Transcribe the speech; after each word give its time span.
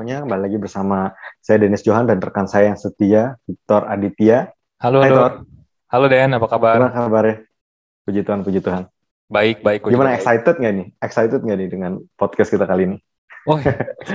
semuanya, 0.00 0.24
kembali 0.24 0.42
lagi 0.48 0.56
bersama 0.56 1.12
saya 1.44 1.60
Dennis 1.60 1.84
Johan 1.84 2.08
dan 2.08 2.24
rekan 2.24 2.48
saya 2.48 2.72
yang 2.72 2.80
setia, 2.80 3.36
Victor 3.44 3.84
Aditya. 3.84 4.48
Halo, 4.80 5.04
Hai, 5.04 5.12
halo. 5.12 5.20
Tor. 5.20 5.32
Halo 5.92 6.04
Den, 6.08 6.32
apa 6.40 6.46
kabar? 6.48 6.80
Gimana 6.80 6.96
kabarnya? 6.96 7.36
Puji 8.08 8.20
Tuhan, 8.24 8.40
puji 8.40 8.60
Tuhan. 8.64 8.88
Baik, 9.28 9.60
baik. 9.60 9.84
Gimana 9.84 10.16
baik. 10.16 10.24
excited 10.24 10.56
nggak 10.56 10.72
nih? 10.72 10.86
Excited 11.04 11.40
nggak 11.44 11.58
nih 11.60 11.68
dengan 11.68 11.92
podcast 12.16 12.48
kita 12.48 12.64
kali 12.64 12.88
ini? 12.88 12.96
Oh, 13.44 13.60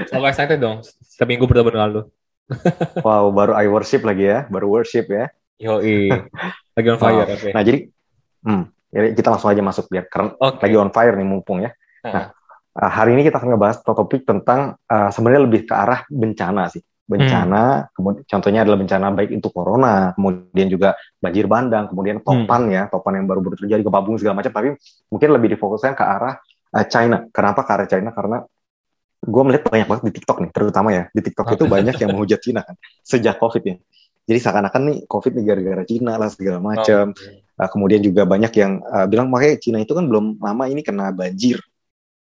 selalu 0.10 0.26
excited 0.26 0.58
dong. 0.58 0.82
Setiap 0.82 1.30
minggu 1.30 1.46
bertemu 1.46 1.70
lu. 1.94 2.02
Wow, 3.06 3.30
baru 3.30 3.54
I 3.54 3.70
worship 3.70 4.02
lagi 4.10 4.26
ya, 4.26 4.50
baru 4.50 4.66
worship 4.66 5.06
ya. 5.06 5.30
Yoi. 5.62 6.10
Lagi 6.74 6.88
on 6.90 6.98
fire, 6.98 7.30
oke. 7.30 7.54
Nah 7.54 7.62
jadi, 7.62 7.94
hmm, 8.42 8.64
jadi 8.90 9.08
kita 9.14 9.38
langsung 9.38 9.54
aja 9.54 9.62
masuk 9.62 9.86
biar 9.94 10.10
karena 10.10 10.34
Oke. 10.42 10.66
lagi 10.66 10.76
on 10.82 10.90
fire 10.90 11.14
nih 11.14 11.30
mumpung 11.30 11.62
ya. 11.62 11.78
Nah, 12.02 12.35
Uh, 12.76 12.92
hari 12.92 13.16
ini 13.16 13.24
kita 13.24 13.40
akan 13.40 13.56
ngebahas 13.56 13.80
topik 13.88 14.28
tentang 14.28 14.76
uh, 14.92 15.08
sebenarnya 15.08 15.48
lebih 15.48 15.64
ke 15.64 15.72
arah 15.72 16.04
bencana 16.12 16.68
sih. 16.68 16.84
Bencana, 17.06 17.86
kemudian 17.94 18.26
contohnya 18.26 18.66
adalah 18.66 18.82
bencana 18.82 19.14
baik 19.14 19.30
itu 19.38 19.48
corona, 19.54 20.12
kemudian 20.18 20.68
juga 20.68 20.98
banjir 21.22 21.46
bandang, 21.46 21.86
kemudian 21.86 22.18
topan 22.20 22.66
ya, 22.74 22.90
topan 22.90 23.22
yang 23.22 23.30
baru-baru 23.30 23.62
terjadi, 23.62 23.86
gempa 23.86 24.02
bumi 24.02 24.18
segala 24.18 24.42
macam. 24.42 24.52
Tapi 24.52 24.74
mungkin 25.14 25.30
lebih 25.38 25.54
difokuskan 25.56 25.94
ke 25.94 26.04
arah 26.04 26.36
uh, 26.76 26.86
China. 26.90 27.24
Kenapa 27.30 27.62
ke 27.64 27.72
arah 27.72 27.88
China? 27.88 28.10
Karena 28.10 28.42
gue 29.22 29.44
melihat 29.46 29.64
banyak 29.70 29.88
banget 29.88 30.04
di 30.10 30.14
TikTok 30.20 30.38
nih, 30.44 30.52
terutama 30.52 30.90
ya 30.92 31.04
di 31.14 31.22
TikTok 31.24 31.48
itu 31.56 31.64
banyak 31.66 31.96
yang 31.96 32.10
menghujat 32.12 32.40
China 32.44 32.62
kan 32.66 32.76
sejak 33.06 33.40
COVID 33.40 33.64
ya. 33.64 33.78
Jadi 34.26 34.40
seakan-akan 34.42 34.82
nih 34.90 34.98
COVID 35.06 35.32
nih 35.38 35.44
gara-gara 35.46 35.84
Cina 35.86 36.18
lah 36.18 36.30
segala 36.34 36.58
macam. 36.58 37.14
oke. 37.14 37.46
Uh, 37.56 37.70
kemudian 37.72 38.04
juga 38.04 38.28
banyak 38.28 38.52
yang 38.58 38.84
uh, 38.84 39.08
bilang 39.08 39.32
makanya 39.32 39.56
Cina 39.62 39.78
itu 39.80 39.96
kan 39.96 40.10
belum 40.10 40.42
lama 40.42 40.66
ini 40.68 40.82
kena 40.84 41.14
banjir. 41.16 41.62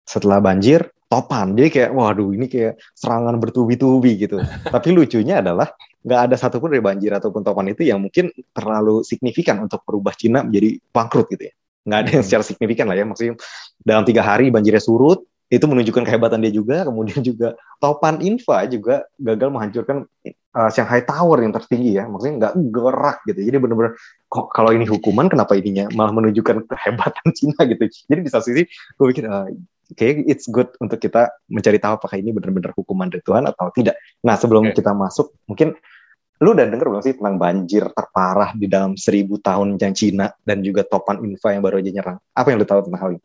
Setelah 0.04 0.44
banjir, 0.44 0.92
topan. 1.08 1.54
Jadi 1.54 1.70
kayak, 1.70 1.92
waduh 1.94 2.34
ini 2.34 2.50
kayak 2.50 2.82
serangan 2.98 3.38
bertubi-tubi 3.38 4.18
gitu. 4.18 4.42
Tapi 4.74 4.90
lucunya 4.92 5.40
adalah 5.40 5.70
nggak 6.04 6.20
ada 6.30 6.36
satupun 6.36 6.74
dari 6.74 6.84
banjir 6.84 7.16
ataupun 7.16 7.46
topan 7.46 7.72
itu 7.72 7.88
yang 7.88 8.04
mungkin 8.04 8.28
terlalu 8.52 9.08
signifikan 9.08 9.64
untuk 9.64 9.86
merubah 9.88 10.12
Cina 10.18 10.44
menjadi 10.44 10.82
bangkrut 10.92 11.28
gitu 11.32 11.44
ya. 11.48 11.54
Nggak 11.84 12.00
ada 12.00 12.10
yang 12.10 12.24
Hmm. 12.24 12.28
secara 12.28 12.44
signifikan 12.44 12.86
lah 12.90 12.96
ya. 12.98 13.06
Maksudnya 13.08 13.34
dalam 13.80 14.04
tiga 14.04 14.22
hari 14.26 14.50
banjirnya 14.52 14.84
surut, 14.84 15.24
itu 15.54 15.66
menunjukkan 15.70 16.04
kehebatan 16.10 16.42
dia 16.42 16.50
juga. 16.50 16.82
Kemudian 16.90 17.22
juga 17.22 17.54
topan 17.78 18.18
Infa 18.26 18.66
juga 18.66 19.06
gagal 19.22 19.50
menghancurkan 19.54 19.98
uh, 20.58 20.70
Shanghai 20.74 21.06
Tower 21.06 21.46
yang 21.46 21.54
tertinggi 21.54 21.94
ya. 22.02 22.10
Maksudnya 22.10 22.34
nggak 22.42 22.54
gerak 22.74 23.18
gitu. 23.30 23.40
Jadi 23.46 23.58
benar-benar 23.62 23.94
kok 24.28 24.50
kalau 24.50 24.74
ini 24.74 24.90
hukuman 24.90 25.30
kenapa 25.30 25.54
ininya 25.54 25.94
malah 25.94 26.10
menunjukkan 26.10 26.66
kehebatan 26.66 27.28
Cina 27.38 27.60
gitu. 27.70 27.84
Jadi 27.86 28.20
di 28.26 28.30
satu 28.34 28.50
sisi 28.50 28.66
gue 28.66 29.06
pikir 29.14 29.30
uh, 29.30 29.46
kayak 29.94 30.28
it's 30.28 30.50
good 30.50 30.70
untuk 30.78 31.00
kita 31.00 31.32
mencari 31.48 31.80
tahu 31.80 32.02
apakah 32.02 32.18
ini 32.20 32.34
benar-benar 32.36 32.74
hukuman 32.76 33.08
dari 33.08 33.24
Tuhan 33.24 33.48
atau 33.48 33.72
tidak. 33.72 33.98
Nah 34.26 34.36
sebelum 34.36 34.70
Oke. 34.70 34.82
kita 34.82 34.92
masuk 34.92 35.34
mungkin 35.48 35.78
lu 36.44 36.52
udah 36.52 36.68
denger 36.68 36.88
belum 36.92 37.02
sih 37.06 37.16
tentang 37.16 37.40
banjir 37.40 37.88
terparah 37.94 38.52
di 38.58 38.68
dalam 38.68 39.00
seribu 39.00 39.40
tahun 39.40 39.80
yang 39.80 39.96
Cina 39.96 40.28
dan 40.44 40.60
juga 40.60 40.84
topan 40.84 41.24
Infa 41.24 41.56
yang 41.56 41.64
baru 41.64 41.80
aja 41.80 41.92
nyerang. 41.94 42.18
Apa 42.36 42.52
yang 42.52 42.58
lu 42.60 42.68
tahu 42.68 42.84
tentang 42.84 43.02
hal 43.02 43.12
ini? 43.16 43.24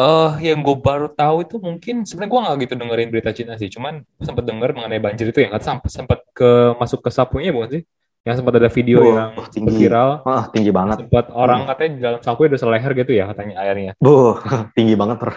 Eh, 0.00 0.32
yang 0.48 0.64
gue 0.64 0.76
baru 0.80 1.12
tahu 1.12 1.44
itu 1.44 1.56
mungkin 1.60 2.08
sebenarnya 2.08 2.30
gue 2.32 2.40
nggak 2.40 2.56
gitu 2.64 2.74
dengerin 2.80 3.08
berita 3.12 3.30
Cina 3.36 3.52
sih. 3.60 3.68
Cuman 3.68 4.00
sempat 4.20 4.44
denger 4.48 4.72
mengenai 4.72 5.00
banjir 5.00 5.28
itu 5.28 5.44
yang 5.44 5.52
sampai 5.60 5.88
sempat 5.92 6.24
ke 6.32 6.72
masuk 6.80 7.04
ke 7.04 7.10
sapunya 7.12 7.52
bukan 7.52 7.80
sih? 7.80 7.82
Yang 8.20 8.44
sempat 8.44 8.54
ada 8.60 8.68
video 8.68 9.00
Wah, 9.00 9.08
yang 9.08 9.30
tinggi. 9.48 9.76
viral. 9.80 10.10
Wah 10.28 10.44
tinggi 10.52 10.68
banget. 10.68 11.08
Sempat 11.08 11.32
orang 11.32 11.64
katanya 11.64 11.90
di 11.96 12.00
dalam 12.04 12.20
sapu 12.20 12.44
udah 12.44 12.60
seleher 12.60 12.92
gitu 12.92 13.12
ya 13.16 13.24
katanya 13.32 13.54
airnya. 13.64 13.92
Buh, 13.96 14.36
tinggi 14.76 14.92
banget. 14.92 15.16
Per. 15.16 15.30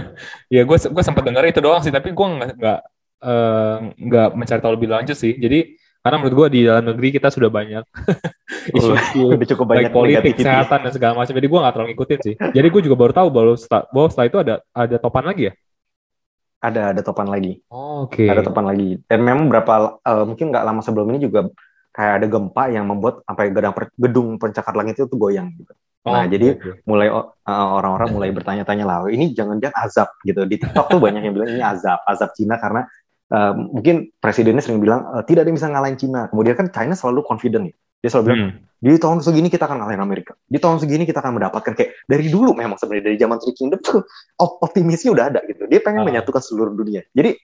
Ya 0.54 0.62
gue 0.68 0.76
gue 0.76 1.02
sempat 1.04 1.24
denger 1.24 1.48
itu 1.48 1.60
doang 1.64 1.80
sih, 1.80 1.88
tapi 1.88 2.12
gue 2.12 2.26
nggak 2.28 2.50
nggak 2.60 2.80
eh, 3.24 3.76
nggak 3.96 4.28
mencari 4.36 4.60
tahu 4.60 4.72
lebih 4.76 4.88
lanjut 4.92 5.16
sih. 5.16 5.32
Jadi 5.32 5.80
karena 6.04 6.16
menurut 6.22 6.34
gue 6.38 6.46
di 6.54 6.60
dalam 6.62 6.84
negeri 6.86 7.08
kita 7.18 7.34
sudah 7.34 7.50
banyak 7.50 7.82
isu-isu 8.78 9.26
Udah 9.34 9.48
cukup 9.56 9.66
banyak 9.66 9.90
baik 9.90 9.96
politik, 9.96 10.14
negativity. 10.22 10.44
kesehatan 10.44 10.78
dan 10.84 10.92
segala 10.92 11.12
macam. 11.16 11.34
Jadi 11.34 11.48
gue 11.48 11.58
nggak 11.64 11.72
terlalu 11.72 11.88
ngikutin 11.96 12.20
sih. 12.20 12.34
Jadi 12.36 12.66
gue 12.68 12.82
juga 12.84 12.96
baru 13.00 13.12
tahu 13.16 13.28
bahwa 13.32 13.56
setelah, 13.56 13.82
bahwa 13.88 14.08
setelah 14.12 14.26
itu 14.28 14.38
ada 14.44 14.54
ada 14.76 14.96
topan 15.00 15.24
lagi 15.24 15.42
ya. 15.48 15.52
Ada 16.56 16.82
ada 16.92 17.00
topan 17.00 17.28
lagi. 17.32 17.52
Oh, 17.72 18.04
Oke. 18.08 18.28
ada 18.28 18.44
topan 18.44 18.64
lagi. 18.68 19.00
Dan 19.08 19.24
memang 19.24 19.48
berapa 19.48 19.98
eh, 20.04 20.24
mungkin 20.28 20.52
nggak 20.52 20.64
lama 20.68 20.80
sebelum 20.84 21.08
ini 21.16 21.26
juga 21.26 21.48
kayak 21.96 22.12
ada 22.20 22.26
gempa 22.28 22.68
yang 22.68 22.84
membuat 22.84 23.24
sampai 23.24 23.48
gedung 23.48 23.72
gedung 23.96 24.28
pencakar 24.36 24.76
langit 24.76 25.00
itu 25.00 25.16
goyang 25.16 25.48
gitu. 25.56 25.72
Oh, 26.06 26.14
Nah, 26.14 26.22
jadi 26.28 26.54
mulai 26.86 27.10
uh, 27.10 27.26
orang-orang 27.48 28.14
mulai 28.14 28.30
bertanya-tanya 28.36 28.84
lah, 28.86 28.98
ini 29.10 29.34
jangan-jangan 29.34 29.74
azab 29.74 30.12
gitu. 30.22 30.44
Di 30.46 30.60
TikTok 30.60 30.86
tuh 30.92 31.00
banyak 31.02 31.24
yang 31.24 31.34
bilang 31.34 31.50
ini 31.50 31.64
azab, 31.64 31.98
azab 32.06 32.30
Cina 32.38 32.60
karena 32.62 32.86
uh, 33.34 33.52
mungkin 33.58 34.14
presidennya 34.22 34.62
sering 34.62 34.78
bilang 34.78 35.02
uh, 35.02 35.26
tidak 35.26 35.42
ada 35.42 35.48
yang 35.50 35.58
bisa 35.58 35.66
ngalahin 35.66 35.98
Cina. 35.98 36.30
Kemudian 36.30 36.54
kan 36.54 36.70
China 36.70 36.94
selalu 36.94 37.26
confident 37.26 37.66
ya. 37.66 37.74
Dia 38.04 38.10
selalu 38.12 38.24
bilang 38.28 38.40
Hmm. 38.46 38.52
di 38.78 39.00
tahun 39.00 39.18
segini 39.18 39.48
kita 39.50 39.64
akan 39.66 39.82
ngalahin 39.82 39.98
Amerika. 39.98 40.36
Di 40.46 40.60
tahun 40.62 40.78
segini 40.78 41.08
kita 41.08 41.18
akan 41.24 41.32
mendapatkan 41.42 41.72
kayak 41.74 41.90
dari 42.06 42.28
dulu 42.30 42.54
memang 42.54 42.78
sebenarnya 42.78 43.10
dari 43.10 43.16
zaman 43.18 43.36
Three 43.42 43.56
Kingdom 43.56 43.80
tuh 43.82 44.04
op- 44.38 44.62
optimisnya 44.62 45.10
udah 45.10 45.24
ada 45.32 45.40
gitu. 45.48 45.66
Dia 45.66 45.82
pengen 45.82 46.04
Ah. 46.04 46.06
menyatukan 46.06 46.38
seluruh 46.38 46.70
dunia. 46.70 47.02
Jadi 47.10 47.34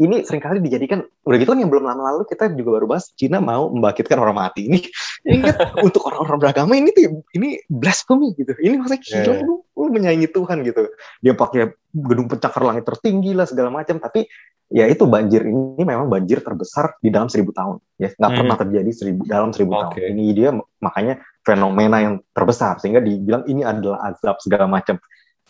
ini 0.00 0.24
sering 0.24 0.40
kali 0.40 0.58
dijadikan 0.64 1.04
udah 1.28 1.36
gitu 1.36 1.52
kan 1.52 1.60
yang 1.60 1.68
belum 1.68 1.84
lama 1.84 2.00
lalu 2.08 2.24
kita 2.24 2.48
juga 2.56 2.80
baru 2.80 2.86
bahas 2.88 3.12
Cina 3.12 3.36
mau 3.38 3.68
membangkitkan 3.68 4.16
orang 4.16 4.36
mati 4.36 4.66
ini 4.66 4.80
ingat 5.36 5.76
untuk 5.84 6.08
orang-orang 6.08 6.40
beragama 6.40 6.72
ini 6.74 6.88
tuh 6.90 7.20
ini 7.36 7.60
blasphemy 7.68 8.32
gitu 8.34 8.56
ini 8.58 8.80
maksudnya 8.80 9.00
gila 9.00 9.18
Yeah. 9.20 9.44
lu, 9.44 9.54
lu 9.76 9.84
menyayangi 9.92 10.28
Tuhan 10.32 10.64
gitu 10.64 10.88
dia 11.20 11.32
pakai 11.36 11.76
gedung 11.92 12.26
pencakar 12.26 12.62
langit 12.64 12.88
tertinggi 12.88 13.36
lah 13.36 13.44
segala 13.44 13.68
macam 13.68 14.00
tapi 14.00 14.24
ya 14.70 14.86
itu 14.86 15.02
banjir 15.04 15.42
ini 15.44 15.82
memang 15.82 16.06
banjir 16.06 16.40
terbesar 16.40 16.94
di 17.02 17.10
dalam 17.10 17.26
seribu 17.26 17.50
tahun 17.52 17.76
ya 17.98 18.08
nggak 18.14 18.30
Hmm. 18.30 18.38
pernah 18.40 18.56
terjadi 18.56 18.90
seribu 18.94 19.20
dalam 19.26 19.50
seribu 19.52 19.74
Oke. 19.76 19.98
tahun 19.98 20.14
ini 20.14 20.24
dia 20.32 20.50
makanya 20.78 21.18
fenomena 21.42 21.98
yang 22.00 22.14
terbesar 22.30 22.78
sehingga 22.78 23.02
dibilang 23.02 23.42
ini 23.44 23.66
adalah 23.66 24.08
azab 24.08 24.38
segala 24.40 24.64
macam 24.64 24.96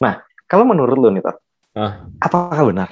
nah 0.01 0.19
kalau 0.49 0.67
menurut 0.67 0.97
lu 0.97 1.09
nih 1.13 1.23
Tar, 1.23 1.37
Ah. 1.71 2.03
apakah 2.19 2.67
benar 2.67 2.91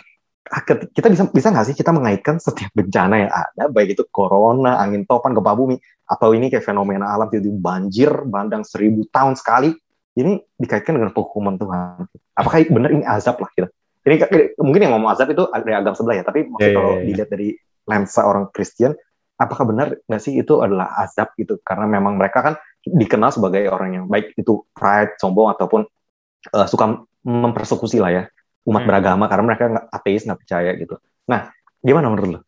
kita 0.94 1.08
bisa 1.12 1.24
bisa 1.28 1.48
nggak 1.52 1.66
sih 1.68 1.76
kita 1.76 1.92
mengaitkan 1.92 2.40
setiap 2.40 2.72
bencana 2.72 3.14
yang 3.26 3.32
ada 3.32 3.68
baik 3.68 3.94
itu 3.96 4.04
corona 4.08 4.80
angin 4.80 5.04
topan 5.04 5.36
gempa 5.36 5.52
bumi 5.52 5.76
atau 6.08 6.32
ini 6.32 6.48
kayak 6.48 6.64
fenomena 6.64 7.12
alam 7.12 7.28
tiba 7.28 7.52
banjir 7.52 8.08
bandang 8.24 8.64
seribu 8.64 9.04
tahun 9.12 9.36
sekali 9.36 9.76
ini 10.18 10.40
dikaitkan 10.58 10.98
dengan 10.98 11.14
penghukuman 11.14 11.54
Tuhan. 11.60 12.10
Apakah 12.34 12.58
benar 12.74 12.90
ini 12.90 13.06
azab 13.06 13.38
lah 13.38 13.50
gitu? 13.54 13.68
Ini 14.02 14.14
mungkin 14.58 14.88
yang 14.88 14.92
ngomong 14.98 15.14
azab 15.14 15.30
itu 15.30 15.46
dari 15.52 15.74
agama 15.76 15.94
sebelah 15.94 16.16
ya 16.16 16.24
tapi 16.24 16.48
maksud 16.48 16.64
Ya, 16.64 16.72
ya, 16.72 16.76
kalau 16.80 16.92
ya. 16.96 17.02
dilihat 17.04 17.28
dari 17.28 17.48
lensa 17.84 18.20
orang 18.24 18.48
Kristen 18.50 18.96
apakah 19.38 19.64
benar 19.68 19.94
nggak 20.08 20.22
sih 20.22 20.34
itu 20.40 20.64
adalah 20.64 20.96
azab 20.98 21.36
gitu? 21.36 21.60
Karena 21.60 21.86
memang 21.86 22.16
mereka 22.16 22.40
kan 22.40 22.54
dikenal 22.82 23.30
sebagai 23.30 23.68
orang 23.68 24.00
yang 24.00 24.04
baik 24.08 24.32
itu 24.34 24.64
pride 24.72 25.20
sombong 25.20 25.52
ataupun 25.54 25.84
eh, 26.56 26.66
suka 26.66 27.04
mempersekusi 27.22 28.00
lah 28.00 28.10
ya 28.10 28.24
umat 28.68 28.82
Hmm. 28.84 28.88
beragama 28.92 29.24
karena 29.26 29.44
mereka 29.48 29.64
nggak 29.72 29.86
ateis 29.88 30.22
nggak 30.28 30.40
percaya 30.44 30.70
gitu. 30.76 30.94
Nah, 31.24 31.48
gimana 31.80 32.06
menurut 32.12 32.30
lo? 32.36 32.40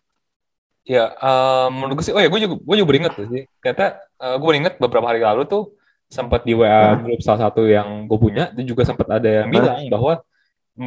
Ya, 0.84 1.12
eh, 1.12 1.66
menurut 1.70 2.00
gue 2.00 2.04
sih, 2.08 2.14
oh 2.16 2.20
ya, 2.20 2.28
gue 2.28 2.40
juga, 2.40 2.56
gue 2.60 2.74
juga 2.76 2.88
beringet 2.88 3.12
tuh 3.16 3.26
sih. 3.32 3.42
Ternyata 3.60 3.84
eh, 4.00 4.34
gue 4.36 4.46
beringet 4.48 4.74
beberapa 4.76 5.06
hari 5.08 5.20
lalu 5.22 5.44
tuh 5.46 5.72
sempat 6.10 6.42
di 6.42 6.52
WA 6.58 6.66
Hah? 6.66 6.98
grup 6.98 7.20
salah 7.22 7.48
satu 7.48 7.62
yang 7.64 8.04
gue 8.10 8.18
punya, 8.18 8.50
dia 8.50 8.64
juga 8.66 8.82
sempat 8.82 9.06
ada 9.06 9.28
yang 9.44 9.48
bilang 9.48 9.86
bahwa 9.86 10.20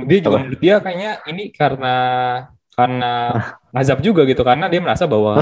dia 0.10 0.20
juga 0.20 0.38
menurut 0.42 0.60
dia 0.60 0.76
kayaknya 0.82 1.12
ini 1.30 1.54
karena 1.54 1.96
karena 2.74 3.12
azab 3.72 4.02
juga 4.02 4.26
gitu, 4.26 4.42
karena 4.42 4.66
dia 4.68 4.82
merasa 4.82 5.06
bahwa 5.06 5.38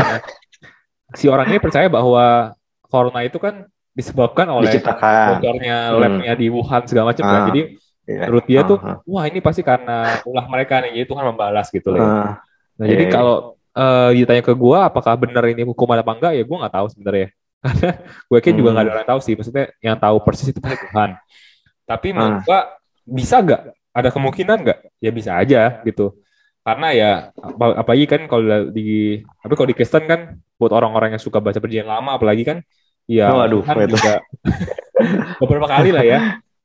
si 1.15 1.25
orang 1.31 1.47
ini 1.49 1.59
percaya 1.63 1.87
bahwa 1.87 2.53
corona 2.85 3.23
itu 3.23 3.39
kan 3.39 3.65
disebabkan 3.91 4.47
oleh 4.51 4.71
bocornya 4.83 5.91
Hmm. 5.91 5.99
labnya 5.99 6.33
di 6.35 6.47
Wuhan 6.51 6.83
segala 6.87 7.15
macam 7.15 7.23
kan. 7.25 7.41
Ah. 7.43 7.47
Jadi 7.49 7.61
Iya. 8.01 8.25
menurut 8.25 8.45
dia 8.45 8.61
tuh, 8.63 8.77
Ah, 8.77 8.97
wah 9.05 9.23
ini 9.25 9.39
pasti 9.39 9.61
karena 9.61 10.17
ulah 10.25 10.45
mereka 10.45 10.81
nih, 10.81 10.97
jadi 10.97 11.05
Tuhan 11.05 11.25
membalas 11.27 11.69
gitu 11.69 11.93
loh. 11.93 11.99
ya. 11.99 12.05
Ah, 12.05 12.31
Nah, 12.75 12.85
jadi 12.87 13.03
Iya. 13.05 13.13
kalau 13.13 13.35
eh, 13.71 14.09
ditanya 14.17 14.43
ke 14.43 14.51
gue 14.51 14.75
apakah 14.75 15.13
benar 15.15 15.47
ini 15.47 15.63
hukuman 15.63 15.95
apa 15.95 16.11
enggak, 16.11 16.33
ya 16.33 16.43
gue 16.43 16.57
nggak 16.57 16.75
tahu 16.75 16.87
sebenarnya. 16.91 17.27
Karena 17.63 17.89
gue 18.01 18.35
yakin 18.35 18.53
juga 18.53 18.67
Hmm. 18.67 18.73
nggak 18.73 18.83
ada 18.83 18.91
orang 18.91 19.01
yang 19.01 19.11
tahu 19.13 19.21
sih. 19.21 19.33
Maksudnya 19.33 19.65
yang 19.79 19.95
tahu 19.95 20.17
persis 20.19 20.47
itu 20.49 20.59
pasti 20.59 20.81
Tuhan. 20.81 21.09
Tapi 21.85 22.07
menurut 22.11 22.35
Ah. 22.35 22.43
gue 22.43 22.59
bisa 23.15 23.35
nggak? 23.39 23.61
Ada 23.91 24.09
kemungkinan 24.09 24.57
nggak? 24.59 24.79
Ya 24.97 25.11
bisa 25.11 25.31
aja 25.35 25.61
gitu. 25.81 26.17
Karena 26.61 26.87
ya 26.91 27.11
apa- 27.33 27.77
apalagi 27.79 28.05
kan 28.05 28.21
kalau 28.25 28.43
di 28.69 29.17
tapi 29.39 29.53
kalau 29.55 29.67
di 29.67 29.75
Kristen 29.75 30.03
kan 30.03 30.19
buat 30.55 30.69
orang-orang 30.69 31.15
yang 31.15 31.21
suka 31.21 31.37
baca 31.37 31.57
perjanjian 31.57 31.87
lama 31.87 32.13
apalagi 32.13 32.43
kan 32.43 32.57
ya 33.05 33.33
Waduh, 33.33 33.61
Tuhan 33.61 33.75
itu. 33.81 33.95
juga 33.95 34.13
beberapa 35.41 35.65
kali 35.65 35.89
lah 35.89 36.03
ya 36.03 36.19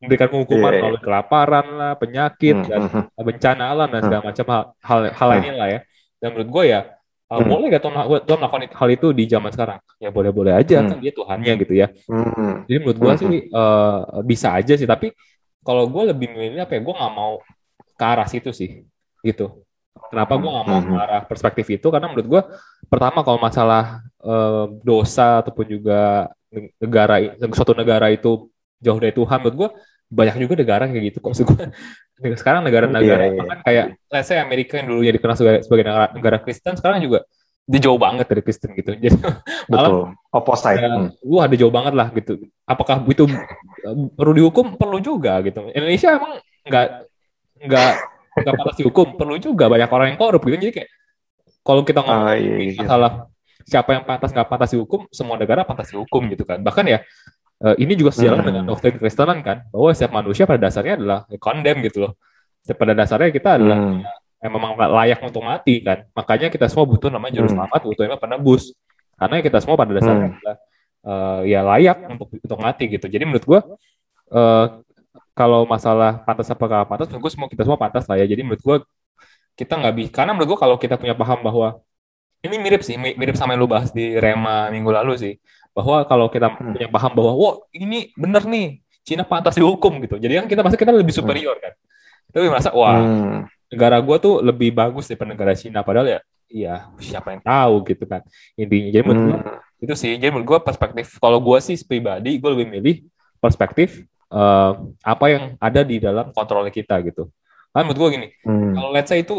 memberikan 0.06 0.30
hukuman 0.30 0.70
iya. 0.72 0.80
melalui 0.80 1.02
kelaparan 1.02 1.66
lah, 1.74 1.92
penyakit 1.98 2.54
Hmm, 2.56 2.68
dan 2.70 2.80
hmm, 2.86 3.02
hmm. 3.10 3.24
bencana 3.26 3.62
alam 3.74 3.88
dan 3.90 4.00
segala 4.06 4.22
macam 4.22 4.44
hal 4.46 4.62
hal, 4.78 4.98
hal 5.10 5.26
Hmm. 5.26 5.32
lainnya 5.34 5.52
lah 5.58 5.68
ya. 5.68 5.80
Dan 6.22 6.28
menurut 6.32 6.50
gue 6.54 6.64
ya 6.70 6.80
uh, 7.26 7.36
Hmm. 7.42 7.48
boleh 7.50 7.66
gak 7.74 7.82
Tuhan, 7.82 7.94
Tuhan 8.22 8.38
melakukan 8.38 8.62
hal 8.70 8.88
itu 8.94 9.06
di 9.10 9.24
zaman 9.26 9.50
sekarang? 9.50 9.78
Ya 9.98 10.10
boleh-boleh 10.14 10.52
aja 10.54 10.76
Hmm. 10.78 10.88
kan 10.94 10.98
dia 11.02 11.12
Tuhannya 11.12 11.52
gitu 11.66 11.74
ya. 11.74 11.86
Hmm. 12.06 12.64
Jadi 12.70 12.78
menurut 12.78 12.98
gue 13.02 13.10
Hmm. 13.12 13.20
sih 13.20 13.40
uh, 13.50 13.98
bisa 14.22 14.48
aja 14.54 14.74
sih. 14.78 14.86
Tapi 14.86 15.10
kalau 15.66 15.90
gue 15.90 16.14
lebih 16.14 16.30
memilih 16.30 16.62
apa 16.62 16.78
ya? 16.78 16.80
Gue 16.86 16.94
nggak 16.94 17.12
mau 17.12 17.42
ke 17.98 18.04
arah 18.06 18.28
situ 18.30 18.54
sih, 18.54 18.86
gitu. 19.26 19.66
Kenapa 20.06 20.38
gue 20.38 20.46
nggak 20.46 20.66
mau 20.70 20.78
hmm. 20.78 21.02
arah 21.02 21.22
perspektif 21.26 21.66
itu? 21.66 21.90
Karena 21.90 22.06
menurut 22.06 22.28
gue, 22.30 22.42
pertama 22.86 23.26
kalau 23.26 23.42
masalah 23.42 24.06
uh, 24.22 24.70
dosa 24.86 25.42
ataupun 25.42 25.66
juga 25.66 26.30
negara 26.78 27.18
suatu 27.52 27.74
negara 27.74 28.06
itu 28.14 28.46
jauh 28.78 29.00
dari 29.02 29.10
Tuhan, 29.10 29.42
menurut 29.42 29.56
gue 29.56 29.70
banyak 30.06 30.34
juga 30.38 30.54
negara 30.62 30.84
kayak 30.86 31.04
gitu. 31.12 31.18
Kok 31.22 31.32
gue 32.16 32.34
sekarang 32.40 32.64
negara-negara 32.64 33.24
iya, 33.28 33.34
iya. 33.36 33.44
kan 33.44 33.58
kayak, 33.66 33.84
let's 34.08 34.28
say 34.30 34.40
Amerika 34.40 34.80
yang 34.80 34.88
dulunya 34.88 35.12
dikenal 35.12 35.36
sebagai, 35.36 35.60
sebagai 35.66 35.84
negara, 35.84 36.06
negara 36.16 36.36
Kristen, 36.40 36.74
sekarang 36.78 37.04
juga 37.04 37.26
dia 37.66 37.80
jauh 37.82 37.98
banget 37.98 38.30
dari 38.30 38.42
Kristen 38.46 38.72
gitu. 38.78 38.94
Jadi 39.02 39.18
betul 39.66 40.14
opposite. 40.30 40.78
Ya. 40.78 41.10
Wah, 41.26 41.50
ada 41.50 41.56
jauh 41.58 41.74
banget 41.74 41.92
lah 41.98 42.08
gitu. 42.14 42.46
Apakah 42.62 43.02
itu 43.02 43.26
perlu 44.14 44.32
dihukum? 44.32 44.78
Perlu 44.78 45.02
juga 45.02 45.42
gitu. 45.42 45.66
Indonesia 45.74 46.14
emang 46.14 46.32
nggak 46.66 46.86
nggak 47.66 47.92
nggak 48.38 48.54
pantas 48.54 48.76
dihukum. 48.78 49.06
Perlu 49.18 49.36
juga 49.42 49.66
banyak 49.66 49.90
orang 49.90 50.06
yang 50.14 50.18
korup 50.18 50.42
gitu. 50.46 50.56
Jadi 50.62 50.74
kayak 50.82 50.90
kalau 51.66 51.82
kita 51.82 52.06
ngomong 52.06 52.30
uh, 52.30 52.38
iya, 52.38 52.56
iya. 52.62 52.78
masalah 52.78 53.12
siapa 53.66 53.98
yang 53.98 54.06
pantas 54.06 54.30
nggak 54.30 54.46
pantas 54.46 54.70
dihukum, 54.70 55.10
semua 55.10 55.34
negara 55.34 55.66
pantas 55.66 55.90
dihukum 55.90 56.22
gitu 56.30 56.46
kan. 56.46 56.62
Bahkan 56.62 56.84
ya 56.86 57.02
eh, 57.62 57.76
ini 57.80 57.92
juga 57.96 58.12
sejalan 58.12 58.42
hmm. 58.42 58.48
dengan 58.48 58.62
doktrin 58.68 58.96
Kristenan 59.00 59.38
kan, 59.40 59.64
bahwa 59.72 59.90
setiap 59.94 60.12
manusia 60.12 60.44
pada 60.44 60.60
dasarnya 60.68 60.94
adalah 61.00 61.18
condemn 61.40 61.80
gitu 61.86 62.08
loh. 62.08 62.12
Pada 62.66 62.98
dasarnya 62.98 63.30
kita 63.30 63.62
adalah 63.62 63.78
hmm 63.78 64.26
yang 64.46 64.52
memang 64.52 64.72
layak 64.76 65.20
untuk 65.24 65.42
mati 65.42 65.80
kan. 65.80 66.04
Makanya 66.12 66.52
kita 66.52 66.68
semua 66.68 66.84
butuh 66.84 67.08
namanya 67.08 67.40
juru 67.40 67.48
hmm. 67.50 67.56
selamat, 67.56 67.80
hmm. 67.80 67.88
butuh 67.90 68.02
yang 68.04 68.20
penebus. 68.20 68.64
Karena 69.16 69.34
kita 69.40 69.58
semua 69.64 69.76
pada 69.80 69.92
dasarnya 69.96 70.28
hmm. 70.28 70.34
adalah 70.36 70.56
uh, 71.08 71.40
ya 71.42 71.60
layak 71.64 71.98
untuk 72.12 72.28
untuk 72.36 72.58
mati 72.60 72.84
gitu. 72.92 73.06
Jadi 73.08 73.24
menurut 73.24 73.44
gua 73.48 73.60
uh, 74.30 74.66
kalau 75.36 75.64
masalah 75.68 76.20
pantas 76.24 76.48
apa 76.52 76.64
gak 76.64 76.84
pantas, 76.88 77.06
menurut 77.08 77.22
gua 77.28 77.32
semua 77.32 77.48
kita 77.48 77.62
semua 77.64 77.80
pantas 77.80 78.04
lah 78.06 78.16
ya. 78.20 78.26
Jadi 78.28 78.42
menurut 78.44 78.62
gua 78.62 78.76
kita 79.56 79.72
nggak 79.72 79.94
bisa 79.96 80.10
karena 80.12 80.36
menurut 80.36 80.48
gua 80.52 80.58
kalau 80.68 80.76
kita 80.76 81.00
punya 81.00 81.16
paham 81.16 81.40
bahwa 81.40 81.80
ini 82.46 82.56
mirip 82.62 82.82
sih 82.86 82.94
mirip 82.96 83.34
sama 83.34 83.54
yang 83.54 83.66
lu 83.66 83.68
bahas 83.68 83.90
di 83.90 84.14
Rema 84.16 84.70
minggu 84.70 84.90
lalu 84.90 85.12
sih. 85.18 85.34
Bahwa 85.76 86.06
kalau 86.08 86.32
kita 86.32 86.48
hmm. 86.48 86.72
punya 86.78 86.88
paham 86.88 87.12
bahwa 87.12 87.32
wow 87.36 87.54
ini 87.74 88.14
bener 88.16 88.46
nih 88.48 88.80
Cina 89.06 89.22
pantas 89.22 89.54
dihukum 89.54 90.02
gitu. 90.02 90.16
Jadi 90.18 90.42
kan 90.42 90.46
kita 90.48 90.60
pasti 90.64 90.78
kita 90.80 90.90
lebih 90.94 91.12
superior 91.12 91.58
kan. 91.60 91.74
Tapi 92.32 92.46
merasa 92.48 92.72
wah 92.72 92.96
hmm. 92.96 93.70
negara 93.70 94.00
gue 94.00 94.16
tuh 94.18 94.40
lebih 94.40 94.72
bagus 94.72 95.06
daripada 95.10 95.30
negara 95.36 95.52
Cina. 95.52 95.84
Padahal 95.84 96.06
ya 96.16 96.20
iya 96.46 96.74
siapa 97.02 97.34
yang 97.34 97.42
tahu 97.42 97.74
gitu 97.86 98.04
kan 98.06 98.22
intinya. 98.56 98.90
Jadi 98.94 99.04
menurut 99.04 99.22
hmm. 99.22 99.30
gue 99.30 99.40
itu 99.84 99.94
sih. 99.94 100.12
Jadi 100.16 100.30
menurut 100.32 100.48
gue 100.56 100.58
perspektif 100.64 101.06
kalau 101.20 101.38
gue 101.38 101.58
sih 101.60 101.76
pribadi 101.84 102.40
gue 102.40 102.50
lebih 102.50 102.66
milih 102.72 102.96
perspektif 103.36 104.02
uh, 104.32 104.80
apa 105.04 105.26
yang 105.28 105.44
ada 105.60 105.84
di 105.84 106.00
dalam 106.00 106.32
kontrol 106.32 106.64
kita 106.72 106.98
gitu. 107.04 107.28
Kan 107.76 107.84
menurut 107.84 108.00
gue 108.00 108.08
gini 108.16 108.28
hmm. 108.48 108.72
kalau 108.72 108.90
let's 108.96 109.12
say 109.12 109.20
itu 109.20 109.36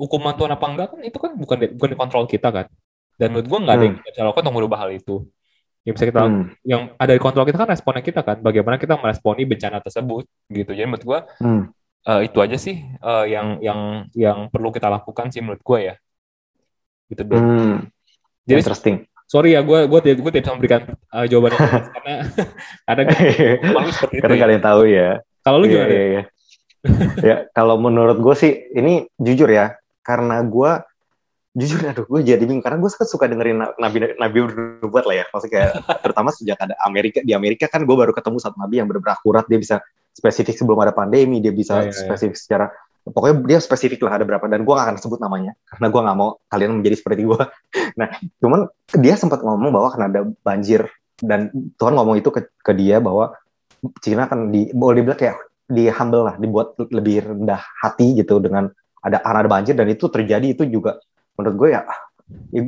hukuman 0.00 0.32
Tuhan 0.32 0.52
apa 0.56 0.66
enggak 0.72 0.86
kan 0.96 1.00
itu 1.04 1.18
kan 1.20 1.30
bukan 1.36 1.56
di, 1.60 1.66
bukan 1.76 1.90
di 1.92 1.98
kontrol 2.00 2.24
kita 2.24 2.48
kan 2.48 2.66
dan 3.20 3.36
menurut 3.36 3.46
gue 3.52 3.58
nggak 3.60 3.76
ada 3.76 3.84
yang 3.84 3.96
hmm. 4.00 4.06
bisa 4.08 4.20
lakukan 4.24 4.42
untuk 4.48 4.56
merubah 4.56 4.78
hal 4.88 4.90
itu 4.96 5.28
yang 5.84 5.94
bisa 5.96 6.06
kita 6.08 6.20
hmm. 6.24 6.44
yang 6.64 6.82
ada 6.96 7.12
di 7.12 7.20
kontrol 7.20 7.44
kita 7.44 7.60
kan 7.60 7.68
responnya 7.68 8.04
kita 8.04 8.20
kan 8.24 8.40
bagaimana 8.40 8.80
kita 8.80 8.96
meresponi 8.96 9.44
bencana 9.44 9.84
tersebut 9.84 10.24
gitu 10.48 10.72
jadi 10.72 10.88
menurut 10.88 11.04
gue 11.04 11.18
hmm 11.44 11.62
uh, 12.06 12.20
itu 12.24 12.38
aja 12.40 12.56
sih 12.56 12.80
uh, 13.02 13.26
yang 13.28 13.60
yang 13.60 13.80
yang 14.16 14.38
perlu 14.48 14.72
kita 14.72 14.88
lakukan 14.88 15.28
sih 15.28 15.44
menurut 15.44 15.60
gue 15.60 15.78
ya 15.92 15.94
gitu 17.10 17.22
deh 17.26 17.40
hmm. 17.40 17.76
jadi 18.46 18.60
interesting 18.62 18.96
sorry 19.26 19.58
ya 19.58 19.60
gue 19.60 19.90
gue 19.90 19.98
gue 20.14 20.30
tidak 20.32 20.40
bisa 20.40 20.54
memberikan 20.54 20.82
uh, 21.10 21.26
jawaban 21.26 21.58
karena 21.58 22.14
ada 22.90 23.02
malu 23.74 23.90
seperti 23.90 24.14
itu 24.18 24.22
karena 24.22 24.36
ya. 24.36 24.42
kalian 24.46 24.62
tahu 24.62 24.82
ya 24.86 25.10
kalau 25.42 25.56
lu 25.60 25.66
yeah, 25.66 25.72
gimana 25.74 25.92
yeah, 25.92 26.06
yeah. 26.06 26.24
ya 27.20 27.36
kalau 27.52 27.76
menurut 27.76 28.18
gue 28.22 28.34
sih 28.38 28.52
ini 28.72 29.10
jujur 29.20 29.50
ya 29.50 29.76
karena 30.00 30.42
gue 30.44 30.70
jujur 31.50 31.82
aduh 31.82 32.06
gue 32.06 32.20
jadi 32.22 32.42
bingung. 32.42 32.62
Karena 32.62 32.78
gue 32.78 32.90
suka 32.90 33.26
dengerin 33.26 33.58
nabi 33.78 34.14
nabi 34.14 34.38
berbuat 34.46 35.04
lah 35.06 35.16
ya. 35.22 35.24
Maksudnya 35.30 35.52
kayak 35.52 35.70
terutama 36.04 36.28
sejak 36.30 36.58
ada 36.62 36.74
Amerika 36.86 37.18
di 37.22 37.32
Amerika 37.34 37.66
kan 37.66 37.82
gue 37.82 37.96
baru 37.96 38.14
ketemu 38.14 38.38
satu 38.38 38.56
nabi 38.58 38.82
yang 38.82 38.86
benar-benar 38.86 39.18
akurat. 39.18 39.44
Dia 39.50 39.58
bisa 39.58 39.76
spesifik 40.10 40.58
sebelum 40.58 40.78
ada 40.82 40.90
pandemi 40.94 41.38
dia 41.38 41.54
bisa 41.54 41.86
yeah, 41.86 41.90
yeah, 41.90 41.94
spesifik 41.94 42.34
yeah. 42.34 42.42
secara 42.42 42.66
pokoknya 43.00 43.36
dia 43.46 43.58
spesifik 43.58 44.00
lah 44.06 44.20
ada 44.20 44.24
berapa. 44.26 44.44
Dan 44.46 44.62
gue 44.62 44.74
gak 44.74 44.86
akan 44.86 44.96
sebut 44.98 45.18
namanya 45.18 45.58
karena 45.66 45.86
gue 45.90 46.00
gak 46.00 46.18
mau 46.18 46.30
kalian 46.50 46.70
menjadi 46.82 46.96
seperti 46.98 47.22
gue 47.26 47.42
nah 48.00 48.08
cuman 48.42 48.60
dia 48.98 49.14
sempat 49.18 49.42
ngomong 49.42 49.70
bahwa 49.74 49.86
akan 49.90 50.02
ada 50.10 50.20
banjir 50.42 50.86
dan 51.20 51.52
Tuhan 51.76 51.94
ngomong 51.94 52.16
itu 52.16 52.32
ke, 52.32 52.48
ke 52.64 52.72
dia 52.72 52.98
bahwa 52.98 53.36
Cina 54.00 54.28
akan 54.28 54.52
di 54.52 54.72
boleh 54.72 55.00
dibilang 55.00 55.20
kayak 55.20 55.36
di 55.70 55.86
humble 55.88 56.26
lah 56.26 56.34
dibuat 56.36 56.74
lebih 56.76 57.22
rendah 57.24 57.62
hati 57.80 58.18
gitu 58.18 58.42
dengan 58.42 58.68
ada 59.00 59.18
ada 59.24 59.48
banjir 59.48 59.74
dan 59.76 59.88
itu 59.88 60.06
terjadi 60.08 60.56
itu 60.56 60.64
juga 60.68 61.00
menurut 61.36 61.56
gue 61.56 61.68
ya 61.72 61.82
ya, 62.52 62.62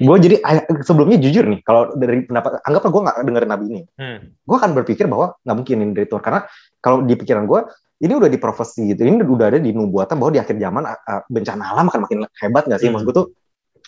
gue 0.00 0.16
jadi 0.20 0.36
sebelumnya 0.84 1.18
jujur 1.20 1.44
nih 1.48 1.60
kalau 1.64 1.94
dari 1.96 2.26
pendapat 2.26 2.60
anggaplah 2.64 2.90
gue 2.90 3.02
nggak 3.06 3.16
dengerin 3.24 3.50
nabi 3.50 3.64
ini 3.70 3.82
hmm. 3.96 4.18
gue 4.44 4.56
akan 4.56 4.70
berpikir 4.76 5.06
bahwa 5.08 5.38
nggak 5.46 5.56
mungkin 5.56 5.76
ini 5.80 5.92
dari 5.94 6.06
Tuhan 6.10 6.22
karena 6.22 6.40
kalau 6.82 7.04
di 7.04 7.14
pikiran 7.16 7.44
gue 7.46 7.60
ini 8.04 8.12
udah 8.12 8.30
di 8.30 8.38
profesi 8.42 8.90
gitu 8.90 9.06
ini 9.06 9.22
udah 9.22 9.46
ada 9.54 9.58
di 9.62 9.70
nubuatan 9.72 10.18
bahwa 10.18 10.32
di 10.34 10.40
akhir 10.42 10.56
zaman 10.58 10.82
uh, 10.84 11.22
bencana 11.30 11.62
alam 11.72 11.86
akan 11.88 12.00
makin 12.04 12.18
hebat 12.42 12.64
nggak 12.66 12.80
sih 12.82 12.88
hmm. 12.90 12.94
maksud 12.98 13.06
gue 13.08 13.16
tuh 13.16 13.26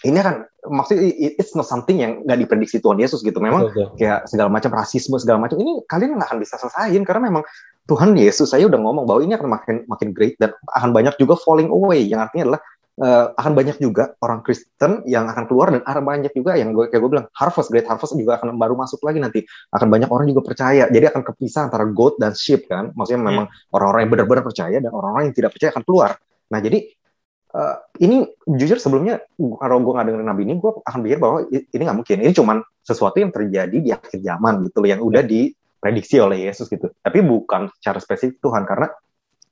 ini 0.05 0.21
akan 0.21 0.45
maksudnya 0.69 1.09
it's 1.41 1.57
not 1.57 1.65
something 1.65 2.05
yang 2.05 2.21
nggak 2.29 2.45
diprediksi 2.45 2.83
Tuhan 2.85 3.01
Yesus 3.01 3.25
gitu. 3.25 3.41
Memang 3.41 3.73
betul, 3.73 3.97
kayak 3.97 4.29
segala 4.29 4.53
macam 4.53 4.75
rasisme 4.77 5.17
segala 5.17 5.41
macam 5.41 5.57
ini 5.57 5.81
kalian 5.89 6.21
nggak 6.21 6.29
akan 6.29 6.41
bisa 6.43 6.61
selesaiin. 6.61 7.01
Karena 7.09 7.33
memang 7.33 7.43
Tuhan 7.89 8.13
Yesus 8.13 8.53
saya 8.53 8.69
udah 8.69 8.77
ngomong 8.77 9.09
bahwa 9.09 9.25
ini 9.25 9.39
akan 9.39 9.49
makin 9.49 9.77
makin 9.89 10.09
great 10.13 10.37
dan 10.37 10.53
akan 10.77 10.93
banyak 10.93 11.17
juga 11.17 11.41
falling 11.41 11.73
away. 11.73 12.05
Yang 12.05 12.29
artinya 12.29 12.45
adalah 12.45 12.61
uh, 13.01 13.27
akan 13.41 13.53
banyak 13.57 13.77
juga 13.81 14.13
orang 14.21 14.45
Kristen 14.45 15.01
yang 15.09 15.33
akan 15.33 15.45
keluar 15.49 15.73
dan 15.73 15.81
akan 15.87 16.03
banyak 16.05 16.33
juga 16.37 16.61
yang 16.61 16.77
gue 16.77 16.93
kayak 16.93 17.01
gue 17.01 17.11
bilang 17.17 17.27
harvest 17.33 17.73
great 17.73 17.89
harvest 17.89 18.13
juga 18.13 18.37
akan 18.37 18.61
baru 18.61 18.77
masuk 18.77 19.01
lagi 19.01 19.19
nanti. 19.23 19.41
Akan 19.73 19.89
banyak 19.89 20.13
orang 20.13 20.29
juga 20.29 20.45
percaya. 20.45 20.93
Jadi 20.93 21.09
akan 21.09 21.23
kepisah 21.25 21.73
antara 21.73 21.89
goat 21.89 22.21
dan 22.21 22.37
sheep 22.37 22.69
kan. 22.69 22.93
Maksudnya 22.93 23.25
hmm. 23.25 23.29
memang 23.33 23.47
orang-orang 23.73 24.01
yang 24.05 24.13
benar-benar 24.13 24.45
percaya 24.45 24.77
dan 24.77 24.93
orang-orang 24.93 25.33
yang 25.33 25.37
tidak 25.41 25.51
percaya 25.57 25.71
akan 25.73 25.85
keluar. 25.89 26.11
Nah 26.53 26.61
jadi 26.61 26.79
uh, 27.57 27.77
ini 28.05 28.29
jujur 28.45 28.77
sebelumnya 28.77 29.25
kalau 29.37 29.81
gue 29.81 29.93
nggak 29.97 30.07
dengerin 30.13 30.29
nabi 30.29 30.43
ini 30.45 30.55
gue 30.61 30.73
akan 30.85 31.01
pikir 31.01 31.19
bahwa 31.19 31.39
ini 31.49 31.83
nggak 31.83 31.99
mungkin. 31.99 32.17
Ini 32.21 32.33
cuma 32.37 32.61
sesuatu 32.85 33.17
yang 33.17 33.33
terjadi 33.33 33.77
di 33.81 33.91
akhir 33.91 34.21
zaman 34.21 34.69
gitu 34.69 34.85
loh 34.85 34.89
yang 34.93 35.01
udah 35.01 35.25
diprediksi 35.25 36.21
oleh 36.21 36.47
Yesus 36.47 36.69
gitu. 36.69 36.93
Tapi 37.01 37.25
bukan 37.25 37.73
secara 37.81 37.99
spesifik 37.99 38.39
Tuhan 38.45 38.69
karena 38.69 38.93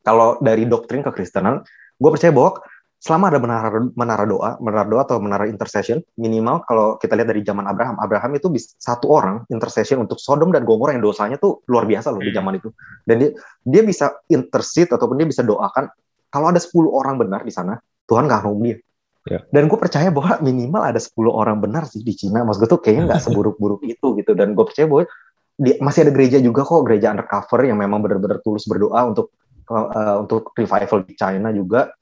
kalau 0.04 0.36
dari 0.44 0.68
doktrin 0.68 1.00
kekristenan 1.00 1.64
gue 1.96 2.10
percaya 2.12 2.30
bahwa 2.30 2.60
selama 3.00 3.28
ada 3.28 3.40
menara 3.40 3.68
menara 3.92 4.24
doa, 4.24 4.50
menara 4.64 4.88
doa 4.88 5.02
atau 5.04 5.20
menara 5.20 5.44
intercession, 5.44 6.00
minimal 6.16 6.64
kalau 6.64 6.96
kita 6.96 7.12
lihat 7.12 7.28
dari 7.28 7.44
zaman 7.44 7.68
Abraham, 7.68 8.00
Abraham 8.00 8.32
itu 8.40 8.48
bisa 8.48 8.72
satu 8.80 9.12
orang 9.12 9.44
intercession 9.52 10.00
untuk 10.00 10.16
Sodom 10.16 10.48
dan 10.48 10.64
Gomora 10.64 10.96
yang 10.96 11.04
dosanya 11.04 11.36
tuh 11.36 11.60
luar 11.68 11.84
biasa 11.84 12.08
loh 12.08 12.24
di 12.24 12.32
zaman 12.32 12.56
itu. 12.56 12.72
Dan 13.04 13.20
dia 13.20 13.30
dia 13.60 13.82
bisa 13.84 14.16
intercede 14.32 14.96
ataupun 14.96 15.20
dia 15.20 15.28
bisa 15.28 15.44
doakan 15.44 15.92
kalau 16.34 16.50
ada 16.50 16.58
10 16.58 16.74
orang 16.90 17.14
benar 17.14 17.46
di 17.46 17.54
sana, 17.54 17.78
Tuhan 18.04 18.28
nggak 18.28 18.42
hukum 18.44 18.60
dia. 18.64 18.78
Yeah. 19.24 19.40
Dan 19.48 19.72
gue 19.72 19.78
percaya 19.80 20.12
bahwa 20.12 20.36
minimal 20.44 20.84
ada 20.84 21.00
10 21.00 21.16
orang 21.32 21.56
benar 21.60 21.88
sih 21.88 22.04
di 22.04 22.12
Cina. 22.12 22.44
Maksud 22.44 22.60
gue 22.64 22.70
tuh 22.76 22.80
kayaknya 22.80 23.14
nggak 23.14 23.22
seburuk-buruk 23.28 23.80
itu 23.88 24.06
gitu. 24.20 24.32
Dan 24.36 24.52
gue 24.52 24.64
percaya 24.64 24.84
bahwa 24.84 25.08
di, 25.54 25.70
masih 25.80 26.08
ada 26.08 26.12
gereja 26.12 26.38
juga 26.42 26.66
kok, 26.66 26.84
gereja 26.84 27.14
undercover 27.14 27.64
yang 27.64 27.80
memang 27.80 28.04
benar-benar 28.04 28.44
tulus 28.44 28.68
berdoa 28.68 29.00
untuk 29.08 29.32
uh, 29.70 30.20
untuk 30.20 30.52
revival 30.52 31.06
di 31.06 31.14
China 31.16 31.48
juga 31.54 31.92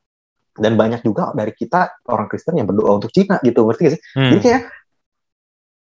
dan 0.52 0.76
banyak 0.76 1.00
juga 1.00 1.32
dari 1.32 1.52
kita 1.56 2.04
orang 2.12 2.28
Kristen 2.28 2.60
yang 2.60 2.68
berdoa 2.68 3.00
untuk 3.00 3.08
Cina 3.08 3.40
gitu 3.40 3.64
ngerti 3.64 3.82
gak 3.88 3.92
sih 3.96 4.02
hmm. 4.20 4.30
jadi 4.36 4.40
kayak 4.44 4.62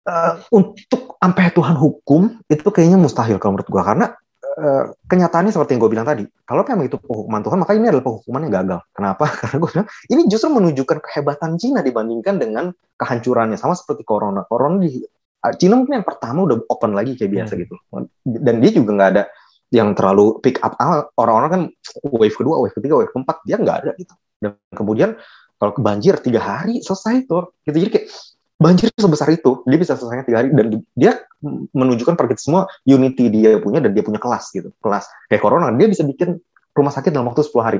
uh, 0.09 0.33
untuk 0.49 1.21
sampai 1.21 1.53
Tuhan 1.53 1.75
hukum 1.77 2.21
itu 2.49 2.69
kayaknya 2.73 2.97
mustahil 2.97 3.37
kalau 3.37 3.57
menurut 3.57 3.69
gue 3.69 3.83
karena 3.85 4.07
uh, 4.55 4.83
kenyataannya 5.07 5.51
seperti 5.51 5.75
yang 5.75 5.81
gue 5.83 5.91
bilang 5.91 6.07
tadi. 6.07 6.23
Kalau 6.47 6.63
memang 6.63 6.87
itu 6.87 6.97
penghukuman 6.99 7.41
Tuhan 7.43 7.57
maka 7.61 7.71
ini 7.75 7.85
adalah 7.91 8.05
penghukuman 8.05 8.41
yang 8.47 8.53
gagal. 8.63 8.79
Kenapa? 8.95 9.25
Karena 9.39 9.55
gue 9.59 9.69
bilang 9.75 9.87
ini 10.11 10.21
justru 10.31 10.49
menunjukkan 10.51 10.97
kehebatan 11.03 11.51
Cina 11.59 11.79
dibandingkan 11.83 12.35
dengan 12.39 12.65
kehancurannya. 12.95 13.59
Sama 13.59 13.75
seperti 13.75 14.07
Corona. 14.07 14.47
Corona 14.47 14.81
di 14.81 15.03
Cina 15.61 15.77
mungkin 15.77 16.01
yang 16.01 16.07
pertama 16.07 16.49
udah 16.49 16.57
open 16.71 16.97
lagi 16.97 17.13
kayak 17.13 17.31
biasa 17.31 17.53
hmm. 17.53 17.61
gitu. 17.61 17.75
Dan 18.25 18.55
dia 18.63 18.71
juga 18.73 18.89
nggak 18.97 19.09
ada 19.13 19.23
yang 19.69 19.93
terlalu 19.93 20.41
pick 20.41 20.57
up. 20.65 20.73
Orang-orang 21.19 21.49
kan 21.51 21.61
wave 22.09 22.33
kedua, 22.33 22.65
wave 22.65 22.73
ketiga, 22.73 22.97
wave 22.97 23.11
keempat 23.13 23.45
dia 23.45 23.61
nggak 23.61 23.77
ada 23.85 23.91
gitu. 23.99 24.13
Dan 24.41 24.57
kemudian 24.73 25.19
kalau 25.55 25.71
banjir 25.77 26.17
tiga 26.19 26.41
hari 26.41 26.81
selesai 26.81 27.29
tuh. 27.29 27.53
Gitu. 27.61 27.77
Jadi 27.77 27.89
kayak 27.93 28.07
banjir 28.55 28.87
sebesar 28.95 29.27
itu 29.35 29.67
dia 29.67 29.77
bisa 29.79 29.99
selesainya 29.99 30.23
tiga 30.23 30.37
hari 30.39 30.49
dan 30.55 30.79
dia 30.95 31.19
menunjukkan 31.75 32.15
pada 32.15 32.33
semua 32.39 32.71
unity 32.87 33.27
dia 33.27 33.59
punya 33.59 33.83
dan 33.83 33.91
dia 33.91 34.01
punya 34.01 34.17
kelas 34.17 34.49
gitu 34.55 34.71
kelas 34.79 35.05
kayak 35.27 35.43
corona. 35.43 35.69
Dia 35.75 35.91
bisa 35.91 36.07
bikin 36.07 36.39
rumah 36.75 36.91
sakit 36.91 37.11
dalam 37.11 37.27
waktu 37.31 37.43
10 37.43 37.55
hari. 37.63 37.79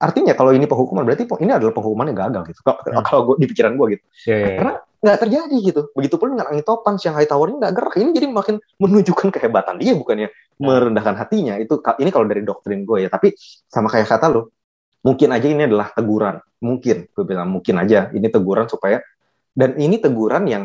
Artinya 0.00 0.32
kalau 0.32 0.56
ini 0.56 0.64
penghukuman 0.64 1.04
berarti 1.04 1.28
ini 1.44 1.52
adalah 1.52 1.76
penghukuman 1.76 2.08
yang 2.08 2.18
gagal 2.24 2.42
gitu 2.48 2.60
kalau, 2.64 2.80
hmm. 2.80 3.04
kalau 3.04 3.20
gue 3.28 3.34
di 3.44 3.46
pikiran 3.52 3.76
gue 3.76 3.86
gitu. 3.96 4.04
Yeah, 4.24 4.24
yeah, 4.24 4.40
yeah. 4.40 4.56
karena 4.56 4.74
nggak 5.00 5.18
terjadi 5.20 5.56
gitu. 5.60 5.80
Begitupun 5.92 6.26
dengan 6.36 6.46
angin 6.48 6.64
topan 6.64 6.96
Shanghai 6.96 7.28
Tower 7.28 7.52
ini 7.52 7.60
nggak 7.60 7.74
gerak. 7.76 7.94
Ini 8.00 8.10
jadi 8.16 8.26
makin 8.32 8.56
menunjukkan 8.80 9.28
kehebatan 9.28 9.76
dia 9.76 9.92
bukannya 9.92 10.28
hmm. 10.32 10.64
merendahkan 10.64 11.14
hatinya. 11.20 11.60
Itu 11.60 11.84
ini 12.00 12.08
kalau 12.08 12.24
dari 12.24 12.40
doktrin 12.40 12.88
gue 12.88 13.04
ya. 13.04 13.08
Tapi 13.12 13.36
sama 13.68 13.92
kayak 13.92 14.08
kata 14.08 14.26
lo 14.32 14.56
mungkin 15.04 15.28
aja 15.36 15.46
ini 15.48 15.62
adalah 15.68 15.92
teguran. 15.92 16.40
Mungkin 16.64 16.96
gue 17.12 17.24
bilang 17.28 17.48
mungkin 17.52 17.76
aja. 17.76 18.08
Ini 18.08 18.28
teguran 18.32 18.72
supaya 18.72 19.04
dan 19.54 19.76
ini 19.78 19.98
teguran 19.98 20.44
yang 20.46 20.64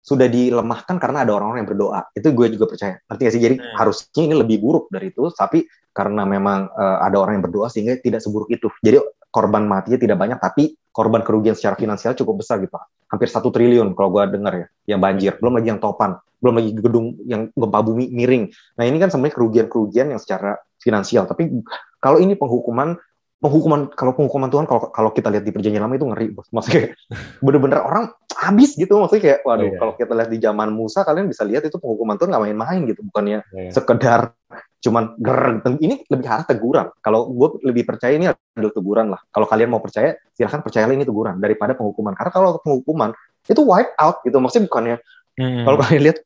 sudah 0.00 0.26
dilemahkan 0.32 0.96
karena 0.96 1.28
ada 1.28 1.36
orang-orang 1.36 1.60
yang 1.64 1.70
berdoa. 1.76 2.00
Itu 2.16 2.32
gue 2.32 2.46
juga 2.56 2.72
percaya. 2.72 2.96
Artinya 3.04 3.30
sih? 3.36 3.42
Jadi 3.42 3.56
hmm. 3.60 3.76
harusnya 3.76 4.22
ini 4.24 4.34
lebih 4.34 4.56
buruk 4.64 4.88
dari 4.88 5.12
itu 5.12 5.28
tapi 5.36 5.68
karena 5.92 6.24
memang 6.24 6.72
uh, 6.72 7.04
ada 7.04 7.20
orang 7.20 7.40
yang 7.40 7.44
berdoa 7.44 7.68
sehingga 7.68 8.00
tidak 8.00 8.24
seburuk 8.24 8.48
itu. 8.48 8.72
Jadi 8.80 8.96
korban 9.28 9.68
matinya 9.68 10.00
tidak 10.00 10.16
banyak 10.16 10.38
tapi 10.40 10.74
korban 10.90 11.20
kerugian 11.22 11.54
secara 11.54 11.78
finansial 11.78 12.18
cukup 12.18 12.42
besar 12.42 12.58
gitu 12.58 12.74
hampir 13.10 13.30
satu 13.30 13.54
triliun 13.54 13.94
kalau 13.94 14.10
gue 14.14 14.24
dengar 14.30 14.52
ya 14.54 14.66
yang 14.96 15.00
banjir. 15.02 15.36
Belum 15.42 15.58
lagi 15.58 15.68
yang 15.68 15.82
topan. 15.82 16.16
Belum 16.40 16.56
lagi 16.56 16.70
gedung 16.72 17.20
yang 17.28 17.52
gempa 17.52 17.78
bumi 17.84 18.08
miring. 18.08 18.48
Nah 18.80 18.84
ini 18.88 18.96
kan 18.96 19.12
sebenarnya 19.12 19.34
kerugian-kerugian 19.36 20.16
yang 20.16 20.20
secara 20.22 20.56
finansial. 20.80 21.28
Tapi 21.28 21.60
kalau 22.00 22.16
ini 22.16 22.32
penghukuman 22.38 22.96
penghukuman 23.40 23.88
kalau 23.96 24.12
penghukuman 24.12 24.52
Tuhan 24.52 24.68
kalau 24.68 24.92
kalau 24.92 25.10
kita 25.16 25.32
lihat 25.32 25.44
di 25.48 25.52
perjanjian 25.52 25.80
lama 25.80 25.96
itu 25.96 26.04
ngeri 26.04 26.28
bos 26.36 26.46
maksudnya 26.52 26.92
bener-bener 27.44 27.80
orang 27.80 28.12
habis 28.36 28.76
gitu 28.76 29.00
maksudnya 29.00 29.22
kayak 29.24 29.38
waduh 29.48 29.64
oh, 29.64 29.68
iya. 29.72 29.78
kalau 29.80 29.92
kita 29.96 30.12
lihat 30.12 30.30
di 30.30 30.38
zaman 30.44 30.68
Musa 30.76 31.00
kalian 31.02 31.26
bisa 31.26 31.42
lihat 31.48 31.64
itu 31.64 31.80
penghukuman 31.80 32.20
Tuhan 32.20 32.36
nggak 32.36 32.44
main-main 32.44 32.80
gitu 32.84 33.00
bukannya 33.08 33.40
iya. 33.56 33.72
sekedar 33.72 34.36
cuman 34.80 35.16
ger 35.20 35.60
ini 35.80 36.04
lebih 36.08 36.26
arah 36.28 36.44
teguran 36.44 36.88
kalau 37.04 37.28
gue 37.32 37.64
lebih 37.68 37.84
percaya 37.84 38.16
ini 38.16 38.32
adalah 38.32 38.72
teguran 38.72 39.06
lah 39.12 39.20
kalau 39.28 39.48
kalian 39.48 39.68
mau 39.72 39.80
percaya 39.80 40.16
silahkan 40.32 40.60
percayalah 40.64 40.96
ini 40.96 41.04
teguran 41.04 41.36
daripada 41.36 41.76
penghukuman 41.76 42.16
karena 42.16 42.32
kalau 42.32 42.60
penghukuman 42.60 43.12
itu 43.44 43.60
wipe 43.64 43.92
out 44.00 44.20
gitu 44.24 44.36
maksudnya 44.40 44.64
bukannya 44.68 44.96
hmm. 45.36 45.64
kalau 45.68 45.76
kalian 45.84 46.02
lihat 46.08 46.18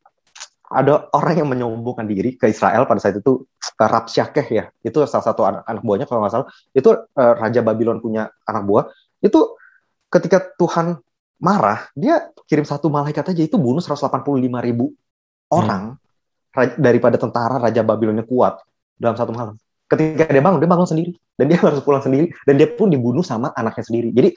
ada 0.64 1.12
orang 1.12 1.34
yang 1.44 1.48
menyombongkan 1.52 2.08
diri 2.08 2.40
ke 2.40 2.48
Israel 2.48 2.88
pada 2.88 2.96
saat 2.96 3.20
itu 3.20 3.44
Rapsyakeh 3.76 4.46
ya. 4.48 4.64
Itu 4.80 5.04
salah 5.04 5.24
satu 5.24 5.42
anak, 5.44 5.62
anak 5.68 5.82
buahnya 5.84 6.06
kalau 6.08 6.24
nggak 6.24 6.32
salah. 6.32 6.48
Itu 6.72 6.90
uh, 6.94 7.34
raja 7.36 7.60
Babylon 7.60 8.00
punya 8.00 8.32
anak 8.48 8.62
buah. 8.64 8.84
Itu 9.20 9.60
ketika 10.08 10.40
Tuhan 10.56 10.96
marah 11.42 11.90
dia 11.92 12.30
kirim 12.46 12.64
satu 12.64 12.88
malaikat 12.88 13.34
aja 13.34 13.42
itu 13.44 13.58
bunuh 13.58 13.82
185 13.82 14.30
ribu 14.62 14.94
orang 15.50 15.98
hmm. 16.54 16.78
daripada 16.78 17.18
tentara 17.18 17.58
raja 17.58 17.82
Babylonnya 17.84 18.24
kuat 18.24 18.62
dalam 18.96 19.18
satu 19.18 19.34
malam. 19.34 19.58
Ketika 19.84 20.30
dia 20.32 20.42
bangun 20.42 20.58
dia 20.62 20.70
bangun 20.70 20.88
sendiri. 20.88 21.12
Dan 21.34 21.50
dia 21.50 21.58
harus 21.66 21.82
pulang 21.84 22.00
sendiri. 22.00 22.32
Dan 22.48 22.56
dia 22.56 22.70
pun 22.72 22.88
dibunuh 22.88 23.26
sama 23.26 23.52
anaknya 23.52 23.84
sendiri. 23.84 24.08
Jadi 24.16 24.32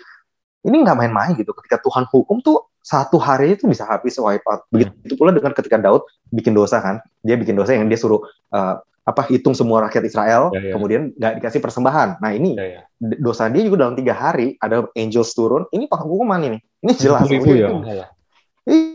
ini 0.68 0.76
nggak 0.84 0.98
main-main 0.98 1.32
gitu. 1.40 1.56
Ketika 1.56 1.80
Tuhan 1.80 2.04
hukum 2.12 2.44
tuh 2.44 2.68
satu 2.88 3.20
hari 3.20 3.60
itu 3.60 3.68
bisa 3.68 3.84
habis 3.84 4.16
wipe 4.16 4.48
out. 4.48 4.64
Begitu 4.72 4.96
hmm. 4.96 5.20
pula 5.20 5.36
dengan 5.36 5.52
ketika 5.52 5.76
Daud 5.76 6.08
bikin 6.32 6.56
dosa 6.56 6.80
kan, 6.80 7.04
dia 7.20 7.36
bikin 7.36 7.60
dosa 7.60 7.76
yang 7.76 7.92
dia 7.92 8.00
suruh 8.00 8.24
uh, 8.56 8.80
apa 9.04 9.22
hitung 9.28 9.52
semua 9.52 9.84
rakyat 9.88 10.04
Israel, 10.08 10.52
ya, 10.56 10.72
ya. 10.72 10.74
kemudian 10.76 11.12
nggak 11.16 11.44
dikasih 11.44 11.60
persembahan. 11.60 12.24
Nah 12.24 12.32
ini 12.32 12.56
ya, 12.56 12.80
ya. 12.80 12.82
dosa 13.20 13.52
dia 13.52 13.68
juga 13.68 13.88
dalam 13.88 14.00
tiga 14.00 14.16
hari 14.16 14.56
ada 14.64 14.88
angels 14.96 15.36
turun. 15.36 15.68
Ini 15.68 15.92
penghukuman 15.92 16.40
ini, 16.48 16.60
ini 16.64 16.92
jelas. 16.96 17.28
Itu, 17.28 17.52
ya. 17.52 17.76
ya. 17.84 18.08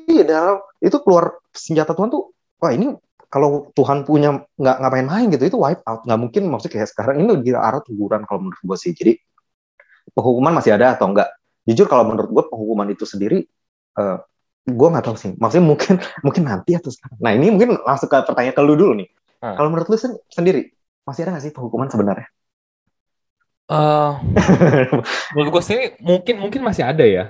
Iya 0.09 0.25
dalam 0.25 0.57
itu 0.81 0.97
keluar 1.05 1.41
senjata 1.53 1.93
Tuhan 1.93 2.09
tuh, 2.13 2.33
wah 2.61 2.73
ini 2.73 2.97
kalau 3.33 3.73
Tuhan 3.73 4.05
punya 4.05 4.45
nggak 4.61 4.77
ngapain 4.85 5.09
main 5.09 5.27
gitu 5.33 5.49
itu 5.49 5.57
wipe 5.57 5.81
out 5.89 6.05
nggak 6.05 6.21
mungkin 6.21 6.53
maksudnya 6.53 6.81
kayak 6.81 6.89
sekarang 6.93 7.25
ini 7.25 7.41
lebih 7.41 7.57
arah 7.57 7.81
teguran 7.81 8.29
kalau 8.29 8.45
menurut 8.45 8.61
gue 8.61 8.77
sih 8.77 8.93
jadi 8.93 9.17
penghukuman 10.13 10.53
masih 10.61 10.77
ada 10.77 10.93
atau 10.93 11.09
enggak 11.09 11.33
jujur 11.65 11.89
kalau 11.89 12.05
menurut 12.05 12.29
gue 12.29 12.45
penghukuman 12.53 12.93
itu 12.93 13.09
sendiri 13.09 13.49
uh, 13.97 14.01
eh, 14.01 14.19
gue 14.63 14.89
nggak 14.95 15.05
tahu 15.05 15.17
sih 15.19 15.31
maksudnya 15.37 15.67
mungkin 15.67 15.95
mungkin 16.27 16.43
nanti 16.47 16.71
atau 16.79 16.91
sekarang 16.93 17.19
nah 17.19 17.33
ini 17.35 17.53
mungkin 17.53 17.79
langsung 17.83 18.09
ke 18.09 18.17
pertanyaan 18.23 18.55
ke 18.55 18.63
lu 18.63 18.75
dulu 18.79 18.93
nih 18.99 19.09
hmm. 19.43 19.57
kalau 19.59 19.69
menurut 19.73 19.89
lu 19.91 19.97
sen 19.99 20.13
sendiri 20.31 20.71
masih 21.03 21.27
ada 21.27 21.31
nggak 21.37 21.45
sih 21.45 21.53
penghukuman 21.53 21.89
sebenarnya 21.91 22.29
uh, 23.73 24.23
menurut 25.35 25.51
gue 25.59 25.63
sih 25.65 25.81
mungkin 26.01 26.39
mungkin 26.39 26.61
masih 26.63 26.87
ada 26.87 27.05
ya 27.05 27.25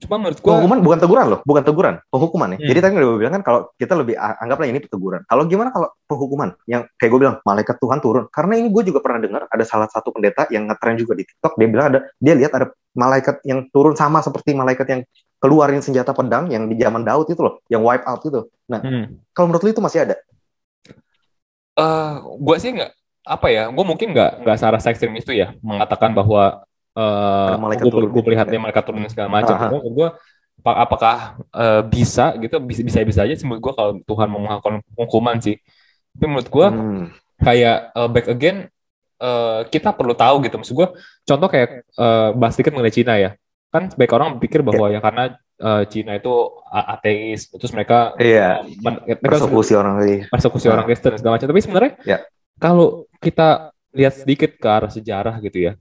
Cuma 0.00 0.16
menurut 0.16 0.40
gua 0.40 0.56
penghukuman 0.56 0.80
bukan 0.80 0.98
teguran 0.98 1.26
loh, 1.28 1.40
bukan 1.44 1.62
teguran, 1.62 1.94
penghukuman 2.08 2.48
ya. 2.56 2.58
Hmm. 2.58 2.68
Jadi 2.72 2.78
tadi 2.80 2.92
udah 2.96 3.20
bilang 3.20 3.34
kan 3.36 3.42
kalau 3.44 3.60
kita 3.76 3.92
lebih 4.00 4.16
anggaplah 4.16 4.66
ini 4.72 4.80
teguran. 4.80 5.20
Kalau 5.28 5.42
gimana 5.44 5.68
kalau 5.76 5.92
penghukuman 6.08 6.56
yang 6.64 6.88
kayak 6.96 7.10
gue 7.12 7.20
bilang 7.20 7.36
malaikat 7.44 7.76
Tuhan 7.76 7.98
turun. 8.00 8.24
Karena 8.32 8.56
ini 8.56 8.72
gue 8.72 8.82
juga 8.88 9.04
pernah 9.04 9.20
dengar 9.20 9.44
ada 9.52 9.64
salah 9.68 9.92
satu 9.92 10.16
pendeta 10.16 10.48
yang 10.48 10.64
ngetren 10.72 10.96
juga 10.96 11.12
di 11.20 11.28
TikTok 11.28 11.52
dia 11.60 11.68
bilang 11.68 11.86
ada 11.92 12.00
dia 12.16 12.32
lihat 12.32 12.52
ada 12.56 12.72
malaikat 12.96 13.44
yang 13.44 13.68
turun 13.68 13.92
sama 13.92 14.24
seperti 14.24 14.56
malaikat 14.56 14.86
yang 14.88 15.00
keluarin 15.40 15.80
senjata 15.80 16.12
pedang 16.12 16.52
yang 16.52 16.68
di 16.68 16.76
zaman 16.76 17.00
Daud 17.00 17.32
itu 17.32 17.40
loh, 17.40 17.64
yang 17.72 17.80
wipe 17.80 18.04
out 18.04 18.20
itu. 18.20 18.40
Nah, 18.68 18.80
hmm. 18.84 19.32
kalau 19.32 19.48
menurut 19.48 19.64
lu 19.64 19.70
itu 19.72 19.82
masih 19.82 20.04
ada? 20.04 20.14
Uh, 21.74 21.80
eh, 21.80 22.14
gue 22.36 22.56
sih 22.60 22.70
nggak 22.76 22.92
apa 23.24 23.46
ya, 23.48 23.64
gue 23.72 23.84
mungkin 23.84 24.12
nggak 24.12 24.44
nggak 24.44 24.56
secara 24.60 24.76
ekstrim 24.76 25.16
itu 25.16 25.32
ya 25.32 25.56
mengatakan 25.64 26.12
bahwa 26.12 26.60
uh, 26.92 27.56
gue, 27.56 27.90
gue 28.12 28.22
melihat 28.28 28.46
dia 28.52 28.60
mereka 28.60 28.84
turun 28.84 29.08
segala 29.08 29.32
macam. 29.32 29.56
Gue 29.80 30.12
apakah 30.60 31.40
uh, 31.56 31.80
bisa 31.88 32.36
gitu 32.36 32.60
bisa 32.60 32.84
bisa 32.84 32.98
bisa 33.00 33.20
aja 33.24 33.32
menurut 33.48 33.64
gue 33.64 33.72
kalau 33.72 33.92
Tuhan 34.04 34.28
mau 34.28 34.40
melakukan 34.44 34.84
hukuman 34.92 35.40
sih. 35.40 35.56
Tapi 36.12 36.24
menurut 36.28 36.48
gue 36.52 36.66
hmm. 36.68 37.04
kayak 37.40 37.76
uh, 37.96 38.08
back 38.12 38.28
again 38.28 38.68
uh, 39.22 39.64
kita 39.72 39.96
perlu 39.96 40.12
tahu 40.12 40.44
gitu. 40.44 40.60
Maksud 40.60 40.74
gue 40.76 40.88
contoh 41.24 41.48
kayak 41.48 41.88
uh, 41.96 42.36
bahas 42.36 42.52
sedikit 42.56 42.76
mengenai 42.76 42.92
Cina 42.92 43.16
ya. 43.16 43.32
Kan 43.70 43.90
sebaik 43.90 44.12
orang 44.12 44.36
berpikir 44.36 44.66
bahwa 44.66 44.90
yeah. 44.90 44.98
ya 44.98 45.00
karena 45.00 45.24
uh, 45.62 45.82
Cina 45.86 46.18
itu 46.18 46.34
ateis, 46.70 47.46
terus 47.50 47.70
mereka 47.70 48.18
iya. 48.18 48.66
Yeah. 48.82 49.18
persekusi 49.22 49.78
orang 49.78 50.26
persekusi 50.26 50.66
orang 50.66 50.84
Kristen 50.90 51.14
segala 51.16 51.38
macam. 51.38 51.48
Tapi 51.48 51.62
sebenarnya 51.62 51.92
yeah. 52.02 52.20
kalau 52.58 53.06
kita 53.22 53.70
lihat 53.94 54.14
sedikit 54.18 54.58
ke 54.58 54.66
arah 54.66 54.90
sejarah 54.90 55.38
gitu 55.42 55.70
ya, 55.70 55.72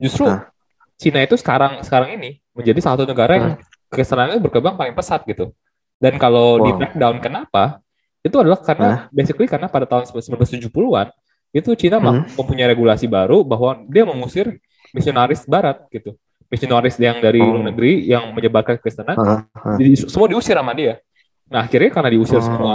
Justru 0.00 0.24
nah. 0.24 0.48
Cina 0.96 1.20
itu 1.20 1.36
sekarang 1.36 1.84
sekarang 1.84 2.16
ini 2.16 2.40
menjadi 2.56 2.80
salah 2.80 3.04
satu 3.04 3.06
negara 3.12 3.32
yang 3.36 3.46
nah. 3.54 3.56
kesenangannya 3.92 4.40
berkembang 4.40 4.74
paling 4.80 4.96
pesat 4.96 5.20
gitu. 5.28 5.52
Dan 6.00 6.16
kalau 6.16 6.56
wow. 6.56 6.64
di 6.64 6.70
breakdown 6.72 7.16
kenapa? 7.20 7.84
Itu 8.24 8.40
adalah 8.40 8.64
karena 8.64 8.88
nah. 8.88 9.00
basically 9.12 9.44
karena 9.44 9.68
pada 9.68 9.84
tahun 9.84 10.08
1970-an 10.08 11.12
itu 11.52 11.70
Cina 11.76 12.00
hmm. 12.00 12.36
mempunyai 12.40 12.72
regulasi 12.72 13.04
baru 13.04 13.44
bahwa 13.44 13.84
dia 13.92 14.08
mengusir 14.08 14.56
misionaris 14.96 15.44
barat 15.44 15.84
gitu. 15.92 16.16
Misionaris 16.50 16.98
yang 16.98 17.22
dari 17.22 17.38
oh. 17.38 17.46
luar 17.46 17.70
negeri 17.70 18.10
yang 18.10 18.34
menyebarkan 18.34 18.82
Kristenan, 18.82 19.14
uh, 19.14 19.46
uh. 19.46 19.78
Jadi, 19.78 20.10
semua 20.10 20.26
diusir 20.26 20.58
sama 20.58 20.74
dia. 20.74 20.98
Nah 21.46 21.62
akhirnya 21.62 21.90
karena 21.94 22.10
diusir 22.10 22.42
uh. 22.42 22.44
semua, 22.44 22.74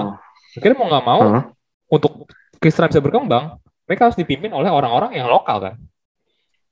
akhirnya 0.55 0.77
mau 0.79 0.88
nggak 0.88 1.05
mau 1.05 1.22
uh. 1.22 1.44
untuk 1.91 2.32
Kristen 2.63 2.88
bisa 2.88 3.03
berkembang, 3.03 3.60
mereka 3.84 4.08
harus 4.10 4.17
dipimpin 4.17 4.50
oleh 4.55 4.72
orang-orang 4.72 5.20
yang 5.20 5.27
lokal 5.27 5.60
kan. 5.60 5.75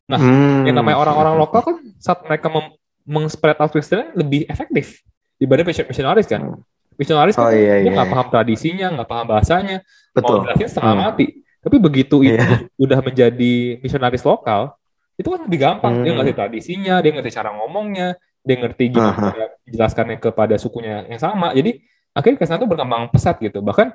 Nah, 0.03 0.19
hmm. 0.19 0.67
yang 0.67 0.75
namanya 0.75 0.99
orang-orang 0.99 1.35
lokal 1.39 1.61
kan 1.63 1.77
saat 1.95 2.23
mereka 2.27 2.51
mengspread 3.07 3.55
out 3.59 3.71
Kristen 3.71 4.11
lebih 4.15 4.43
efektif 4.51 4.99
dibanding 5.39 5.71
misionaris 5.87 6.27
kan. 6.27 6.41
Hmm. 6.43 6.59
Misionaris 6.99 7.33
kan 7.33 7.49
oh, 7.49 7.53
iya, 7.53 7.81
dia 7.81 7.89
iya, 7.89 7.91
nggak 7.93 8.07
iya. 8.07 8.13
paham 8.13 8.27
tradisinya, 8.29 8.87
nggak 8.93 9.09
paham 9.09 9.25
bahasanya, 9.25 9.77
Betul. 10.13 10.39
mau 10.39 10.45
jelasin 10.45 10.67
setengah 10.69 10.93
hmm. 10.93 11.03
mati. 11.03 11.25
Tapi 11.63 11.75
begitu 11.79 12.17
itu 12.21 12.35
yeah. 12.35 12.67
udah 12.75 12.99
menjadi 12.99 13.53
misionaris 13.79 14.23
lokal, 14.27 14.75
itu 15.15 15.27
kan 15.29 15.41
lebih 15.45 15.59
gampang. 15.61 15.93
Hmm. 16.01 16.03
Dia 16.05 16.13
ngerti 16.17 16.33
tradisinya, 16.33 16.95
dia 16.99 17.11
ngerti 17.13 17.31
cara 17.33 17.49
ngomongnya, 17.53 18.17
dia 18.41 18.55
ngerti 18.59 18.83
gimana 18.91 19.31
-huh. 19.33 19.49
jelaskannya 19.69 20.17
kepada 20.17 20.55
sukunya 20.57 21.05
yang 21.07 21.21
sama. 21.21 21.53
Jadi 21.53 21.79
akhirnya 22.13 22.37
Kristen 22.41 22.59
itu 22.59 22.69
berkembang 22.69 23.09
pesat 23.13 23.37
gitu. 23.41 23.61
Bahkan 23.61 23.93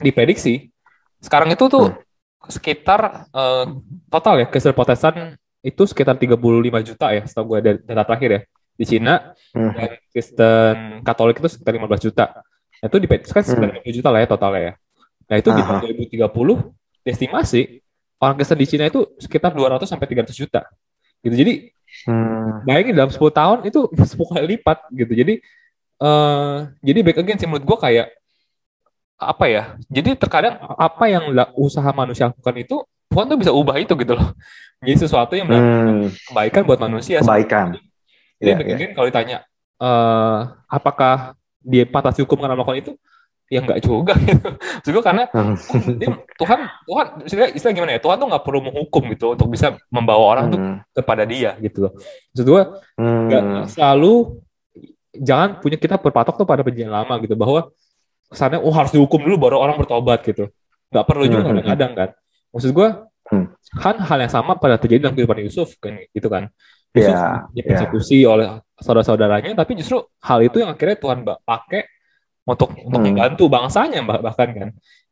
diprediksi 0.00 0.72
sekarang 1.20 1.52
itu 1.52 1.66
tuh 1.68 1.92
hmm 1.92 2.08
sekitar 2.48 3.28
uh, 3.36 3.66
total 4.08 4.40
ya 4.40 4.46
Kristen 4.48 4.72
Protestan 4.72 5.36
itu 5.60 5.82
sekitar 5.84 6.16
35 6.16 6.40
juta 6.88 7.06
ya 7.12 7.22
setahu 7.28 7.44
gue 7.52 7.58
dari 7.60 7.78
data 7.84 8.02
terakhir 8.08 8.30
ya 8.32 8.40
di 8.80 8.84
Cina 8.88 9.36
hmm. 9.52 9.72
dan 9.76 9.90
Kristen 10.08 10.76
Katolik 11.04 11.36
itu 11.36 11.52
sekitar 11.52 11.76
15 11.76 12.06
juta. 12.08 12.24
Nah, 12.80 12.86
itu 12.88 12.96
di 12.96 13.08
kan 13.12 13.42
sekitar 13.44 13.68
hmm. 13.76 13.92
juta 13.92 14.08
lah 14.08 14.20
ya 14.24 14.28
totalnya 14.28 14.62
ya. 14.64 14.72
Nah 15.28 15.36
itu 15.36 15.48
di 15.52 15.62
tahun 15.62 15.78
2030 16.32 17.12
estimasi 17.12 17.60
orang 18.20 18.34
Kristen 18.36 18.60
di 18.60 18.68
Cina 18.68 18.84
itu 18.86 19.08
sekitar 19.16 19.56
200 19.56 19.88
sampai 19.88 20.06
300 20.06 20.36
juta. 20.36 20.68
Gitu. 21.24 21.34
Jadi 21.34 21.52
hmm. 22.06 22.68
bayangin 22.68 22.94
dalam 22.94 23.10
10 23.10 23.18
tahun 23.32 23.58
itu 23.66 23.80
10 24.14 24.32
kali 24.36 24.46
lipat 24.56 24.78
gitu. 24.92 25.12
Jadi 25.16 25.34
uh, 26.04 26.68
jadi 26.84 26.98
back 27.00 27.18
again 27.24 27.38
sih 27.40 27.48
menurut 27.48 27.64
gue 27.64 27.78
kayak 27.80 28.06
apa 29.16 29.44
ya? 29.48 29.62
Jadi 29.88 30.16
terkadang 30.20 30.60
apa 30.76 31.04
yang 31.08 31.32
usaha 31.56 31.88
manusia 31.96 32.28
lakukan 32.28 32.56
itu 32.60 32.76
Tuhan 33.10 33.26
tuh 33.26 33.38
bisa 33.40 33.50
ubah 33.50 33.74
itu 33.80 33.92
gitu 33.96 34.14
loh. 34.14 34.36
Jadi 34.84 34.96
sesuatu 35.00 35.34
yang 35.34 35.48
hmm. 35.48 36.30
kebaikan 36.30 36.62
buat 36.62 36.78
manusia. 36.78 37.24
Kebaikan. 37.24 37.80
Jadi 38.40 38.48
yeah, 38.56 38.78
yeah. 38.80 38.92
kalau 38.96 39.06
ditanya 39.08 39.38
uh, 39.80 40.56
apakah 40.68 41.36
dia 41.60 41.84
patah 41.84 42.12
hukum 42.16 42.40
karena 42.40 42.56
melakukan 42.56 42.80
itu? 42.80 42.92
Ya 43.50 43.58
enggak 43.66 43.82
juga 43.82 44.14
gitu. 44.30 44.48
Juga 44.86 45.00
karena 45.10 45.26
hmm. 45.26 45.54
dia, 45.98 46.08
Tuhan 46.38 46.60
Tuhan 46.86 47.06
istilah, 47.26 47.48
istilah 47.50 47.74
gimana 47.74 47.90
ya? 47.98 48.00
Tuhan 48.00 48.16
tuh 48.22 48.28
nggak 48.30 48.44
perlu 48.46 48.60
menghukum 48.62 49.02
gitu 49.10 49.34
untuk 49.34 49.50
bisa 49.50 49.74
membawa 49.90 50.22
orang 50.38 50.44
hmm. 50.46 50.52
tuh 50.54 50.60
kepada 51.02 51.26
dia 51.26 51.58
gitu 51.58 51.90
loh. 51.90 51.92
Maksud 52.30 52.46
gue 52.46 52.62
hmm. 53.02 53.66
selalu 53.66 54.38
jangan 55.18 55.58
punya 55.58 55.76
kita 55.76 55.98
berpatok 55.98 56.38
tuh 56.38 56.46
pada 56.46 56.62
perjanjian 56.62 56.94
lama 56.94 57.18
gitu 57.18 57.34
bahwa 57.34 57.74
kesannya 58.30 58.62
oh 58.62 58.70
harus 58.70 58.94
dihukum 58.94 59.18
dulu 59.26 59.36
baru 59.50 59.56
orang 59.58 59.74
bertobat 59.74 60.22
gitu 60.22 60.46
nggak 60.90 61.04
perlu 61.06 61.24
juga 61.26 61.42
hmm, 61.42 61.50
kadang-kadang 61.50 61.92
kan 61.94 62.08
maksud 62.54 62.70
gue 62.70 62.88
hmm. 63.34 63.46
kan 63.78 63.96
hal 63.98 64.18
yang 64.22 64.32
sama 64.32 64.54
pada 64.58 64.78
terjadi 64.78 65.10
dalam 65.10 65.14
kehidupan 65.18 65.38
Yusuf 65.42 65.74
kan 65.82 65.98
gitu 66.14 66.30
kan 66.30 66.50
Yusuf 66.94 67.14
yeah, 67.14 67.46
dipersekusi 67.54 68.22
yeah. 68.22 68.30
oleh 68.30 68.46
saudara-saudaranya 68.78 69.54
tapi 69.54 69.78
justru 69.78 70.02
hal 70.22 70.42
itu 70.46 70.62
yang 70.62 70.74
akhirnya 70.74 70.98
Tuhan 70.98 71.26
pakai 71.26 71.82
untuk 72.46 72.72
untuk 72.76 73.00
hmm. 73.00 73.14
membantu 73.14 73.44
bangsanya 73.46 74.00
bahkan 74.04 74.48
kan 74.50 74.68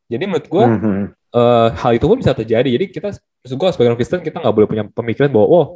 jadi 0.09 0.25
menurut 0.25 0.47
gue 0.49 0.65
hmm. 0.65 1.05
uh, 1.37 1.69
hal 1.77 1.93
itu 1.97 2.07
pun 2.09 2.19
bisa 2.19 2.33
terjadi 2.33 2.69
jadi 2.69 2.85
kita 2.89 3.09
gue 3.49 3.69
sebagai 3.73 3.89
orang 3.95 4.01
Kristen 4.01 4.25
kita 4.25 4.41
nggak 4.41 4.55
boleh 4.55 4.69
punya 4.69 4.85
pemikiran 4.89 5.31
bahwa 5.33 5.47
oh 5.47 5.67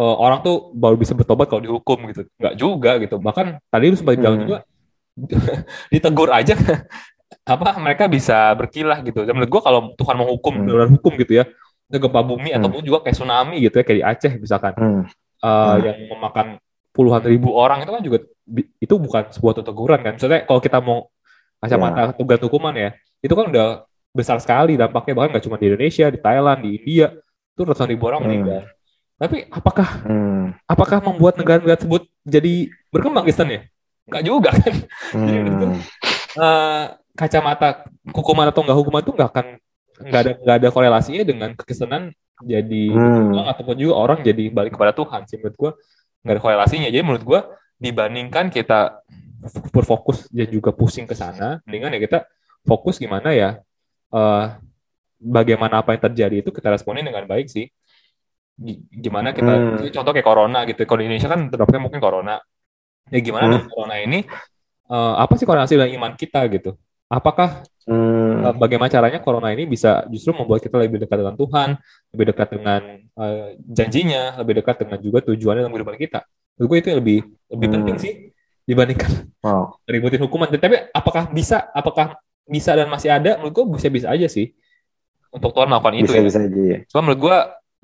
uh, 0.00 0.16
orang 0.18 0.40
tuh 0.40 0.72
baru 0.72 0.96
bisa 0.96 1.12
bertobat 1.12 1.46
kalau 1.46 1.62
dihukum 1.62 1.98
gitu 2.12 2.22
nggak 2.40 2.54
juga 2.56 2.90
gitu 2.98 3.16
bahkan 3.20 3.60
tadi 3.68 3.84
lu 3.92 3.96
sempat 3.96 4.16
bilang 4.16 4.36
hmm. 4.40 4.44
juga 4.44 4.58
ditegur 5.92 6.30
aja 6.32 6.54
apa 7.52 7.68
mereka 7.80 8.08
bisa 8.08 8.52
berkilah 8.56 9.00
gitu 9.04 9.24
dan 9.24 9.32
menurut 9.36 9.50
gue 9.52 9.62
kalau 9.64 9.80
Tuhan 9.96 10.16
menghukum 10.16 10.52
hmm. 10.56 10.66
dalam 10.68 10.90
hukum 10.96 11.12
gitu 11.16 11.40
ya 11.40 11.44
gempa 11.88 12.20
bumi 12.20 12.52
hmm. 12.52 12.58
ataupun 12.60 12.80
juga 12.84 12.98
kayak 13.04 13.16
tsunami 13.16 13.56
gitu 13.64 13.80
ya 13.80 13.84
kayak 13.84 13.98
di 13.98 14.04
Aceh 14.04 14.32
misalkan 14.36 14.72
hmm 14.76 15.04
uh, 15.42 15.76
hmm. 15.76 15.84
yang 15.84 15.98
memakan 16.10 16.46
puluhan 16.98 17.22
ribu 17.22 17.54
orang 17.54 17.86
itu 17.86 17.92
kan 17.94 18.02
juga 18.02 18.18
itu 18.82 18.94
bukan 18.98 19.30
sebuah 19.30 19.62
teguran 19.62 20.02
kan. 20.02 20.18
Maksudnya 20.18 20.42
kalau 20.42 20.58
kita 20.58 20.82
mau 20.82 21.06
kacamata 21.62 22.10
yeah. 22.10 22.16
tugas 22.18 22.42
hukuman 22.42 22.74
ya, 22.74 22.90
itu 23.22 23.30
kan 23.38 23.46
udah 23.46 23.86
besar 24.10 24.42
sekali 24.42 24.74
dampaknya 24.74 25.14
bahkan 25.14 25.38
nggak 25.38 25.44
cuma 25.46 25.56
di 25.62 25.70
Indonesia, 25.70 26.10
di 26.10 26.18
Thailand, 26.18 26.58
di 26.66 26.70
India 26.74 27.14
itu 27.54 27.60
ratusan 27.62 27.86
ribu 27.86 28.10
orang 28.10 28.26
hmm. 28.26 28.26
meninggal. 28.26 28.62
Tapi 29.14 29.46
apakah 29.46 29.88
hmm. 30.02 30.44
apakah 30.66 30.98
membuat 31.06 31.38
negara-negara 31.38 31.78
tersebut 31.78 32.10
jadi 32.26 32.66
berkembang 32.90 33.22
Kristen 33.22 33.54
ya? 33.54 33.60
Enggak 34.10 34.22
juga 34.26 34.50
kan. 34.50 34.74
Hmm. 35.14 35.26
Jadi 35.30 35.38
itu 35.54 35.66
uh, 36.42 36.84
kacamata 37.14 37.86
hukuman 38.10 38.50
atau 38.50 38.66
enggak 38.66 38.78
hukuman 38.82 39.02
itu 39.06 39.12
enggak 39.14 39.30
akan 39.30 39.46
enggak 40.02 40.20
ada 40.26 40.32
enggak 40.42 40.56
ada 40.58 40.68
korelasinya 40.74 41.22
dengan 41.22 41.50
kekristenan 41.54 42.10
jadi 42.38 42.84
hmm. 42.94 43.34
ataupun 43.50 43.74
juga 43.74 43.94
orang 43.98 44.22
jadi 44.22 44.50
balik 44.54 44.78
kepada 44.78 44.94
Tuhan 44.94 45.26
sih 45.26 45.42
menurut 45.42 45.56
gue 45.58 45.72
nggak 46.22 46.34
ada 46.34 46.42
korelasinya. 46.42 46.88
Jadi 46.90 47.04
menurut 47.04 47.24
gue 47.24 47.40
dibandingkan 47.78 48.50
kita 48.50 49.04
berfokus 49.70 50.26
dan 50.34 50.50
juga 50.50 50.74
pusing 50.74 51.06
ke 51.06 51.14
sana 51.14 51.62
mendingan 51.62 51.94
ya 51.94 52.00
kita 52.02 52.18
fokus 52.66 52.98
gimana 52.98 53.30
ya 53.30 53.62
uh, 54.10 54.58
bagaimana 55.22 55.78
apa 55.78 55.94
yang 55.94 56.02
terjadi 56.10 56.42
itu 56.42 56.50
kita 56.50 56.74
responin 56.74 57.06
dengan 57.06 57.26
baik 57.26 57.46
sih. 57.46 57.66
Gimana 58.90 59.30
kita 59.30 59.52
hmm. 59.54 59.94
contoh 59.94 60.10
kayak 60.10 60.26
corona 60.26 60.66
gitu. 60.66 60.82
Kalau 60.82 60.98
di 60.98 61.06
Indonesia 61.06 61.30
kan 61.30 61.46
terdapatnya 61.46 61.82
mungkin 61.82 62.00
corona. 62.02 62.36
Ya 63.08 63.20
gimana 63.22 63.62
hmm. 63.62 63.66
corona 63.70 63.96
ini 64.02 64.26
uh, 64.90 65.14
apa 65.22 65.38
sih 65.38 65.46
korelasi 65.46 65.78
dengan 65.78 65.90
iman 66.02 66.12
kita 66.18 66.44
gitu 66.50 66.74
apakah 67.08 67.64
hmm. 67.88 68.60
bagaimana 68.60 68.92
caranya 68.92 69.20
corona 69.24 69.48
ini 69.50 69.64
bisa 69.64 70.04
justru 70.12 70.36
membuat 70.36 70.60
kita 70.60 70.76
lebih 70.76 71.00
dekat 71.02 71.24
dengan 71.24 71.34
Tuhan, 71.34 71.68
lebih 72.12 72.24
dekat 72.32 72.48
dengan 72.52 72.80
uh, 73.16 73.48
janjinya, 73.64 74.36
lebih 74.38 74.60
dekat 74.62 74.76
dengan 74.84 74.98
juga 75.00 75.18
tujuannya 75.24 75.64
dalam 75.64 75.72
kehidupan 75.72 75.98
kita. 75.98 76.20
Menurut 76.56 76.68
gue 76.68 76.78
itu 76.78 76.88
yang 76.92 77.00
lebih 77.00 77.18
lebih 77.48 77.66
hmm. 77.66 77.74
penting 77.80 77.96
sih 77.98 78.12
dibandingkan 78.68 79.10
wow. 79.40 79.72
ributin 79.92 80.20
hukuman. 80.22 80.52
Tapi 80.52 80.92
apakah 80.92 81.32
bisa, 81.32 81.72
apakah 81.72 82.20
bisa 82.44 82.76
dan 82.76 82.92
masih 82.92 83.08
ada? 83.08 83.40
Menurut 83.40 83.54
gue 83.56 83.64
bisa 83.80 83.88
bisa 83.88 84.06
aja 84.12 84.28
sih 84.28 84.52
untuk 85.32 85.56
Tuhan 85.56 85.72
melakukan 85.72 85.96
itu. 85.96 86.12
Bisa 86.12 86.20
ya. 86.20 86.24
bisa 86.28 86.38
aja. 86.44 86.60
Ya. 86.60 86.78
Cuma 86.92 87.00
menurut 87.08 87.20
gue 87.24 87.36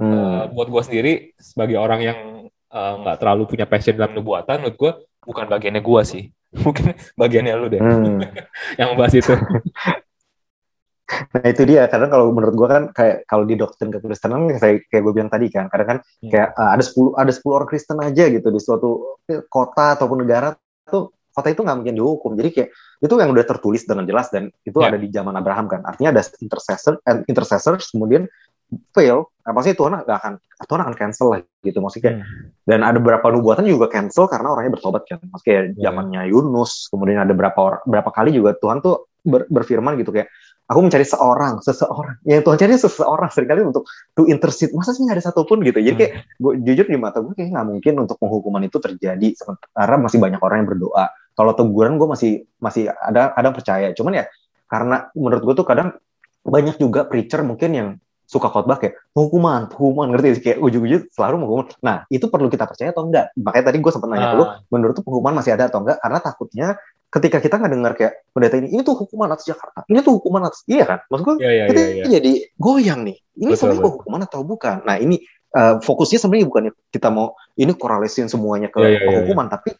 hmm. 0.04 0.12
uh, 0.12 0.42
buat 0.52 0.68
gue 0.68 0.82
sendiri 0.84 1.12
sebagai 1.40 1.80
orang 1.80 2.00
yang 2.04 2.18
nggak 2.74 3.16
uh, 3.16 3.20
terlalu 3.22 3.46
punya 3.46 3.70
passion 3.70 3.94
dalam 3.94 4.18
nubuatan, 4.18 4.58
menurut 4.58 4.74
gue 4.74 4.92
bukan 5.22 5.46
bagiannya 5.46 5.78
gue 5.78 6.02
sih 6.02 6.24
mungkin 6.64 6.94
bagiannya 7.18 7.54
lu 7.58 7.66
deh 7.70 7.80
hmm. 7.80 8.18
yang 8.80 8.94
membahas 8.94 9.14
itu 9.18 9.34
Nah 11.04 11.44
itu 11.44 11.62
dia, 11.68 11.84
karena 11.84 12.08
kalau 12.08 12.32
menurut 12.32 12.56
gue 12.56 12.68
kan 12.68 12.84
kayak 12.90 13.28
kalau 13.28 13.44
di 13.44 13.60
doktrin 13.60 13.92
kekristenan 13.92 14.48
kayak 14.56 14.88
kayak 14.88 15.02
gue 15.04 15.12
bilang 15.12 15.28
tadi 15.28 15.52
kan, 15.52 15.68
kadang 15.68 15.88
kan 15.94 15.98
hmm. 16.00 16.30
kayak 16.32 16.56
uh, 16.56 16.70
ada 16.72 16.80
10 16.80 17.20
ada 17.20 17.28
10 17.28 17.44
orang 17.44 17.68
Kristen 17.68 17.98
aja 18.00 18.24
gitu 18.32 18.48
di 18.48 18.56
suatu 18.56 19.20
kota 19.52 20.00
ataupun 20.00 20.24
negara 20.24 20.56
tuh 20.88 21.12
kota 21.34 21.48
itu 21.52 21.60
nggak 21.60 21.76
mungkin 21.76 21.96
dihukum. 22.00 22.32
Jadi 22.40 22.48
kayak 22.56 22.68
itu 23.04 23.14
yang 23.20 23.30
udah 23.36 23.44
tertulis 23.44 23.82
dengan 23.84 24.08
jelas 24.08 24.32
dan 24.32 24.48
itu 24.64 24.78
yeah. 24.80 24.88
ada 24.88 24.96
di 24.96 25.08
zaman 25.12 25.34
Abraham 25.36 25.66
kan. 25.68 25.84
Artinya 25.84 26.16
ada 26.16 26.22
intercessor 26.40 26.94
and 27.04 27.20
eh, 27.22 27.28
intercessors 27.28 27.84
kemudian 27.92 28.24
fail, 28.90 29.30
nah, 29.44 29.52
pasti 29.54 29.76
Tuhan 29.76 30.02
nggak 30.02 30.18
akan 30.18 30.32
Tuhan 30.64 30.80
akan 30.86 30.94
cancel 30.94 31.26
lah 31.34 31.40
gitu 31.62 31.78
maksudnya. 31.82 32.22
Hmm. 32.22 32.50
Dan 32.64 32.80
ada 32.80 32.96
beberapa 32.98 33.28
nubuatan 33.30 33.66
juga 33.68 33.90
cancel 33.90 34.30
karena 34.30 34.54
orangnya 34.54 34.72
bertobat 34.78 35.04
kan. 35.06 35.20
Maksudnya 35.20 35.74
yeah. 35.76 35.90
zamannya 35.90 36.22
Yunus, 36.30 36.88
kemudian 36.88 37.20
ada 37.20 37.34
berapa 37.36 37.84
berapa 37.84 38.10
kali 38.10 38.34
juga 38.34 38.56
Tuhan 38.56 38.80
tuh 38.80 39.10
ber, 39.24 39.46
berfirman 39.50 39.98
gitu 40.00 40.14
kayak 40.14 40.30
aku 40.64 40.80
mencari 40.80 41.04
seorang, 41.04 41.60
seseorang. 41.60 42.16
Yang 42.24 42.42
Tuhan 42.48 42.56
cari 42.56 42.72
seseorang 42.80 43.28
sering 43.32 43.48
kali 43.50 43.60
untuk 43.66 43.84
to 44.16 44.24
intercede. 44.24 44.72
Masa 44.72 44.96
sih 44.96 45.04
nggak 45.04 45.20
ada 45.20 45.24
satupun 45.28 45.60
gitu. 45.60 45.78
Jadi 45.80 45.96
kayak 45.96 46.12
hmm. 46.14 46.40
gua, 46.40 46.52
jujur 46.56 46.86
di 46.88 46.98
mata 46.98 47.18
gue 47.20 47.34
kayak 47.36 47.50
nggak 47.52 47.66
mungkin 47.68 47.92
untuk 48.08 48.16
penghukuman 48.20 48.62
itu 48.64 48.78
terjadi 48.80 49.28
sementara 49.36 49.94
masih 50.00 50.18
banyak 50.22 50.40
orang 50.40 50.64
yang 50.64 50.68
berdoa. 50.68 51.06
Kalau 51.34 51.52
teguran 51.52 51.98
gue 51.98 52.08
masih 52.08 52.32
masih 52.62 52.88
ada 52.88 53.34
ada 53.34 53.48
percaya. 53.52 53.92
Cuman 53.92 54.22
ya 54.22 54.24
karena 54.70 55.10
menurut 55.12 55.42
gue 55.44 55.54
tuh 55.60 55.66
kadang 55.66 55.98
banyak 56.44 56.76
juga 56.76 57.08
preacher 57.08 57.40
mungkin 57.44 57.70
yang 57.72 57.88
suka 58.34 58.50
khotbah 58.50 58.82
kayak 58.82 58.98
hukuman, 59.14 59.70
hukuman 59.70 60.10
ngerti 60.10 60.42
kayak 60.42 60.58
ujung-ujung 60.58 61.06
selalu 61.14 61.46
hukuman. 61.46 61.66
Nah 61.86 61.96
itu 62.10 62.26
perlu 62.26 62.50
kita 62.50 62.66
percaya 62.66 62.90
atau 62.90 63.06
enggak? 63.06 63.30
Makanya 63.38 63.64
tadi 63.70 63.78
gue 63.78 63.90
sempat 63.94 64.10
nanya 64.10 64.34
ke 64.34 64.36
lu, 64.36 64.44
ah. 64.44 64.58
menurut 64.74 64.98
tuh 64.98 65.06
hukuman 65.06 65.38
masih 65.38 65.54
ada 65.54 65.70
atau 65.70 65.86
enggak? 65.86 66.02
Karena 66.02 66.18
takutnya 66.18 66.66
ketika 67.14 67.38
kita 67.38 67.54
nggak 67.62 67.72
dengar 67.78 67.92
kayak 67.94 68.12
pendeta 68.34 68.58
ini, 68.58 68.74
ini 68.74 68.82
tuh 68.82 68.98
hukuman 68.98 69.30
atas 69.30 69.46
Jakarta, 69.46 69.86
ini 69.86 70.02
tuh 70.02 70.18
hukuman 70.18 70.50
atas, 70.50 70.66
iya 70.66 70.82
kan? 70.82 70.98
Maksud 71.06 71.22
gue, 71.22 71.34
ya, 71.46 71.50
ya, 71.54 71.64
kita 71.70 71.80
ya, 71.80 71.90
ya. 71.94 72.04
jadi 72.18 72.32
goyang 72.58 73.00
nih. 73.06 73.16
Ini 73.38 73.52
sebenarnya 73.54 73.86
hukuman 73.86 74.20
atau 74.26 74.40
bukan? 74.42 74.82
Nah 74.82 74.96
ini 74.98 75.22
uh, 75.54 75.78
fokusnya 75.78 76.18
sebenarnya 76.18 76.46
bukan 76.50 76.62
kita 76.90 77.08
mau 77.14 77.38
ini 77.54 77.70
korelasiin 77.70 78.26
semuanya 78.26 78.66
ke 78.74 78.82
ya, 78.82 78.98
ya, 78.98 79.00
ya, 79.06 79.16
hukuman, 79.22 79.46
ya. 79.46 79.52
tapi 79.54 79.70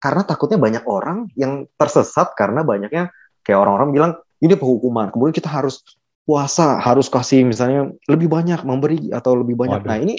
karena 0.00 0.22
takutnya 0.24 0.58
banyak 0.58 0.84
orang 0.88 1.28
yang 1.36 1.68
tersesat 1.76 2.32
karena 2.34 2.64
banyaknya 2.64 3.12
kayak 3.44 3.58
orang-orang 3.60 3.90
bilang 3.92 4.12
ini 4.42 4.58
penghukuman, 4.58 5.14
kemudian 5.14 5.36
kita 5.36 5.46
harus 5.46 5.86
puasa 6.22 6.78
harus 6.78 7.10
kasih 7.10 7.42
misalnya 7.42 7.90
lebih 8.06 8.30
banyak 8.30 8.62
memberi 8.62 9.10
atau 9.10 9.34
lebih 9.34 9.58
banyak. 9.58 9.82
Waduh. 9.82 9.90
Nah 9.90 9.98
ini 9.98 10.14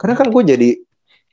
karena 0.00 0.14
kan 0.18 0.28
gue 0.30 0.42
jadi 0.42 0.70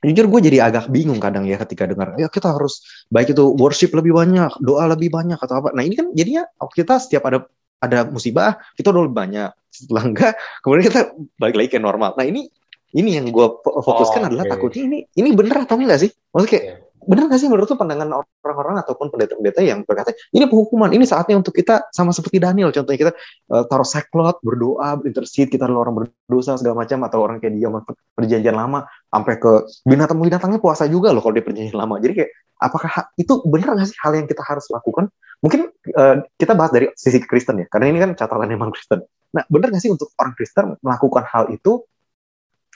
jujur 0.04 0.28
gue 0.28 0.40
jadi 0.52 0.68
agak 0.68 0.92
bingung 0.92 1.16
kadang 1.16 1.48
ya 1.48 1.56
ketika 1.56 1.88
dengar 1.88 2.12
ya 2.20 2.28
kita 2.28 2.52
harus 2.52 2.84
baik 3.08 3.32
itu 3.32 3.56
worship 3.56 3.88
lebih 3.96 4.12
banyak 4.12 4.52
doa 4.60 4.84
lebih 4.92 5.08
banyak 5.08 5.40
atau 5.40 5.64
apa 5.64 5.72
nah 5.72 5.80
ini 5.80 5.96
kan 5.96 6.12
jadinya 6.12 6.44
kita 6.76 7.00
setiap 7.00 7.24
ada 7.24 7.48
ada 7.80 8.04
musibah 8.12 8.60
kita 8.76 8.92
doa 8.92 9.08
lebih 9.08 9.16
banyak 9.16 9.50
setelah 9.72 10.04
enggak 10.04 10.32
kemudian 10.60 10.84
kita 10.92 11.00
balik 11.40 11.56
lagi 11.56 11.70
ke 11.72 11.80
normal 11.80 12.12
nah 12.20 12.24
ini 12.28 12.52
ini 12.92 13.16
yang 13.16 13.32
gue 13.32 13.48
fokuskan 13.64 14.20
oh, 14.20 14.28
adalah 14.28 14.44
okay. 14.44 14.52
takutnya 14.52 14.82
ini 14.92 14.98
ini 15.16 15.28
bener 15.32 15.64
atau 15.64 15.80
enggak 15.80 16.04
sih 16.04 16.12
maksudnya 16.36 16.52
kayak 16.52 16.64
yeah 16.68 16.83
benar 17.04 17.28
nggak 17.28 17.40
sih 17.40 17.48
menurut 17.48 17.68
tuh 17.68 17.78
pandangan 17.78 18.24
orang-orang 18.44 18.80
ataupun 18.84 19.12
pendeta-pendeta 19.12 19.60
yang 19.64 19.84
berkata 19.84 20.12
ini 20.32 20.44
penghukuman 20.48 20.90
ini 20.92 21.04
saatnya 21.04 21.40
untuk 21.40 21.56
kita 21.56 21.88
sama 21.92 22.12
seperti 22.12 22.40
Daniel 22.40 22.72
contohnya 22.72 22.98
kita 23.08 23.12
uh, 23.52 23.64
taruh 23.68 23.86
saklot 23.86 24.40
berdoa 24.40 24.96
berintercede 25.00 25.52
kita 25.52 25.68
adalah 25.68 25.88
orang 25.88 26.04
berdosa 26.04 26.56
segala 26.56 26.82
macam 26.84 26.98
atau 27.04 27.18
orang 27.20 27.36
kayak 27.38 27.54
dia 27.60 27.68
perjanjian 28.16 28.56
lama 28.56 28.88
sampai 29.10 29.34
ke 29.38 29.52
binatang 29.86 30.18
binatangnya 30.18 30.58
puasa 30.58 30.88
juga 30.88 31.14
loh 31.14 31.22
kalau 31.22 31.34
di 31.36 31.44
perjanjian 31.44 31.78
lama. 31.78 32.00
Jadi 32.00 32.12
kayak 32.18 32.30
apakah 32.58 32.90
itu 33.20 33.32
benar 33.46 33.76
nggak 33.76 33.88
sih 33.90 33.98
hal 34.02 34.12
yang 34.16 34.26
kita 34.26 34.42
harus 34.42 34.66
lakukan? 34.70 35.10
Mungkin 35.44 35.60
uh, 35.94 36.24
kita 36.40 36.56
bahas 36.56 36.72
dari 36.72 36.88
sisi 36.96 37.20
Kristen 37.22 37.60
ya 37.60 37.66
karena 37.68 37.92
ini 37.92 37.98
kan 38.00 38.10
catatan 38.16 38.48
emang 38.50 38.72
Kristen. 38.72 39.04
Nah 39.34 39.42
benar 39.46 39.70
nggak 39.70 39.82
sih 39.82 39.92
untuk 39.92 40.10
orang 40.16 40.34
Kristen 40.34 40.74
melakukan 40.80 41.24
hal 41.28 41.52
itu 41.52 41.84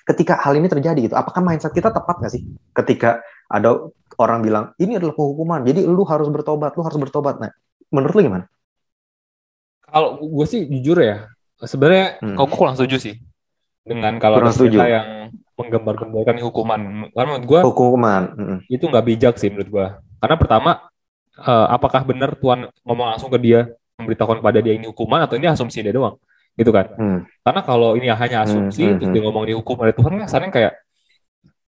ketika 0.05 0.41
hal 0.41 0.57
ini 0.57 0.69
terjadi 0.69 0.99
gitu? 1.11 1.14
Apakah 1.17 1.41
mindset 1.41 1.73
kita 1.73 1.91
tepat 1.91 2.21
nggak 2.21 2.33
sih 2.33 2.43
ketika 2.77 3.25
ada 3.49 3.88
orang 4.18 4.42
bilang 4.42 4.64
ini 4.83 4.98
adalah 4.98 5.14
penghukuman 5.14 5.62
jadi 5.62 5.87
lu 5.87 6.02
harus 6.02 6.28
bertobat 6.28 6.74
lu 6.74 6.83
harus 6.83 6.98
bertobat 6.98 7.38
nah 7.38 7.50
menurut 7.94 8.14
lu 8.18 8.22
gimana 8.26 8.44
kalau 9.88 10.20
gue 10.20 10.46
sih 10.46 10.68
jujur 10.68 11.00
ya 11.00 11.31
sebenarnya 11.62 12.20
hmm. 12.20 12.37
kok 12.37 12.46
kurang 12.52 12.76
setuju 12.76 12.96
sih 13.00 13.14
dengan 13.87 14.20
kalau 14.20 14.42
kurang 14.42 14.52
setuju. 14.52 14.78
yang 14.85 15.33
menggambar-gambarkan 15.59 16.37
hukuman 16.44 16.81
karena 17.11 17.28
menurut 17.35 17.46
gue 17.48 17.61
hukuman 17.64 18.22
hmm. 18.37 18.59
itu 18.68 18.85
nggak 18.85 19.07
bijak 19.07 19.35
sih 19.40 19.48
menurut 19.48 19.70
gue 19.70 19.87
karena 20.20 20.37
pertama 20.37 20.70
uh, 21.40 21.66
apakah 21.72 22.04
benar 22.04 22.35
Tuhan 22.38 22.68
ngomong 22.85 23.07
langsung 23.16 23.31
ke 23.33 23.38
dia 23.40 23.70
memberitahukan 23.98 24.38
pada 24.38 24.62
dia 24.62 24.78
ini 24.78 24.87
hukuman 24.87 25.26
atau 25.26 25.35
ini 25.35 25.50
asumsi 25.50 25.83
dia 25.83 25.90
doang 25.90 26.14
gitu 26.59 26.70
kan 26.70 26.90
hmm. 26.94 27.18
karena 27.42 27.61
kalau 27.62 27.94
ini 27.94 28.11
hanya 28.11 28.46
asumsi 28.46 28.83
hmm, 28.83 28.90
hmm, 28.90 28.98
terus 28.98 29.11
dia 29.14 29.22
ngomong 29.22 29.44
dihukum 29.46 29.74
oleh 29.78 29.94
Tuhan 29.94 30.12
kan 30.26 30.50
kayak 30.50 30.78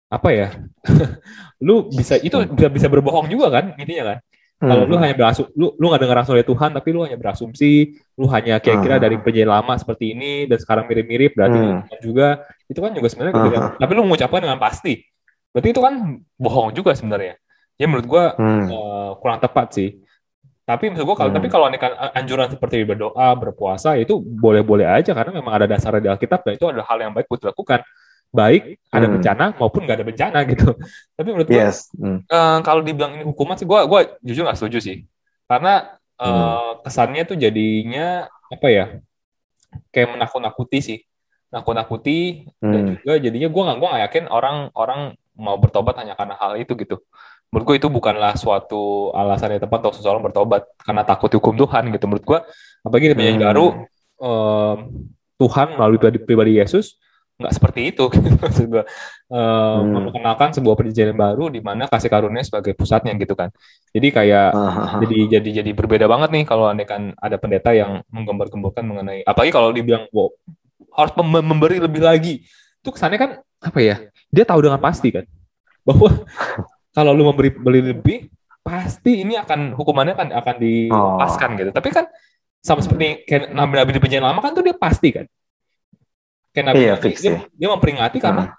apa 0.09 0.29
ya 0.33 0.49
lu 1.67 1.93
bisa 1.93 2.17
itu 2.17 2.37
bisa 2.57 2.69
bisa 2.73 2.87
berbohong 2.89 3.29
juga 3.29 3.61
kan 3.61 3.77
intinya 3.77 4.17
kan 4.17 4.19
hmm. 4.65 4.69
kalau 4.73 4.85
lu 4.89 4.97
hanya 4.97 5.15
berasum 5.15 5.47
lu 5.53 5.77
lu 5.77 5.85
nggak 5.93 6.01
dengar 6.01 6.17
langsung 6.25 6.37
dari 6.41 6.49
Tuhan 6.49 6.71
tapi 6.73 6.89
lu 6.97 7.01
hanya 7.05 7.19
berasumsi 7.21 7.93
lu 8.17 8.27
hanya 8.33 8.57
kira-kira 8.57 8.97
hmm. 8.97 9.05
dari 9.05 9.17
penjahit 9.21 9.49
lama 9.49 9.75
seperti 9.77 10.17
ini 10.17 10.33
dan 10.49 10.57
sekarang 10.57 10.89
mirip-mirip 10.89 11.37
berarti 11.37 11.61
hmm. 11.61 12.01
juga 12.01 12.49
itu 12.73 12.81
kan 12.81 12.91
juga 12.97 13.09
sebenarnya 13.13 13.35
hmm. 13.37 13.77
tapi 13.77 13.93
lu 13.93 14.03
mengucapkan 14.09 14.41
dengan 14.41 14.59
pasti 14.59 15.05
berarti 15.53 15.69
itu 15.77 15.81
kan 15.85 15.95
bohong 16.41 16.73
juga 16.73 16.97
sebenarnya 16.97 17.37
ya 17.77 17.85
menurut 17.85 18.07
gua 18.09 18.25
hmm. 18.33 18.65
uh, 18.73 19.11
kurang 19.21 19.39
tepat 19.45 19.77
sih 19.77 19.91
Tapi 20.69 20.93
maksud 20.93 21.09
gue 21.09 21.17
kalau 21.17 21.33
Hmm. 21.33 21.39
tapi 21.41 21.49
kalau 21.49 21.73
kan 21.81 21.93
anjuran 22.13 22.53
seperti 22.53 22.85
berdoa, 22.85 23.33
berpuasa 23.41 23.97
itu 23.97 24.21
boleh-boleh 24.21 24.85
aja 24.85 25.17
karena 25.17 25.41
memang 25.41 25.57
ada 25.57 25.65
dasarnya 25.65 26.05
di 26.05 26.11
Alkitab 26.13 26.45
dan 26.45 26.61
itu 26.61 26.69
adalah 26.69 26.85
hal 26.93 27.01
yang 27.01 27.17
baik 27.17 27.25
buat 27.25 27.41
dilakukan. 27.41 27.81
Baik 28.29 28.77
ada 28.93 29.07
Hmm. 29.09 29.15
bencana 29.19 29.45
maupun 29.57 29.81
nggak 29.89 29.97
ada 29.99 30.07
bencana 30.07 30.39
gitu. 30.45 30.69
Tapi 31.17 31.29
menurut 31.33 31.49
gue 31.49 31.57
Yes. 31.57 31.89
Hmm. 31.97 32.21
eh, 32.23 32.59
kalau 32.61 32.85
dibilang 32.85 33.17
ini 33.17 33.25
hukuman 33.25 33.57
sih 33.57 33.65
gue 33.65 33.79
gua 33.89 34.01
jujur 34.21 34.45
nggak 34.45 34.59
setuju 34.59 34.79
sih. 34.81 34.97
Karena 35.49 35.97
eh, 36.19 36.29
Hmm. 36.29 36.83
kesannya 36.85 37.23
tuh 37.25 37.37
jadinya 37.37 38.27
apa 38.51 38.67
ya? 38.69 38.85
Kayak 39.91 40.19
menakut-nakuti 40.19 40.79
sih. 40.81 40.99
Nakut-nakuti 41.49 42.45
dan 42.61 42.83
Hmm. 42.85 42.95
juga 43.01 43.15
jadinya 43.17 43.49
gue 43.49 43.63
nggak 43.65 43.79
gua 43.81 43.89
nggak 43.95 44.05
yakin 44.13 44.25
orang 44.29 44.57
orang 44.77 45.01
mau 45.39 45.57
bertobat 45.57 45.97
hanya 45.97 46.13
karena 46.13 46.35
hal 46.37 46.59
itu 46.59 46.75
gitu. 46.75 47.01
Menurut 47.49 47.65
gue 47.65 47.77
itu 47.81 47.89
bukanlah 47.89 48.37
suatu 48.37 49.09
alasan 49.17 49.57
yang 49.57 49.63
tepat 49.65 49.81
untuk 49.81 49.97
seseorang 49.97 50.21
bertobat 50.21 50.69
karena 50.77 51.01
takut 51.01 51.33
hukum 51.33 51.57
Tuhan 51.57 51.89
gitu. 51.89 52.05
Menurut 52.05 52.25
gue 52.27 52.39
apalagi 52.85 53.07
di 53.09 53.15
perjanjian 53.17 53.41
Hmm. 53.41 53.49
baru 53.49 53.67
em, 54.19 54.79
Tuhan 55.39 55.67
melalui 55.79 55.97
pribadi, 55.97 56.19
pribadi 56.21 56.53
Yesus 56.59 56.99
nggak 57.39 57.53
seperti 57.55 57.81
itu 57.95 58.05
gitu. 58.15 58.29
Maksud 58.37 58.67
gue 58.67 58.83
em, 59.31 59.39
Hmm. 59.79 59.93
memperkenalkan 59.95 60.51
sebuah 60.57 60.75
perjanjian 60.75 61.15
baru 61.15 61.49
di 61.55 61.61
mana 61.63 61.87
kasih 61.87 62.11
karunia 62.11 62.43
sebagai 62.43 62.75
pusatnya 62.75 63.15
gitu 63.15 63.35
kan. 63.39 63.49
Jadi 63.95 64.09
kayak 64.11 64.49
Ah, 64.53 64.59
ah, 64.59 64.79
ah. 64.99 65.01
jadi 65.07 65.39
jadi 65.39 65.51
jadi 65.63 65.71
berbeda 65.73 66.07
banget 66.11 66.29
nih 66.35 66.45
kalau 66.45 66.67
andai 66.67 66.87
kan 66.89 67.15
ada 67.17 67.37
pendeta 67.39 67.71
yang 67.73 68.03
menggambar-gemborkan 68.11 68.85
mengenai 68.85 69.23
apalagi 69.23 69.53
kalau 69.55 69.71
dibilang 69.71 70.11
wow, 70.11 70.29
harus 70.99 71.13
mem- 71.23 71.47
memberi 71.47 71.79
lebih 71.79 72.03
lagi 72.03 72.43
itu 72.83 72.89
kesannya 72.91 73.19
kan 73.19 73.31
apa 73.63 73.79
ya 73.83 73.97
dia 74.31 74.45
tahu 74.47 74.63
dengan 74.67 74.79
pasti 74.83 75.11
kan 75.15 75.25
bahwa 75.87 76.11
kalau 76.97 77.13
lu 77.15 77.25
memberi 77.29 77.51
beli 77.55 77.81
lebih 77.95 78.19
pasti 78.63 79.23
ini 79.25 79.39
akan 79.39 79.73
hukumannya 79.79 80.15
kan 80.19 80.29
akan 80.35 80.57
dilepaskan 80.61 81.51
gitu 81.57 81.71
tapi 81.73 81.89
kan 81.95 82.05
sama 82.61 82.83
seperti 82.85 83.25
kayak 83.25 83.55
nabi-nabi 83.55 83.97
di 83.97 84.01
perjanjian 84.03 84.27
lama 84.27 84.41
kan 84.43 84.53
tuh 84.53 84.65
dia 84.67 84.75
pasti 84.77 85.09
kan 85.15 85.25
kayak 86.59 86.67
nabi 86.67 86.83
Iya, 86.83 86.95
fix 86.99 87.23
dia, 87.23 87.31
ya. 87.31 87.39
dia 87.49 87.69
memperingati 87.71 88.19
karena 88.19 88.59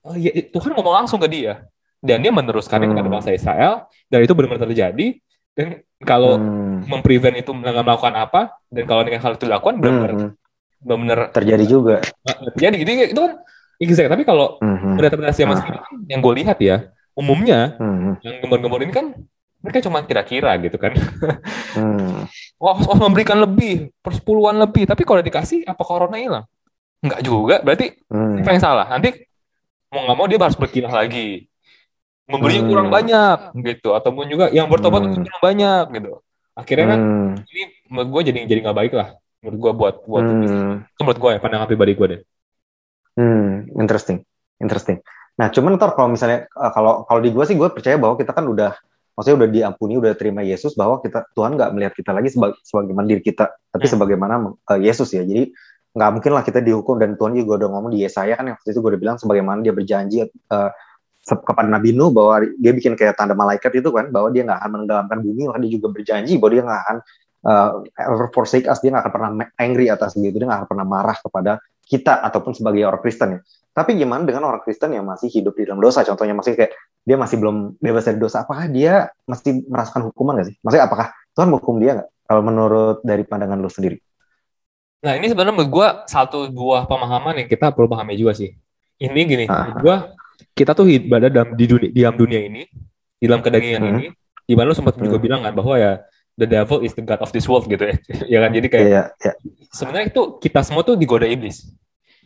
oh, 0.00 0.14
ya, 0.14 0.30
Tuhan 0.46 0.70
ngomong 0.72 0.94
langsung 1.02 1.18
ke 1.18 1.26
dia 1.26 1.66
dan 1.98 2.22
dia 2.22 2.30
meneruskannya 2.30 2.86
Hmm. 2.86 2.94
kepada 2.94 3.08
bangsa 3.10 3.30
Israel 3.30 3.90
dan 4.06 4.18
itu 4.22 4.32
benar-benar 4.32 4.64
terjadi 4.64 5.06
dan 5.52 5.66
kalau 6.00 6.38
Hmm. 6.38 6.86
memprevent 6.86 7.36
itu 7.36 7.50
nggak 7.50 7.82
melakukan 7.82 8.14
apa 8.14 8.40
dan 8.70 8.84
kalau 8.86 9.02
dengan 9.02 9.20
hal 9.20 9.34
itu 9.34 9.44
dilakukan 9.44 9.74
benar-benar 9.76 10.12
Hmm. 10.14 10.30
benar-benar 10.80 11.18
Terjadi 11.30 11.64
juga. 11.66 11.96
terjadi 12.56 12.76
jadi 12.80 12.92
itu 13.10 13.20
kan 13.20 13.32
exact 13.76 14.08
tapi 14.08 14.24
kalau 14.24 14.56
Hmm. 14.58 14.96
interpretasi 14.96 15.42
zaman 15.42 15.54
Ah. 15.54 15.60
sekarang 15.60 15.82
yang 16.06 16.20
gue 16.20 16.34
lihat 16.40 16.56
ya 16.56 16.76
umumnya 17.12 17.76
Hmm. 17.76 18.16
yang 18.22 18.40
gembor-gembor 18.40 18.80
ini 18.80 18.90
kan 18.90 19.12
mereka 19.60 19.84
cuma 19.84 20.00
kira-kira 20.00 20.56
gitu 20.56 20.80
kan 20.80 20.96
Hmm. 21.76 22.24
wah 22.62 22.72
harus 22.72 22.88
harus 22.88 23.02
memberikan 23.02 23.36
lebih 23.36 23.92
persepuluhan 24.00 24.56
lebih 24.56 24.88
tapi 24.88 25.04
kalau 25.04 25.20
dikasih 25.20 25.68
apa 25.68 25.82
corona 25.84 26.16
hilang 26.16 26.46
nggak 27.00 27.20
juga 27.24 27.56
berarti 27.64 27.96
Hmm. 28.12 28.44
apa 28.44 28.50
yang 28.52 28.62
salah 28.62 28.86
nanti 28.88 29.08
mau 29.88 30.04
nggak 30.04 30.16
mau 30.16 30.26
dia 30.28 30.38
harus 30.38 30.58
berkilah 30.60 30.92
lagi 30.92 31.48
memberinya 32.28 32.62
Hmm. 32.62 32.70
kurang 32.70 32.88
banyak 32.92 33.38
gitu 33.64 33.88
ataupun 33.96 34.24
juga 34.28 34.46
yang 34.52 34.68
bertobat 34.68 35.02
Hmm. 35.02 35.10
itu 35.10 35.18
kurang 35.26 35.42
banyak 35.42 35.84
gitu 35.96 36.12
akhirnya 36.54 36.86
kan 36.86 37.00
Hmm. 37.00 37.32
ini 37.48 37.62
menurut 37.88 38.08
gue 38.12 38.22
jadi 38.32 38.38
jadi 38.44 38.60
nggak 38.68 38.78
baik 38.78 38.92
lah 38.94 39.08
menurut 39.40 39.58
gue 39.58 39.72
buat 39.74 39.94
buat 40.04 40.22
Hmm. 40.22 40.84
itu 40.84 41.00
menurut 41.00 41.18
gue 41.18 41.30
ya 41.32 41.38
pandangan 41.40 41.66
pribadi 41.66 41.92
gue 41.96 42.08
deh 42.16 42.22
Hmm, 43.18 43.68
interesting, 43.76 44.22
interesting. 44.62 45.02
Nah, 45.36 45.50
cuman 45.50 45.76
ntar 45.76 45.92
kalau 45.92 46.08
misalnya 46.08 46.46
uh, 46.56 46.70
kalau 46.72 47.04
kalau 47.04 47.20
di 47.20 47.28
gue 47.34 47.44
sih 47.44 47.58
gue 47.58 47.68
percaya 47.68 47.98
bahwa 47.98 48.14
kita 48.16 48.32
kan 48.32 48.46
udah 48.46 48.72
maksudnya 49.12 49.36
udah 49.44 49.50
diampuni, 49.50 50.00
udah 50.00 50.14
terima 50.16 50.40
Yesus 50.40 50.72
bahwa 50.72 51.02
kita 51.04 51.26
Tuhan 51.36 51.58
nggak 51.58 51.70
melihat 51.74 51.92
kita 51.92 52.16
lagi 52.16 52.32
sebagai 52.32 52.56
sebagaimana 52.64 53.04
diri 53.10 53.20
kita, 53.20 53.50
tapi 53.68 53.84
Hmm. 53.84 53.92
sebagaimana 53.92 54.34
uh, 54.46 54.80
Yesus 54.80 55.10
ya. 55.12 55.26
Jadi 55.26 55.52
nggak 55.90 56.10
mungkin 56.14 56.32
lah 56.32 56.42
kita 56.46 56.62
dihukum 56.62 57.02
dan 57.02 57.18
Tuhan 57.18 57.34
juga 57.34 57.66
udah 57.66 57.68
ngomong 57.74 57.90
di 57.90 58.06
Yesaya 58.06 58.38
kan 58.38 58.46
yang 58.46 58.56
waktu 58.56 58.70
itu 58.70 58.78
gue 58.78 58.90
udah 58.94 59.00
bilang 59.02 59.16
sebagaimana 59.18 59.58
dia 59.58 59.74
berjanji 59.74 60.22
uh, 60.22 60.70
kepada 61.26 61.68
Nabi 61.68 61.92
Nuh 61.92 62.10
bahwa 62.10 62.42
dia 62.56 62.72
bikin 62.72 62.96
kayak 62.96 63.18
tanda 63.18 63.36
malaikat 63.36 63.70
itu 63.76 63.92
kan 63.92 64.08
bahwa 64.08 64.32
dia 64.32 64.42
nggak 64.46 64.56
akan 64.56 64.70
menenggelamkan 64.72 65.18
bumi, 65.20 65.42
maka 65.52 65.58
dia 65.60 65.72
juga 65.76 65.88
berjanji 65.92 66.32
bahwa 66.40 66.50
dia 66.50 66.62
nggak 66.64 66.80
akan 66.80 66.96
uh, 67.44 67.70
ever 68.00 68.28
forsake 68.32 68.66
us, 68.66 68.80
dia 68.80 68.90
nggak 68.94 69.04
akan 69.04 69.12
pernah 69.12 69.30
angry 69.60 69.86
atas 69.92 70.16
gitu, 70.16 70.32
dia 70.32 70.46
nggak 70.48 70.64
akan 70.64 70.68
pernah 70.70 70.86
marah 70.88 71.16
kepada 71.20 71.52
kita 71.84 72.24
ataupun 72.24 72.56
sebagai 72.56 72.86
orang 72.88 73.02
Kristen 73.04 73.28
ya. 73.36 73.40
Tapi 73.70 73.94
gimana 73.94 74.26
dengan 74.26 74.48
orang 74.50 74.62
Kristen 74.64 74.96
yang 74.96 75.06
masih 75.06 75.30
hidup 75.30 75.54
di 75.54 75.68
dalam 75.68 75.78
dosa? 75.78 76.02
Contohnya 76.02 76.34
masih 76.34 76.58
kayak 76.58 76.74
dia 77.06 77.16
masih 77.20 77.36
belum 77.38 77.78
bebas 77.78 78.02
dari 78.08 78.18
dosa. 78.18 78.42
Apakah 78.42 78.66
dia 78.66 79.12
masih 79.28 79.62
merasakan 79.68 80.10
hukuman 80.10 80.40
nggak 80.40 80.48
sih? 80.50 80.56
Maksudnya 80.64 80.84
apakah 80.90 81.06
Tuhan 81.36 81.48
menghukum 81.52 81.76
dia 81.78 81.90
nggak? 82.00 82.08
Kalau 82.30 82.42
menurut 82.42 82.98
dari 83.06 83.22
pandangan 83.26 83.58
lu 83.58 83.70
sendiri? 83.70 83.98
Nah 85.00 85.12
ini 85.14 85.26
sebenarnya 85.26 85.54
menurut 85.54 85.70
gue 85.70 85.86
satu 86.06 86.38
buah 86.48 86.84
pemahaman 86.84 87.40
yang 87.40 87.48
kita 87.48 87.72
perlu 87.72 87.88
pahami 87.88 88.14
juga 88.14 88.36
sih 88.36 88.52
ini 88.96 89.20
gini 89.24 89.44
Ah. 89.44 89.72
gue 89.72 89.96
kita 90.52 90.72
tuh 90.72 90.84
berada 91.00 91.28
dalam 91.28 91.56
di 91.56 91.64
dunia 91.64 91.88
di 91.88 92.00
dalam 92.00 92.16
dunia 92.16 92.40
ini 92.42 92.62
di 93.16 93.24
dalam 93.24 93.40
kedagingan 93.40 93.80
Hmm. 93.80 93.92
ini 93.94 94.06
di 94.44 94.54
mana 94.54 94.68
lu 94.68 94.74
sempat 94.74 94.94
juga 94.94 95.16
Hmm. 95.16 95.24
bilang 95.24 95.40
kan 95.40 95.52
bahwa 95.52 95.74
ya 95.74 96.04
the 96.34 96.44
devil 96.44 96.80
is 96.80 96.92
the 96.92 97.00
god 97.00 97.16
of 97.18 97.30
this 97.30 97.44
world 97.44 97.64
gitu 97.64 97.80
ya 97.80 97.96
ya 98.32 98.38
kan 98.38 98.50
jadi 98.50 98.66
kayak 98.66 98.86
Iya, 98.86 99.02
iya. 99.18 99.32
sebenarnya 99.70 100.06
itu 100.08 100.22
kita 100.38 100.60
semua 100.60 100.82
tuh 100.82 100.94
digoda 100.94 101.24
iblis 101.24 101.64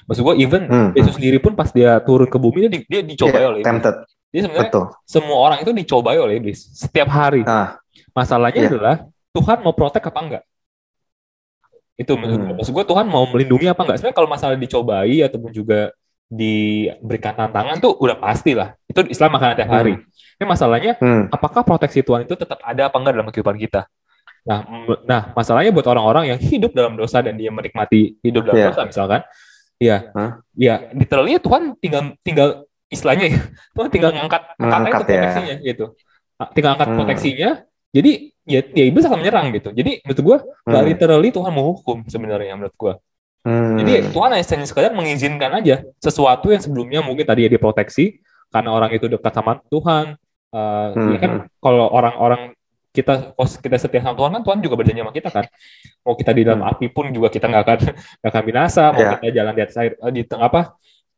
maksud 0.04 0.22
gue 0.22 0.34
even 0.36 0.66
Hmm, 0.66 0.90
Yesus 0.92 1.14
sendiri 1.14 1.38
pun 1.38 1.52
pas 1.52 1.70
dia 1.70 1.96
turun 1.98 2.26
ke 2.26 2.36
bumi 2.36 2.58
dia, 2.60 2.70
di- 2.72 2.86
dia 2.86 3.00
dicobai 3.00 3.38
Iya, 3.38 3.46
oleh 3.48 3.58
iblis 3.60 3.70
tempted. 3.70 3.94
jadi 4.28 4.40
sebenarnya 4.42 4.66
Betul. 4.68 4.84
semua 5.04 5.36
orang 5.40 5.58
itu 5.60 5.70
dicobai 5.70 6.18
oleh 6.18 6.34
iblis 6.36 6.58
setiap 6.72 7.06
hari 7.08 7.42
Ah, 7.44 7.78
Masalahnya 8.10 8.60
Iya. 8.60 8.70
adalah 8.72 8.96
Tuhan 9.30 9.58
mau 9.60 9.72
protek 9.72 10.02
apa 10.04 10.20
enggak? 10.20 10.42
Itu. 11.94 12.18
Hmm. 12.18 12.58
Maksud 12.58 12.72
gue 12.74 12.84
Tuhan 12.84 13.06
mau 13.06 13.24
melindungi 13.30 13.70
apa 13.70 13.80
enggak? 13.86 13.96
Sebenarnya 14.02 14.16
kalau 14.18 14.28
masalah 14.30 14.54
dicobai 14.58 15.22
ataupun 15.22 15.50
juga 15.54 15.94
diberikan 16.26 17.32
tantangan 17.36 17.76
tuh 17.78 17.94
udah 18.00 18.16
pasti 18.18 18.52
lah. 18.56 18.74
Itu 18.88 19.06
Islam 19.06 19.36
akan 19.38 19.48
tiap 19.54 19.70
hari. 19.70 19.94
Tapi 20.34 20.46
masalahnya 20.50 20.98
hmm, 20.98 21.30
apakah 21.30 21.62
proteksi 21.62 22.02
Tuhan 22.02 22.26
itu 22.26 22.34
tetap 22.34 22.58
ada 22.60 22.90
apa 22.90 22.96
enggak 22.98 23.12
dalam 23.14 23.28
kehidupan 23.30 23.56
kita? 23.60 23.86
Nah, 24.44 24.60
nah 25.06 25.32
masalahnya 25.32 25.72
buat 25.72 25.86
orang-orang 25.88 26.34
yang 26.34 26.38
hidup 26.42 26.74
dalam 26.74 26.98
dosa 26.98 27.22
dan 27.24 27.38
dia 27.38 27.48
menikmati 27.48 28.18
hidup 28.20 28.44
dalam 28.44 28.60
Iya. 28.60 28.66
dosa 28.74 28.82
misalkan, 28.84 29.20
ya, 29.80 30.12
Hah? 30.12 30.30
ya 30.52 30.74
literally 30.92 31.40
Tuhan 31.40 31.72
tinggal 31.80 32.12
tinggal 32.20 32.48
istilahnya 32.92 33.32
ya, 33.32 33.40
Tuhan 33.72 33.88
tinggal 33.88 34.10
ngangkat 34.12 34.42
Mengangkat 34.60 34.84
angkat 34.84 35.00
aja 35.00 35.00
tuh 35.00 35.14
ya. 35.14 35.20
proteksinya 35.22 35.54
gitu. 35.64 35.84
Ah, 36.34 36.48
Tinggal 36.52 36.70
angkat 36.76 36.88
Hmm. 36.90 36.96
proteksinya, 36.98 37.50
jadi 37.94 38.12
ya, 38.44 38.60
ya 38.74 38.84
iblis 38.90 39.06
akan 39.06 39.22
menyerang 39.22 39.54
gitu. 39.54 39.70
Jadi 39.70 40.02
menurut 40.02 40.20
gua 40.20 40.36
hmm, 40.66 40.82
literally 40.84 41.30
Tuhan 41.30 41.52
mau 41.54 41.70
hukum 41.72 42.02
sebenarnya 42.10 42.58
menurut 42.58 42.74
gua. 42.74 42.94
hmm. 43.46 43.78
Jadi 43.78 43.92
Tuhan 44.10 44.30
hanya 44.34 44.44
sekadar 44.66 44.92
mengizinkan 44.92 45.50
aja 45.54 45.86
sesuatu 46.02 46.50
yang 46.50 46.58
sebelumnya 46.58 47.00
mungkin 47.00 47.22
tadi 47.22 47.46
ya 47.46 47.50
diproteksi 47.50 48.18
karena 48.50 48.70
orang 48.74 48.90
itu 48.92 49.06
dekat 49.06 49.32
sama 49.32 49.62
Tuhan. 49.70 50.18
Eh, 50.54 50.88
ya 51.14 51.18
kan 51.18 51.30
Hmm. 51.42 51.46
kalau 51.58 51.86
orang-orang 51.90 52.54
kita 52.94 53.34
kita 53.58 53.74
setia 53.74 53.98
sama 54.06 54.14
Tuhan 54.14 54.30
kan 54.38 54.42
Tuhan 54.46 54.58
juga 54.62 54.74
berjanji 54.78 55.02
sama 55.02 55.10
kita 55.10 55.30
kan. 55.30 55.44
Mau 56.06 56.14
kita 56.14 56.30
di 56.30 56.42
dalam 56.46 56.62
Hmm. 56.62 56.70
api 56.70 56.86
pun 56.94 57.10
juga 57.10 57.26
kita 57.26 57.46
nggak 57.50 57.62
akan 57.66 57.78
nggak 58.22 58.30
akan 58.30 58.42
binasa. 58.46 58.84
Mau 58.94 59.02
Ya. 59.02 59.10
kita 59.18 59.26
jalan 59.34 59.52
di 59.54 59.62
atas 59.66 59.76
air 59.82 59.92
eh, 59.98 60.12
di 60.14 60.22
tengah 60.22 60.46
apa 60.46 60.62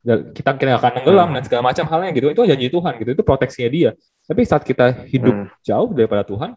kita 0.00 0.14
kita 0.32 0.48
akan 0.80 0.90
tenggelam 1.02 1.28
Hmm. 1.28 1.36
dan 1.36 1.42
segala 1.44 1.62
macam 1.68 1.84
halnya 1.90 2.10
gitu. 2.16 2.26
Itu 2.32 2.42
janji 2.48 2.66
Tuhan 2.72 2.92
gitu. 2.96 3.10
Itu 3.12 3.22
proteksinya 3.28 3.68
dia. 3.68 3.90
Tapi 4.24 4.40
saat 4.48 4.64
kita 4.64 5.04
hidup 5.04 5.34
Hmm, 5.36 5.46
jauh 5.60 5.90
daripada 5.92 6.24
Tuhan, 6.24 6.56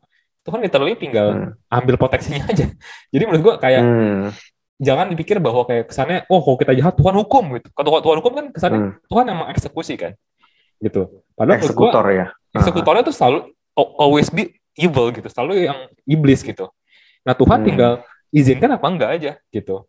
Tuhan 0.50 0.60
literally 0.66 0.98
tinggal 0.98 1.28
hmm, 1.30 1.50
ambil 1.70 1.96
proteksinya 2.02 2.50
aja. 2.50 2.66
Jadi 3.14 3.24
menurut 3.30 3.44
gua 3.46 3.56
kayak 3.62 3.82
hmm, 3.86 4.34
jangan 4.82 5.06
dipikir 5.14 5.38
bahwa 5.38 5.62
kayak 5.70 5.94
kesannya 5.94 6.26
oh 6.26 6.42
kalau 6.42 6.58
kita 6.58 6.74
jahat 6.74 6.98
Tuhan 6.98 7.14
hukum 7.22 7.44
gitu. 7.62 7.70
Kalau 7.78 8.02
Tuhan 8.02 8.18
hukum 8.18 8.34
kan 8.34 8.46
kesannya 8.50 8.80
hmm. 8.82 8.92
Tuhan 9.06 9.24
yang 9.30 9.38
mengeksekusi 9.46 9.94
kan. 9.94 10.12
Gitu. 10.82 11.02
Padahal 11.38 11.62
menurut 11.62 11.76
gua, 11.78 11.90
Eksekutor 11.94 12.06
ya. 12.10 12.26
eksekutornya 12.50 13.04
tuh 13.06 13.14
selalu 13.14 13.38
al- 13.78 13.94
always 14.02 14.34
be 14.34 14.58
evil 14.74 15.14
gitu, 15.14 15.30
selalu 15.30 15.70
yang 15.70 15.78
iblis 16.10 16.42
gitu. 16.42 16.66
Nah 17.22 17.38
Tuhan 17.38 17.62
Hmm. 17.62 17.68
tinggal 17.70 17.92
izinkan 18.34 18.74
apa 18.74 18.86
enggak 18.90 19.12
aja 19.22 19.32
gitu. 19.54 19.86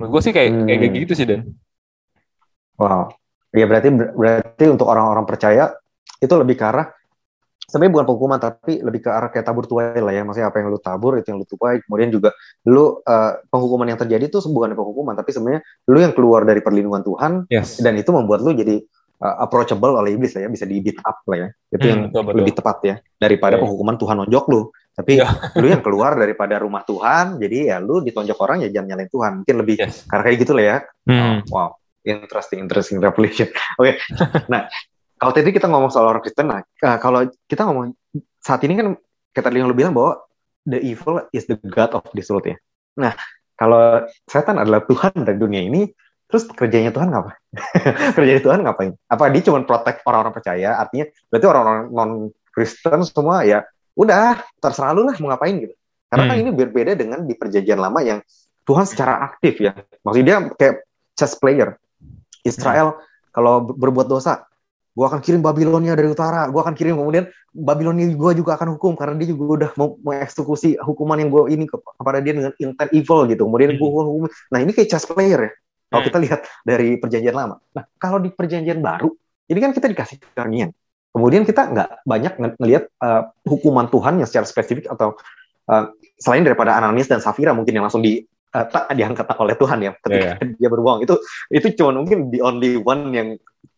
Menurut 0.00 0.16
gue 0.16 0.22
sih 0.24 0.32
kayak 0.32 0.48
Hmm. 0.48 0.64
kayak 0.64 0.78
kayak 0.80 0.92
gitu 1.04 1.12
sih 1.12 1.26
Dan. 1.28 1.52
Wow. 2.80 3.12
Ya 3.52 3.66
berarti 3.66 3.90
berarti 3.92 4.64
untuk 4.70 4.86
orang-orang 4.88 5.26
percaya 5.26 5.74
itu 6.16 6.30
lebih 6.38 6.56
ke 6.56 6.64
arah 6.64 6.88
sebenarnya 7.70 7.92
bukan 7.94 8.06
penghukuman 8.10 8.38
tapi 8.42 8.82
lebih 8.82 9.06
ke 9.06 9.10
arah 9.14 9.30
kayak 9.30 9.46
tabur 9.46 9.64
tuai 9.64 9.94
lah 9.96 10.10
ya. 10.10 10.26
Maksudnya 10.26 10.50
apa 10.50 10.58
yang 10.58 10.68
lu 10.68 10.82
tabur 10.82 11.14
itu 11.16 11.30
yang 11.30 11.38
lu 11.38 11.46
tuai. 11.46 11.78
Kemudian 11.86 12.10
juga 12.10 12.34
lu 12.66 12.98
eh, 13.00 13.32
penghukuman 13.46 13.86
yang 13.86 13.98
terjadi 14.02 14.26
itu 14.26 14.42
bukan 14.50 14.74
penghukuman 14.74 15.14
tapi 15.14 15.30
sebenarnya 15.30 15.62
lu 15.86 15.98
yang 16.02 16.12
keluar 16.12 16.42
dari 16.42 16.58
perlindungan 16.60 17.06
Tuhan 17.06 17.32
Yes. 17.46 17.78
dan 17.78 17.94
itu 17.94 18.10
membuat 18.10 18.42
lu 18.42 18.50
jadi 18.50 18.82
eh, 19.20 19.34
approachable 19.38 19.94
oleh 19.94 20.18
iblis 20.18 20.34
lah 20.34 20.44
ya, 20.44 20.50
bisa 20.50 20.66
di 20.66 20.82
beat 20.82 20.98
up 21.00 21.22
lah 21.30 21.46
ya. 21.46 21.48
Itu 21.70 21.84
Hmm, 21.86 21.90
yang 21.94 22.00
betul, 22.10 22.22
betul. 22.26 22.36
lebih 22.42 22.54
tepat 22.58 22.76
ya 22.82 22.94
daripada 23.16 23.54
Iya. 23.56 23.62
penghukuman 23.62 23.96
Tuhan 23.96 24.16
nonjok 24.26 24.44
lu. 24.50 24.62
Tapi 24.90 25.12
Iya. 25.16 25.28
lu 25.56 25.66
yang 25.70 25.80
keluar 25.86 26.12
daripada 26.18 26.58
rumah 26.58 26.82
Tuhan, 26.82 27.38
jadi 27.38 27.72
ya 27.72 27.76
lu 27.78 28.02
ditonjok 28.02 28.36
orang 28.42 28.66
ya 28.66 28.68
jangan 28.68 28.88
nyalain 28.92 29.08
Tuhan. 29.08 29.32
Mungkin 29.46 29.56
lebih 29.62 29.76
Yes. 29.80 30.04
karena 30.04 30.22
kayak 30.26 30.38
gitu 30.42 30.52
lah 30.58 30.64
ya. 30.66 30.76
Hmm. 31.06 31.36
Wow, 31.48 31.70
interesting, 32.02 32.58
interesting 32.60 32.98
revelation. 32.98 33.48
Oke, 33.80 33.96
nah 34.48 34.66
kalau 35.20 35.32
tadi 35.36 35.52
kita 35.52 35.68
ngomong 35.68 35.92
soal 35.92 36.08
orang 36.08 36.24
Kristen, 36.24 36.48
nah 36.48 36.64
eh, 36.64 36.96
kalau 36.96 37.28
kita 37.44 37.68
ngomong 37.68 37.92
saat 38.40 38.64
ini 38.64 38.72
kan 38.80 38.96
tadi 39.36 39.60
yang 39.60 39.68
lu 39.68 39.76
bilang 39.76 39.92
bahwa 39.92 40.16
the 40.64 40.80
evil 40.80 41.20
is 41.36 41.44
the 41.44 41.60
god 41.68 41.92
of 41.92 42.00
this 42.16 42.32
world 42.32 42.48
ya. 42.48 42.56
Nah, 42.96 43.12
kalau 43.60 44.08
setan 44.24 44.56
adalah 44.56 44.80
Tuhan 44.88 45.12
dari 45.20 45.36
dunia 45.36 45.60
ini, 45.60 45.92
terus 46.24 46.48
kerjanya 46.48 46.88
Tuhan 46.88 47.12
ngapa? 47.12 47.36
kerjanya 48.16 48.40
Tuhan 48.40 48.64
ngapain? 48.64 48.96
Apa 49.12 49.28
dia 49.28 49.44
cuma 49.44 49.60
protect 49.68 50.00
orang-orang 50.08 50.34
percaya? 50.40 50.80
Artinya 50.80 51.12
berarti 51.28 51.46
orang-orang 51.46 51.80
non 51.92 52.10
Kristen 52.50 53.04
semua 53.04 53.44
ya 53.44 53.62
udah 53.94 54.40
terserah 54.58 54.96
lu 54.96 55.04
lah 55.04 55.14
mau 55.20 55.36
ngapain 55.36 55.60
gitu. 55.60 55.74
Karena 56.10 56.24
kan 56.26 56.34
hmm. 56.34 56.40
kan 56.40 56.44
ini 56.48 56.50
berbeda 56.50 56.92
dengan 56.96 57.18
di 57.28 57.34
perjanjian 57.36 57.78
lama 57.78 58.00
yang 58.00 58.18
Tuhan 58.64 58.88
secara 58.88 59.20
aktif 59.28 59.60
ya. 59.60 59.76
Maksudnya 60.02 60.24
dia 60.24 60.36
kayak 60.56 60.74
chess 61.14 61.36
player. 61.36 61.76
Israel 62.42 62.96
hmm. 62.96 63.30
kalau 63.36 63.68
berbuat 63.76 64.08
dosa, 64.08 64.48
gue 64.90 65.06
akan 65.06 65.20
kirim 65.22 65.40
Babilonia 65.40 65.94
dari 65.94 66.10
utara, 66.10 66.50
gue 66.50 66.60
akan 66.60 66.74
kirim 66.74 66.98
kemudian 66.98 67.30
Babilonia 67.54 68.10
gue 68.10 68.32
juga 68.34 68.58
akan 68.58 68.74
hukum 68.74 68.98
karena 68.98 69.14
dia 69.22 69.30
juga 69.30 69.42
udah 69.66 69.70
mau 69.78 69.94
mengeksekusi 70.02 70.82
hukuman 70.82 71.18
yang 71.18 71.30
gue 71.30 71.42
ini 71.54 71.64
kepada 71.70 72.18
dia 72.18 72.34
dengan 72.34 72.52
intent 72.58 72.90
evil 72.90 73.26
gitu. 73.30 73.46
Kemudian 73.46 73.78
gue 73.78 73.88
hmm. 73.88 74.06
hukum. 74.06 74.30
Nah 74.50 74.58
ini 74.58 74.70
kayak 74.74 74.88
chess 74.90 75.06
player 75.06 75.40
ya. 75.46 75.52
Kalau 75.90 76.00
hmm. 76.02 76.08
kita 76.10 76.18
lihat 76.22 76.40
dari 76.66 76.88
perjanjian 76.98 77.34
lama. 77.34 77.56
Nah 77.74 77.84
kalau 77.98 78.18
di 78.18 78.30
perjanjian 78.34 78.82
baru, 78.82 79.10
ini 79.50 79.58
kan 79.58 79.70
kita 79.70 79.86
dikasih 79.90 80.18
karunia. 80.34 80.70
Kemudian 81.10 81.42
kita 81.42 81.70
nggak 81.74 82.06
banyak 82.06 82.32
ng 82.38 82.52
ngelihat 82.62 82.84
uh, 83.02 83.34
hukuman 83.42 83.90
Tuhan 83.90 84.22
yang 84.22 84.28
secara 84.30 84.46
spesifik 84.46 84.86
atau 84.86 85.18
uh, 85.66 85.90
selain 86.22 86.46
daripada 86.46 86.78
Ananias 86.78 87.10
dan 87.10 87.18
Safira 87.18 87.50
mungkin 87.50 87.74
yang 87.74 87.86
langsung 87.86 88.02
di 88.02 88.22
uh, 88.54 88.66
tak 88.66 88.90
diangkat 88.94 89.26
oleh 89.38 89.56
Tuhan 89.56 89.78
ya 89.82 89.92
ketika 90.02 90.16
yeah, 90.16 90.36
yeah. 90.38 90.56
dia 90.58 90.68
berbohong 90.68 91.00
itu 91.06 91.14
itu 91.50 91.66
cuma 91.78 92.00
mungkin 92.02 92.30
the 92.34 92.40
only 92.42 92.78
one 92.78 93.10
yang 93.14 93.28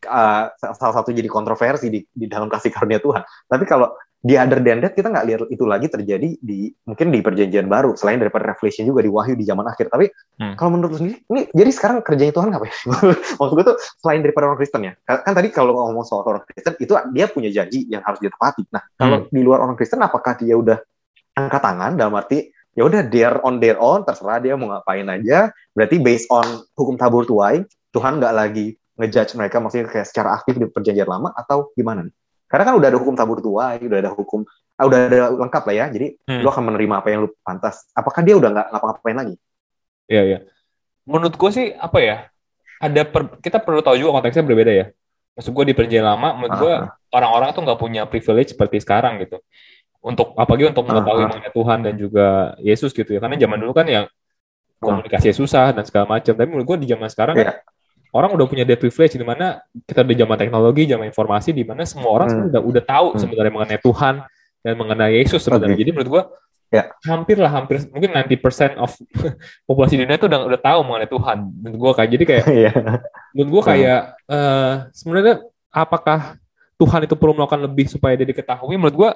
uh, 0.08 0.50
salah 0.58 0.94
satu 1.02 1.14
jadi 1.14 1.28
kontroversi 1.28 1.92
di, 1.92 2.00
di 2.10 2.26
dalam 2.26 2.50
kasih 2.50 2.74
karunia 2.74 2.98
Tuhan. 2.98 3.22
Tapi 3.46 3.64
kalau 3.66 3.94
di 4.22 4.38
other 4.38 4.62
than 4.62 4.78
that 4.78 4.94
kita 4.94 5.10
nggak 5.10 5.26
lihat 5.26 5.40
itu 5.50 5.66
lagi 5.66 5.90
terjadi 5.90 6.38
di 6.38 6.70
mungkin 6.86 7.10
di 7.10 7.18
perjanjian 7.18 7.66
baru 7.66 7.98
selain 7.98 8.22
daripada 8.22 8.54
revelation 8.54 8.86
juga 8.86 9.02
di 9.02 9.10
wahyu 9.10 9.34
di 9.34 9.42
zaman 9.42 9.66
akhir 9.66 9.90
tapi 9.90 10.14
hmm. 10.38 10.54
kalau 10.54 10.78
menurut 10.78 10.94
sendiri 10.94 11.18
ini 11.26 11.50
jadi 11.50 11.70
sekarang 11.74 12.06
kerjanya 12.06 12.30
Tuhan 12.30 12.54
apa 12.54 12.70
ya 12.70 12.74
maksud 13.42 13.54
gue 13.58 13.66
tuh 13.66 13.76
selain 13.98 14.22
daripada 14.22 14.46
orang 14.46 14.62
Kristen 14.62 14.86
ya 14.86 14.94
kan, 15.02 15.26
kan 15.26 15.32
tadi 15.34 15.50
kalau 15.50 15.74
ngomong 15.74 16.06
soal 16.06 16.22
orang 16.22 16.46
Kristen 16.46 16.78
itu 16.78 16.94
dia 17.10 17.26
punya 17.34 17.50
janji 17.50 17.82
yang 17.90 18.06
harus 18.06 18.22
ditepati 18.22 18.62
nah 18.70 18.86
kalau 18.94 19.26
hmm. 19.26 19.34
di 19.34 19.40
luar 19.42 19.58
orang 19.66 19.74
Kristen 19.74 19.98
apakah 19.98 20.38
dia 20.38 20.54
udah 20.54 20.78
angkat 21.34 21.58
tangan 21.58 21.98
dalam 21.98 22.14
arti 22.14 22.46
ya 22.72 22.82
udah 22.88 23.02
dia 23.04 23.36
on 23.44 23.60
their 23.60 23.76
own 23.76 24.04
terserah 24.04 24.40
dia 24.40 24.56
mau 24.56 24.72
ngapain 24.72 25.04
aja 25.08 25.52
berarti 25.76 26.00
based 26.00 26.28
on 26.32 26.44
hukum 26.72 26.96
tabur 26.96 27.28
tuai 27.28 27.64
Tuhan 27.92 28.16
nggak 28.20 28.34
lagi 28.34 28.76
ngejudge 28.96 29.36
mereka 29.36 29.60
maksudnya 29.60 29.88
kayak 29.88 30.08
secara 30.08 30.36
aktif 30.36 30.56
di 30.56 30.66
perjanjian 30.68 31.08
lama 31.08 31.32
atau 31.36 31.72
gimana 31.76 32.04
nih 32.08 32.14
karena 32.52 32.68
kan 32.68 32.74
udah 32.76 32.88
ada 32.92 32.98
hukum 33.00 33.16
tabur 33.16 33.40
tua, 33.40 33.80
udah 33.80 33.98
ada 34.04 34.12
hukum, 34.12 34.44
ah, 34.76 34.84
udah 34.84 35.08
ada 35.08 35.32
lengkap 35.32 35.62
lah 35.72 35.74
ya. 35.80 35.86
Jadi 35.88 36.20
hmm. 36.28 36.44
lo 36.44 36.52
akan 36.52 36.64
menerima 36.68 36.94
apa 37.00 37.08
yang 37.08 37.24
lo 37.24 37.32
pantas. 37.40 37.88
Apakah 37.96 38.20
dia 38.20 38.36
udah 38.36 38.52
nggak 38.52 38.66
ngapa-ngapain 38.76 39.16
lagi? 39.16 39.34
Iya 40.04 40.22
iya. 40.28 40.38
Menurut 41.08 41.32
gue 41.32 41.48
sih 41.48 41.72
apa 41.72 41.98
ya? 42.04 42.16
Ada 42.76 43.08
per, 43.08 43.40
kita 43.40 43.56
perlu 43.56 43.80
tahu 43.80 43.96
juga 43.96 44.20
konteksnya 44.20 44.44
berbeda 44.44 44.68
ya. 44.68 44.86
Maksud 45.32 45.48
gue 45.48 45.64
di 45.64 45.72
perjanjian 45.72 46.04
lama, 46.04 46.36
menurut 46.36 46.56
gue 46.60 46.74
ah. 46.76 46.92
orang-orang 47.16 47.56
tuh 47.56 47.62
nggak 47.64 47.80
punya 47.80 48.02
privilege 48.04 48.52
seperti 48.52 48.84
sekarang 48.84 49.16
gitu. 49.24 49.40
Untuk 50.02 50.34
apalagi 50.34 50.74
untuk 50.74 50.82
mengetahui 50.82 51.30
mengenai 51.30 51.54
Tuhan 51.54 51.78
dan 51.86 51.94
juga 51.94 52.58
Yesus 52.58 52.90
gitu 52.90 53.06
ya. 53.14 53.22
Karena 53.22 53.38
zaman 53.38 53.58
dulu 53.62 53.72
kan 53.72 53.86
yang 53.86 54.04
komunikasi 54.82 55.30
susah 55.30 55.70
dan 55.70 55.86
segala 55.86 56.18
macam. 56.18 56.34
Tapi 56.34 56.48
menurut 56.50 56.66
gue 56.74 56.78
di 56.82 56.88
zaman 56.90 57.06
sekarang 57.06 57.38
yeah. 57.38 57.54
kan 57.54 57.56
iya 57.62 57.70
orang 58.12 58.30
udah 58.36 58.46
punya 58.46 58.64
that 58.68 58.78
privilege 58.78 59.16
di 59.16 59.24
mana 59.24 59.64
kita 59.88 60.04
di 60.04 60.16
zaman 60.16 60.36
teknologi, 60.36 60.84
zaman 60.84 61.08
informasi 61.08 61.56
di 61.56 61.64
mana 61.64 61.88
semua 61.88 62.12
orang 62.12 62.28
hmm. 62.28 62.48
udah 62.52 62.60
udah 62.60 62.82
tahu 62.84 63.06
hmm. 63.16 63.18
sebenarnya 63.18 63.52
mengenai 63.52 63.80
Tuhan 63.80 64.14
dan 64.62 64.74
mengenai 64.76 65.12
Yesus 65.24 65.40
sebenarnya. 65.42 65.74
Okay. 65.74 65.82
Jadi 65.82 65.90
menurut 65.96 66.10
gua 66.12 66.22
ya. 66.68 66.92
hampir 67.08 67.36
lah 67.40 67.50
hampir 67.50 67.76
mungkin 67.88 68.12
90% 68.12 68.76
of 68.78 68.92
populasi 69.68 69.96
dunia 69.96 70.16
itu 70.20 70.28
udah 70.28 70.40
udah 70.44 70.60
tahu 70.60 70.78
mengenai 70.84 71.08
Tuhan. 71.08 71.38
Menurut 71.64 71.78
gua 71.80 71.92
kayak 71.96 72.10
jadi 72.12 72.24
kayak 72.28 72.44
yeah. 72.68 72.74
menurut 73.32 73.50
gua 73.58 73.62
kayak 73.72 74.00
uh, 74.28 74.72
sebenarnya 74.92 75.34
apakah 75.72 76.36
Tuhan 76.76 77.08
itu 77.08 77.14
perlu 77.16 77.32
melakukan 77.32 77.64
lebih 77.64 77.88
supaya 77.88 78.12
dia 78.12 78.28
diketahui? 78.28 78.76
Menurut 78.76 78.96
gua 78.96 79.10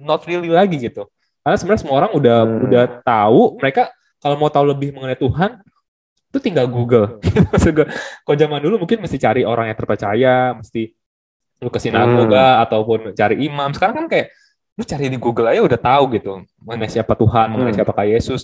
not 0.00 0.24
really 0.24 0.50
lagi 0.50 0.78
gitu. 0.78 1.06
Karena 1.42 1.56
sebenarnya 1.56 1.82
semua 1.86 1.96
orang 2.04 2.12
udah 2.14 2.38
hmm. 2.44 2.64
udah 2.68 2.84
tahu 3.02 3.42
mereka 3.58 3.90
kalau 4.18 4.36
mau 4.36 4.50
tahu 4.50 4.68
lebih 4.68 4.94
mengenai 4.94 5.18
Tuhan 5.18 5.62
itu 6.28 6.38
tinggal 6.44 6.68
Google. 6.68 7.22
Maksud 7.52 7.72
gue, 7.72 7.86
kalau 8.22 8.36
zaman 8.36 8.60
dulu 8.60 8.84
mungkin 8.84 9.00
mesti 9.00 9.16
cari 9.16 9.48
orang 9.48 9.72
yang 9.72 9.78
terpercaya, 9.78 10.52
mesti 10.52 10.92
lu 11.58 11.72
ke 11.72 11.80
sinagoga 11.80 12.60
hmm. 12.60 12.64
ataupun 12.68 12.98
cari 13.16 13.36
imam. 13.48 13.72
Sekarang 13.72 14.04
kan 14.04 14.06
kayak 14.06 14.30
lu 14.78 14.84
cari 14.86 15.10
di 15.10 15.18
Google 15.18 15.50
aja 15.50 15.64
udah 15.64 15.80
tahu 15.80 16.04
gitu 16.14 16.44
mengenai 16.62 16.90
siapa 16.92 17.16
Tuhan, 17.16 17.46
mengenai 17.50 17.72
hmm. 17.74 17.78
siapa 17.80 17.92
kayak 17.96 18.10
Yesus. 18.20 18.42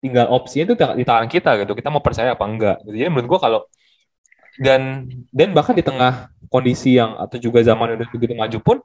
Tinggal 0.00 0.28
opsinya 0.28 0.72
itu 0.72 0.74
di 0.76 1.04
tangan 1.04 1.28
kita 1.28 1.50
gitu. 1.60 1.72
Kita 1.76 1.88
mau 1.92 2.00
percaya 2.00 2.32
apa 2.32 2.44
enggak. 2.48 2.76
Gitu. 2.88 3.04
Jadi 3.04 3.08
menurut 3.12 3.28
gua 3.36 3.40
kalau 3.42 3.60
dan 4.56 5.04
dan 5.28 5.52
bahkan 5.52 5.76
di 5.76 5.84
tengah 5.84 6.32
kondisi 6.48 6.96
yang 6.96 7.20
atau 7.20 7.36
juga 7.36 7.60
zaman 7.60 8.00
udah 8.00 8.08
begitu 8.08 8.32
maju 8.32 8.58
pun 8.64 8.76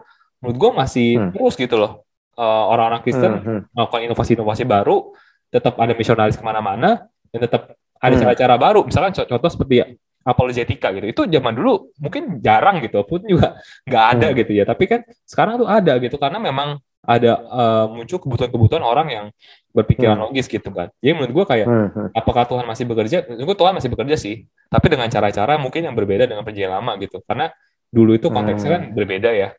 menurut 0.43 0.57
gua 0.59 0.71
masih 0.83 1.15
hmm. 1.15 1.31
terus 1.31 1.55
gitu 1.55 1.79
loh 1.79 2.03
uh, 2.37 2.65
orang-orang 2.71 3.01
Kristen 3.03 3.31
hmm. 3.39 3.43
hmm. 3.43 3.61
melakukan 3.75 4.01
inovasi-inovasi 4.07 4.63
baru 4.67 5.11
tetap 5.51 5.75
ada 5.75 5.91
misionaris 5.91 6.39
ke 6.39 6.43
mana-mana 6.43 7.11
dan 7.31 7.39
tetap 7.43 7.75
ada 8.01 8.13
hmm. 8.15 8.21
cara-cara 8.23 8.55
baru 8.55 8.79
misalkan 8.87 9.11
contoh 9.13 9.51
seperti 9.51 9.75
ya, 9.83 9.85
apologetika 10.21 10.93
gitu 10.93 11.05
itu 11.09 11.21
zaman 11.27 11.53
dulu 11.57 11.91
mungkin 11.97 12.39
jarang 12.39 12.79
gitu 12.81 13.01
pun 13.03 13.21
juga 13.25 13.57
nggak 13.87 14.05
ada 14.17 14.27
hmm. 14.31 14.37
gitu 14.43 14.51
ya 14.55 14.63
tapi 14.63 14.83
kan 14.87 14.99
sekarang 15.25 15.59
tuh 15.61 15.67
ada 15.67 15.97
gitu 15.97 16.15
karena 16.15 16.37
memang 16.37 16.77
ada 17.01 17.41
uh, 17.49 17.85
muncul 17.89 18.21
kebutuhan-kebutuhan 18.21 18.85
orang 18.85 19.07
yang 19.09 19.25
berpikiran 19.73 20.21
hmm. 20.21 20.25
logis 20.29 20.45
gitu 20.45 20.69
kan 20.69 20.93
jadi 21.01 21.17
menurut 21.17 21.33
gue 21.33 21.45
kayak 21.49 21.67
hmm, 21.67 21.87
hmm. 21.97 22.07
apakah 22.13 22.45
Tuhan 22.45 22.65
masih 22.69 22.85
bekerja 22.85 23.25
menurut 23.25 23.45
gue 23.49 23.57
Tuhan 23.57 23.73
masih 23.73 23.89
bekerja 23.89 24.15
sih 24.21 24.45
tapi 24.69 24.87
dengan 24.93 25.09
cara-cara 25.09 25.57
mungkin 25.57 25.81
yang 25.89 25.97
berbeda 25.97 26.29
dengan 26.29 26.45
perjanjian 26.45 26.69
lama 26.77 26.93
gitu 27.01 27.17
karena 27.25 27.49
dulu 27.89 28.15
itu 28.15 28.29
konteksnya 28.29 28.69
kan 28.77 28.83
berbeda 28.93 29.29
ya 29.33 29.49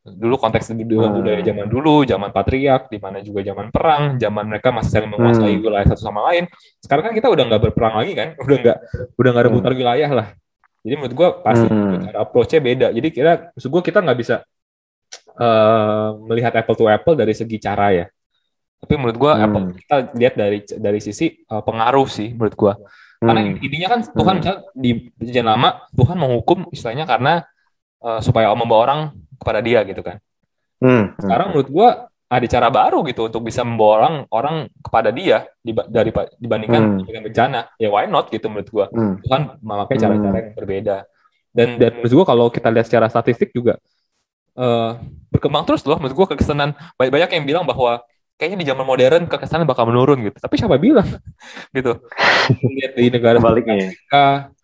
dulu 0.00 0.40
konteks 0.40 0.72
dengan 0.72 1.12
budaya 1.12 1.44
zaman 1.44 1.68
dulu, 1.68 2.08
zaman 2.08 2.32
patriark, 2.32 2.88
di 2.88 2.96
mana 2.96 3.20
juga 3.20 3.44
zaman 3.44 3.68
perang, 3.68 4.16
zaman 4.16 4.44
mereka 4.48 4.72
masih 4.72 4.90
saling 4.96 5.12
menguasai 5.12 5.54
hmm. 5.60 5.64
wilayah 5.64 5.86
satu 5.92 6.02
sama 6.08 6.24
lain. 6.32 6.48
Sekarang 6.80 7.12
kan 7.12 7.12
kita 7.12 7.28
udah 7.28 7.44
nggak 7.44 7.62
berperang 7.68 7.94
lagi 8.00 8.12
kan, 8.16 8.32
udah 8.40 8.56
nggak 8.64 8.78
udah 9.20 9.30
nggak 9.30 9.44
rebutan 9.52 9.72
hmm. 9.76 9.80
wilayah 9.84 10.10
lah. 10.10 10.28
Jadi 10.80 10.94
menurut 10.96 11.14
gue 11.14 11.28
pasti 11.44 11.66
hmm. 11.68 11.96
cara 12.08 12.18
approach-nya 12.24 12.60
beda. 12.64 12.86
Jadi 12.96 13.08
kira, 13.12 13.52
maksud 13.52 13.68
gue 13.68 13.82
kita 13.84 13.98
nggak 14.00 14.18
bisa 14.18 14.36
uh, 15.36 16.16
melihat 16.24 16.52
apple 16.56 16.76
to 16.80 16.88
apple 16.88 17.12
dari 17.12 17.36
segi 17.36 17.60
cara 17.60 17.92
ya. 17.92 18.06
Tapi 18.80 18.94
menurut 18.96 19.16
gue 19.20 19.32
hmm. 19.36 19.44
apple 19.44 19.62
kita 19.84 19.96
lihat 20.16 20.34
dari 20.40 20.58
dari 20.64 21.00
sisi 21.04 21.28
uh, 21.52 21.60
pengaruh 21.60 22.08
sih 22.08 22.32
menurut 22.32 22.56
gue. 22.56 22.72
Karena 23.20 23.40
hmm. 23.44 23.60
intinya 23.60 23.88
kan 23.92 24.00
Tuhan 24.08 24.32
hmm. 24.32 24.40
misalnya 24.40 24.60
di 24.72 24.90
perjanjian 25.12 25.48
lama 25.52 25.68
Tuhan 25.92 26.16
menghukum 26.16 26.58
istilahnya 26.72 27.04
karena 27.04 27.44
uh, 28.00 28.24
supaya 28.24 28.48
membawa 28.56 28.80
orang 28.88 29.00
kepada 29.40 29.64
dia 29.64 29.80
gitu 29.88 30.04
kan. 30.04 30.20
Hmm. 30.80 31.16
Sekarang 31.16 31.52
menurut 31.52 31.68
gue 31.72 31.88
ada 32.30 32.46
cara 32.46 32.68
baru 32.70 33.02
gitu 33.10 33.26
untuk 33.26 33.42
bisa 33.42 33.66
membawa 33.66 33.92
orang 33.98 34.14
orang 34.30 34.56
kepada 34.78 35.10
dia 35.10 35.50
dari 35.90 36.14
dibandingkan 36.38 36.82
hmm. 37.00 37.04
dengan 37.08 37.22
bencana. 37.26 37.60
Ya 37.80 37.88
why 37.88 38.04
not 38.06 38.28
gitu 38.28 38.46
menurut 38.52 38.68
gue. 38.68 38.86
Hmm. 38.92 39.16
kan 39.24 39.56
memakai 39.64 39.96
cara-cara 39.96 40.36
hmm. 40.36 40.40
yang 40.44 40.50
berbeda. 40.54 40.96
Dan 41.50 41.68
dan 41.80 41.90
menurut 41.98 42.14
gue 42.22 42.26
kalau 42.28 42.46
kita 42.52 42.68
lihat 42.70 42.86
secara 42.86 43.10
statistik 43.10 43.50
juga 43.50 43.80
uh, 44.54 45.00
berkembang 45.32 45.64
terus 45.64 45.82
loh. 45.88 45.96
Menurut 45.98 46.14
gue 46.14 46.26
kekesanan 46.36 46.76
banyak 46.94 47.12
banyak 47.12 47.30
yang 47.40 47.44
bilang 47.48 47.64
bahwa 47.66 48.04
kayaknya 48.38 48.58
di 48.62 48.66
zaman 48.68 48.86
modern 48.86 49.24
kekesanan 49.26 49.66
bakal 49.66 49.88
menurun 49.88 50.22
gitu. 50.22 50.38
Tapi 50.38 50.54
siapa 50.54 50.78
bilang 50.78 51.08
gitu? 51.76 51.98
Lihat 52.62 52.92
di 52.94 53.10
negara 53.10 53.42
baliknya 53.42 53.90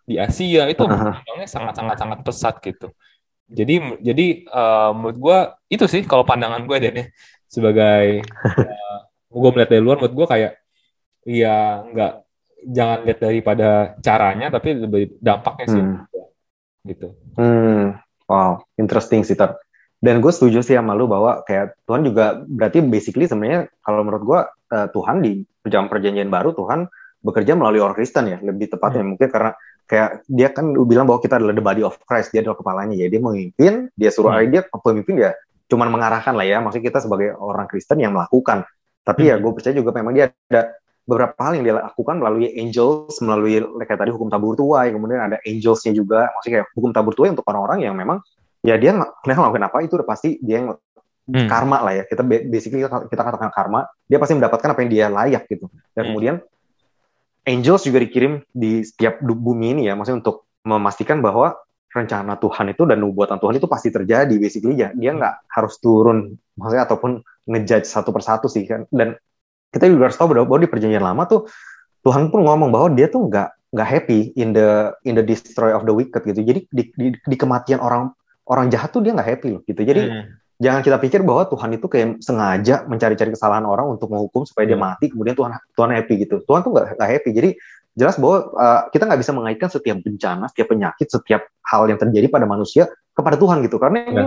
di 0.06 0.14
Asia 0.22 0.70
itu 0.70 0.86
sangat 1.50 1.74
sangat 1.74 1.96
sangat 1.98 2.18
pesat 2.22 2.54
gitu 2.62 2.94
jadi 3.46 4.02
jadi 4.02 4.26
uh, 4.50 4.90
menurut 4.90 5.18
gue 5.18 5.38
itu 5.78 5.84
sih 5.86 6.02
kalau 6.02 6.26
pandangan 6.26 6.66
gue 6.66 6.76
deh 6.82 7.06
sebagai 7.46 8.26
uh, 8.44 8.98
gue 9.30 9.50
melihat 9.54 9.70
dari 9.70 9.82
luar 9.82 9.96
menurut 10.02 10.16
gue 10.18 10.26
kayak 10.26 10.52
ya 11.26 11.86
nggak 11.86 12.12
jangan 12.66 12.98
lihat 13.06 13.18
daripada 13.22 13.68
caranya 14.02 14.46
tapi 14.50 14.68
lebih 14.74 15.18
dampaknya 15.22 15.66
sih 15.70 15.82
hmm. 15.82 15.96
gitu 16.90 17.08
hmm. 17.38 17.84
wow 18.26 18.58
interesting 18.78 19.22
sih 19.22 19.38
ter 19.38 19.54
dan 20.02 20.20
gue 20.20 20.32
setuju 20.34 20.60
sih 20.60 20.76
sama 20.76 20.92
lu 20.92 21.08
bahwa 21.08 21.42
kayak 21.46 21.78
Tuhan 21.88 22.06
juga 22.06 22.42
berarti 22.46 22.84
basically 22.84 23.26
sebenarnya 23.26 23.70
kalau 23.82 24.02
menurut 24.02 24.24
gue 24.26 24.40
uh, 24.74 24.86
Tuhan 24.90 25.22
di 25.22 25.42
perjanjian 25.62 25.90
perjanjian 25.90 26.30
baru 26.30 26.54
Tuhan 26.54 26.86
bekerja 27.22 27.58
melalui 27.58 27.82
orang 27.82 27.96
Kristen 27.96 28.30
ya 28.30 28.38
lebih 28.38 28.70
tepatnya 28.70 29.02
hmm. 29.02 29.10
mungkin 29.14 29.28
karena 29.30 29.50
kayak 29.86 30.26
dia 30.26 30.48
kan 30.50 30.74
bilang 30.86 31.06
bahwa 31.06 31.22
kita 31.22 31.38
adalah 31.38 31.54
the 31.54 31.64
body 31.64 31.82
of 31.86 31.94
Christ 32.04 32.34
dia 32.34 32.42
adalah 32.42 32.58
kepalanya 32.58 32.94
ya 32.98 33.06
dia 33.06 33.22
memimpin 33.22 33.88
dia 33.94 34.10
suruh 34.10 34.34
hmm. 34.34 34.50
dia 34.50 34.62
pemimpin 34.66 35.14
ya 35.18 35.30
cuman 35.66 35.90
mengarahkan 35.90 36.34
lah 36.34 36.46
ya 36.46 36.58
maksudnya 36.62 36.90
kita 36.90 36.98
sebagai 37.02 37.34
orang 37.38 37.70
Kristen 37.70 38.02
yang 38.02 38.14
melakukan 38.14 38.66
tapi 39.06 39.30
ya 39.30 39.38
hmm. 39.38 39.42
ya 39.42 39.44
gue 39.46 39.52
percaya 39.54 39.74
juga 39.74 39.90
memang 39.94 40.12
dia 40.14 40.34
ada 40.50 40.74
beberapa 41.06 41.38
hal 41.38 41.62
yang 41.62 41.64
dia 41.70 41.74
lakukan 41.78 42.18
melalui 42.18 42.50
angels 42.58 43.14
melalui 43.22 43.62
kayak 43.86 43.98
tadi 44.02 44.10
hukum 44.10 44.26
tabur 44.26 44.58
tuai 44.58 44.90
kemudian 44.90 45.22
ada 45.22 45.38
angelsnya 45.46 45.94
juga 45.94 46.34
maksudnya 46.34 46.62
kayak 46.62 46.68
hukum 46.74 46.90
tabur 46.90 47.14
tuai 47.14 47.30
untuk 47.30 47.46
orang-orang 47.46 47.86
yang 47.86 47.94
memang 47.94 48.18
ya 48.66 48.74
dia 48.74 48.90
nggak 48.90 49.22
ngelakuin 49.22 49.64
apa 49.70 49.76
itu 49.86 49.94
udah 49.94 50.08
pasti 50.10 50.42
dia 50.42 50.58
yang 50.62 50.74
hmm. 51.30 51.48
karma 51.50 51.82
lah 51.82 51.92
ya. 52.02 52.04
Kita 52.06 52.22
basically 52.22 52.86
kita 52.86 53.22
katakan 53.22 53.50
karma, 53.50 53.86
dia 54.06 54.18
pasti 54.22 54.34
mendapatkan 54.38 54.68
apa 54.72 54.80
yang 54.86 54.90
dia 54.90 55.06
layak 55.10 55.42
gitu. 55.50 55.66
Dan 55.92 56.02
hmm. 56.02 56.08
kemudian 56.10 56.34
angels 57.46 57.86
juga 57.86 58.02
dikirim 58.02 58.42
di 58.50 58.82
setiap 58.82 59.22
bumi 59.22 59.78
ini 59.78 59.82
ya, 59.86 59.94
maksudnya 59.94 60.20
untuk 60.26 60.50
memastikan 60.66 61.22
bahwa 61.22 61.54
rencana 61.94 62.36
Tuhan 62.36 62.76
itu 62.76 62.82
dan 62.84 63.00
nubuatan 63.00 63.40
Tuhan 63.40 63.56
itu 63.56 63.70
pasti 63.70 63.88
terjadi 63.88 64.34
basically 64.36 64.76
ya. 64.76 64.92
Dia 64.92 65.16
nggak 65.16 65.48
harus 65.48 65.80
turun 65.80 66.36
maksudnya 66.58 66.84
ataupun 66.84 67.24
ngejudge 67.48 67.88
satu 67.88 68.12
persatu 68.12 68.50
sih 68.52 68.68
kan. 68.68 68.84
Dan 68.92 69.16
kita 69.72 69.88
juga 69.88 70.10
harus 70.10 70.18
tahu 70.18 70.36
bahwa 70.36 70.60
di 70.60 70.68
perjanjian 70.68 71.00
lama 71.00 71.24
tuh 71.24 71.48
Tuhan 72.04 72.28
pun 72.28 72.44
ngomong 72.44 72.68
bahwa 72.68 72.92
dia 72.92 73.08
tuh 73.08 73.24
nggak 73.30 73.72
nggak 73.72 73.88
happy 73.88 74.36
in 74.36 74.52
the 74.52 74.92
in 75.08 75.16
the 75.16 75.24
destroy 75.24 75.72
of 75.72 75.88
the 75.88 75.94
wicked 75.94 76.20
gitu. 76.26 76.44
Jadi 76.44 76.60
di, 76.68 76.82
di, 76.92 77.06
di 77.16 77.36
kematian 77.38 77.80
orang 77.80 78.12
orang 78.46 78.68
jahat 78.68 78.92
tuh 78.92 79.00
dia 79.00 79.16
nggak 79.16 79.28
happy 79.32 79.48
loh 79.56 79.62
gitu. 79.64 79.80
Jadi 79.80 80.02
hmm. 80.04 80.24
Jangan 80.56 80.80
kita 80.80 80.96
pikir 80.96 81.20
bahwa 81.20 81.44
Tuhan 81.48 81.70
itu 81.76 81.86
kayak 81.86 82.08
sengaja 82.24 82.88
mencari-cari 82.88 83.30
kesalahan 83.32 83.68
orang 83.68 83.92
untuk 83.92 84.08
menghukum 84.08 84.48
supaya 84.48 84.64
dia 84.64 84.78
hmm. 84.78 84.86
mati 84.88 85.06
kemudian 85.12 85.36
Tuhan 85.36 85.52
Tuhan 85.76 85.90
happy 85.92 86.14
gitu. 86.24 86.36
Tuhan 86.48 86.60
tuh 86.64 86.70
nggak 86.72 86.86
nggak 86.96 87.10
happy. 87.12 87.30
Jadi 87.36 87.50
jelas 87.96 88.16
bahwa 88.20 88.38
uh, 88.56 88.80
kita 88.92 89.08
nggak 89.08 89.20
bisa 89.20 89.32
mengaitkan 89.32 89.68
setiap 89.72 89.96
bencana, 90.00 90.44
setiap 90.52 90.68
penyakit, 90.72 91.08
setiap 91.08 91.42
hal 91.64 91.88
yang 91.88 92.00
terjadi 92.00 92.26
pada 92.28 92.44
manusia 92.48 92.88
kepada 93.12 93.36
Tuhan 93.40 93.64
gitu. 93.64 93.76
Karena 93.76 93.98
ini 94.04 94.16
ya. 94.16 94.24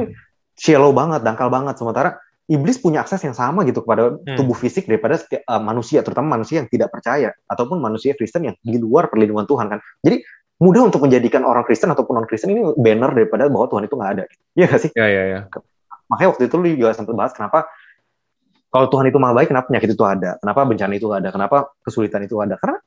shallow 0.57 0.93
banget, 0.93 1.21
dangkal 1.25 1.49
banget. 1.49 1.77
Sementara 1.77 2.17
iblis 2.49 2.81
punya 2.81 3.05
akses 3.05 3.21
yang 3.21 3.37
sama 3.37 3.61
gitu 3.65 3.85
kepada 3.85 4.17
hmm. 4.17 4.37
tubuh 4.37 4.57
fisik 4.57 4.89
daripada 4.89 5.21
setiap, 5.21 5.45
uh, 5.45 5.61
manusia, 5.61 6.01
terutama 6.01 6.37
manusia 6.37 6.61
yang 6.61 6.69
tidak 6.69 6.89
percaya 6.89 7.29
ataupun 7.45 7.77
manusia 7.77 8.17
Kristen 8.17 8.49
yang 8.49 8.55
di 8.61 8.81
luar 8.81 9.09
perlindungan 9.09 9.45
Tuhan 9.45 9.69
kan. 9.69 9.79
Jadi 10.01 10.25
mudah 10.59 10.89
untuk 10.89 11.05
menjadikan 11.05 11.45
orang 11.45 11.63
Kristen 11.63 11.93
ataupun 11.93 12.19
non 12.19 12.27
Kristen 12.27 12.51
ini 12.51 12.61
banner 12.75 13.15
daripada 13.15 13.47
bahwa 13.47 13.69
Tuhan 13.69 13.85
itu 13.85 13.95
nggak 13.95 14.11
ada. 14.17 14.23
Iya 14.57 14.65
nggak 14.65 14.81
sih? 14.81 14.91
Iya 14.97 15.07
iya. 15.07 15.23
Ya. 15.29 15.39
Makanya 16.10 16.30
waktu 16.36 16.43
itu 16.50 16.56
lu 16.58 16.67
juga 16.74 16.91
sempat 16.98 17.13
bahas 17.15 17.32
kenapa 17.32 17.69
kalau 18.69 18.86
Tuhan 18.86 19.10
itu 19.10 19.17
maha 19.17 19.34
baik, 19.34 19.50
kenapa 19.50 19.65
penyakit 19.65 19.98
itu 19.98 20.06
ada? 20.06 20.38
Kenapa 20.38 20.62
bencana 20.62 20.93
itu 20.93 21.10
ada? 21.10 21.34
Kenapa 21.34 21.74
kesulitan 21.82 22.22
itu 22.22 22.38
ada? 22.38 22.54
Karena 22.54 22.78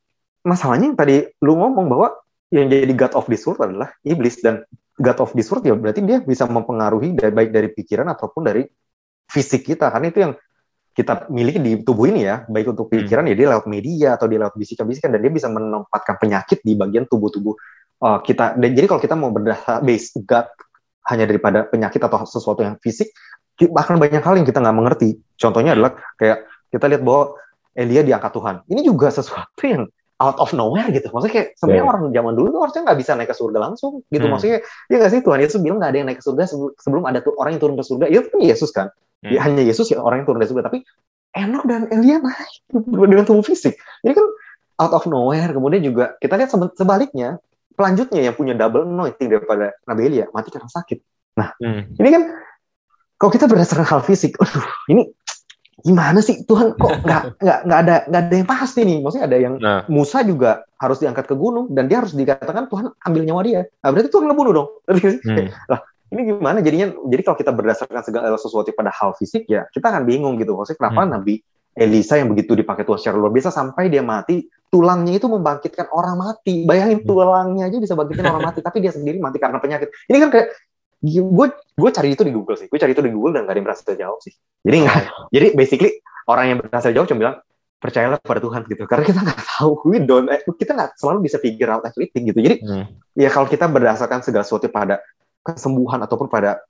masalahnya 0.47 0.95
yang 0.95 0.99
tadi 0.99 1.27
lu 1.43 1.59
ngomong 1.59 1.87
bahwa 1.91 2.09
yang 2.55 2.71
jadi 2.71 2.95
God 2.95 3.15
of 3.19 3.27
this 3.27 3.43
world 3.49 3.63
adalah 3.67 3.91
iblis 4.07 4.39
dan 4.39 4.63
God 5.01 5.19
of 5.25 5.33
this 5.33 5.49
world 5.49 5.65
ya 5.65 5.75
berarti 5.75 6.05
dia 6.05 6.21
bisa 6.21 6.45
mempengaruhi 6.45 7.17
dari, 7.17 7.33
baik 7.33 7.51
dari 7.51 7.69
pikiran 7.73 8.07
ataupun 8.13 8.43
dari 8.45 8.63
fisik 9.27 9.65
kita 9.65 9.89
karena 9.89 10.07
itu 10.13 10.19
yang 10.21 10.33
kita 10.93 11.33
miliki 11.33 11.57
di 11.57 11.73
tubuh 11.81 12.05
ini 12.13 12.29
ya 12.29 12.45
baik 12.45 12.77
untuk 12.77 12.93
hmm. 12.93 13.09
pikiran 13.09 13.25
hmm. 13.25 13.33
ya 13.33 13.35
dia 13.41 13.47
lewat 13.57 13.67
media 13.67 14.09
atau 14.21 14.29
dia 14.29 14.39
lewat 14.45 14.55
bisikan-bisikan 14.61 15.09
dan 15.09 15.25
dia 15.25 15.33
bisa 15.33 15.49
menempatkan 15.49 16.21
penyakit 16.21 16.61
di 16.61 16.77
bagian 16.77 17.09
tubuh-tubuh 17.09 17.57
uh, 18.05 18.21
kita 18.21 18.61
dan 18.61 18.71
jadi 18.77 18.85
kalau 18.85 19.01
kita 19.01 19.17
mau 19.17 19.33
berdasar 19.33 19.81
base 19.81 20.13
God 20.21 20.53
hanya 21.11 21.25
daripada 21.27 21.67
penyakit 21.67 21.99
atau 22.03 22.23
sesuatu 22.23 22.63
yang 22.63 22.79
fisik 22.79 23.11
bahkan 23.71 23.95
banyak 23.95 24.23
hal 24.23 24.35
yang 24.35 24.47
kita 24.49 24.59
nggak 24.59 24.75
mengerti 24.75 25.23
contohnya 25.39 25.79
adalah 25.79 25.95
kayak 26.19 26.47
kita 26.73 26.89
lihat 26.89 27.03
bahwa 27.07 27.37
Elia 27.73 28.03
diangkat 28.03 28.33
Tuhan 28.35 28.57
ini 28.67 28.81
juga 28.83 29.09
sesuatu 29.13 29.63
yang 29.63 29.87
out 30.23 30.39
of 30.39 30.55
nowhere 30.55 30.87
gitu. 30.95 31.11
Maksudnya 31.11 31.35
kayak 31.35 31.49
sebenarnya 31.59 31.83
yeah. 31.83 31.91
orang 31.91 32.03
zaman 32.15 32.33
dulu 32.39 32.49
tuh 32.55 32.61
harusnya 32.63 32.83
nggak 32.87 32.99
bisa 33.03 33.11
naik 33.19 33.29
ke 33.35 33.37
surga 33.37 33.59
langsung 33.59 33.93
gitu. 34.07 34.25
Hmm. 34.27 34.33
Maksudnya 34.39 34.59
ya 34.63 34.95
nggak 35.03 35.11
sih 35.11 35.21
Tuhan 35.27 35.39
Yesus 35.43 35.59
bilang 35.59 35.79
nggak 35.83 35.91
ada 35.91 35.99
yang 35.99 36.09
naik 36.09 36.19
ke 36.23 36.25
surga 36.25 36.43
sebelum 36.79 37.03
ada 37.11 37.19
tuh 37.19 37.35
orang 37.35 37.59
yang 37.59 37.63
turun 37.63 37.75
ke 37.75 37.85
surga. 37.85 38.05
Itu 38.07 38.31
kan 38.31 38.41
Yesus 38.41 38.71
kan. 38.71 38.87
Hmm. 39.27 39.33
Ya, 39.35 39.41
hanya 39.43 39.63
Yesus 39.67 39.91
ya 39.91 39.99
orang 39.99 40.23
yang 40.23 40.27
turun 40.31 40.39
ke 40.39 40.47
surga. 40.47 40.63
Tapi 40.71 40.79
Enoch 41.35 41.65
dan 41.67 41.91
Elia 41.91 42.23
naik 42.23 42.53
dengan 43.11 43.25
tubuh 43.27 43.43
fisik. 43.43 43.75
Ini 44.07 44.15
kan 44.15 44.27
out 44.79 44.93
of 44.95 45.05
nowhere. 45.11 45.51
Kemudian 45.51 45.83
juga 45.83 46.15
kita 46.23 46.39
lihat 46.39 46.55
sebaliknya 46.79 47.43
pelanjutnya 47.83 48.31
yang 48.31 48.39
punya 48.39 48.55
double 48.55 48.87
anointing 48.87 49.27
daripada 49.27 49.75
Nabi 49.91 50.01
Elia 50.07 50.31
mati 50.31 50.55
karena 50.55 50.71
sakit. 50.71 50.99
Nah 51.35 51.51
hmm. 51.59 51.99
ini 51.99 52.09
kan 52.15 52.23
kalau 53.19 53.35
kita 53.35 53.51
berdasarkan 53.51 53.87
hal 53.91 54.01
fisik, 54.07 54.39
aduh 54.39 54.63
ini 54.87 55.11
gimana 55.83 56.23
sih 56.23 56.47
Tuhan 56.47 56.79
kok 56.79 56.93
nggak 57.07 57.43
nggak 57.43 57.59
nggak 57.67 57.79
ada 57.83 57.95
nggak 58.07 58.23
ada 58.23 58.35
yang 58.39 58.49
pasti 58.49 58.81
nih 58.87 58.99
maksudnya 59.03 59.27
ada 59.27 59.39
yang 59.43 59.55
nah. 59.59 59.83
Musa 59.91 60.23
juga 60.23 60.63
harus 60.79 61.03
diangkat 61.03 61.27
ke 61.27 61.35
gunung 61.35 61.75
dan 61.75 61.91
dia 61.91 61.99
harus 61.99 62.15
dikatakan 62.15 62.71
Tuhan 62.71 62.95
ambil 63.03 63.23
nyawa 63.27 63.43
dia 63.43 63.61
nah, 63.83 63.91
berarti 63.91 64.09
Tuhan 64.15 64.31
ngebunuh 64.31 64.53
dong 64.55 64.69
hmm. 65.27 65.49
lah 65.67 65.81
ini 66.15 66.21
gimana 66.29 66.63
jadinya 66.63 66.87
jadi 67.11 67.23
kalau 67.27 67.37
kita 67.41 67.51
berdasarkan 67.51 68.03
segala 68.07 68.39
sesuatu 68.39 68.71
pada 68.71 68.95
hal 68.95 69.17
fisik 69.19 69.49
ya 69.51 69.67
kita 69.75 69.91
akan 69.91 70.07
bingung 70.07 70.39
gitu 70.39 70.55
maksudnya 70.55 70.87
kenapa 70.87 71.03
hmm. 71.03 71.11
Nabi 71.19 71.35
Elisa 71.73 72.21
yang 72.21 72.29
begitu 72.33 72.53
dipakai 72.53 72.85
Tuhan 72.85 73.01
secara 73.01 73.17
luar 73.17 73.33
biasa 73.33 73.49
sampai 73.49 73.89
dia 73.89 74.05
mati 74.05 74.45
tulangnya 74.73 75.21
itu 75.21 75.29
membangkitkan 75.29 75.93
orang 75.93 76.17
mati. 76.17 76.65
Bayangin 76.65 77.05
hmm. 77.05 77.09
tulangnya 77.09 77.65
aja 77.69 77.77
bisa 77.77 77.93
bangkitkan 77.93 78.25
orang 78.33 78.45
mati 78.53 78.65
tapi 78.65 78.81
dia 78.81 78.93
sendiri 78.93 79.21
mati 79.21 79.37
karena 79.37 79.61
penyakit. 79.61 79.93
Ini 80.09 80.17
kan 80.17 80.29
kayak 80.33 80.49
gue 81.05 81.47
gue 81.53 81.91
cari 81.93 82.09
itu 82.17 82.25
di 82.25 82.33
Google 82.33 82.57
sih. 82.57 82.73
Gue 82.73 82.81
cari 82.81 82.97
itu 82.97 83.05
di 83.05 83.13
Google 83.13 83.37
dan 83.37 83.45
gak 83.45 83.53
ada 83.53 83.59
yang 83.61 83.67
berhasil 83.69 83.93
jawab 83.93 84.19
sih. 84.25 84.33
Jadi 84.65 84.77
nggak 84.85 84.97
jadi 85.37 85.47
basically 85.53 86.01
orang 86.25 86.45
yang 86.49 86.59
berhasil 86.65 86.89
jawab 86.93 87.07
cuma 87.13 87.21
bilang 87.21 87.37
percayalah 87.81 88.19
pada 88.25 88.41
Tuhan 88.41 88.61
gitu. 88.65 88.83
Karena 88.89 89.05
kita 89.05 89.21
nggak 89.21 89.41
tahu 89.45 89.71
we 89.89 90.01
don't 90.01 90.29
eh, 90.33 90.41
kita 90.41 90.73
nggak 90.73 90.97
selalu 90.97 91.19
bisa 91.29 91.37
figure 91.37 91.69
out 91.69 91.85
everything 91.85 92.33
gitu. 92.33 92.41
Jadi 92.41 92.57
hmm. 92.65 92.85
ya 93.21 93.29
kalau 93.29 93.45
kita 93.45 93.69
berdasarkan 93.69 94.25
segala 94.25 94.45
sesuatu 94.49 94.73
pada 94.73 95.05
kesembuhan 95.45 96.01
ataupun 96.01 96.33
pada 96.33 96.65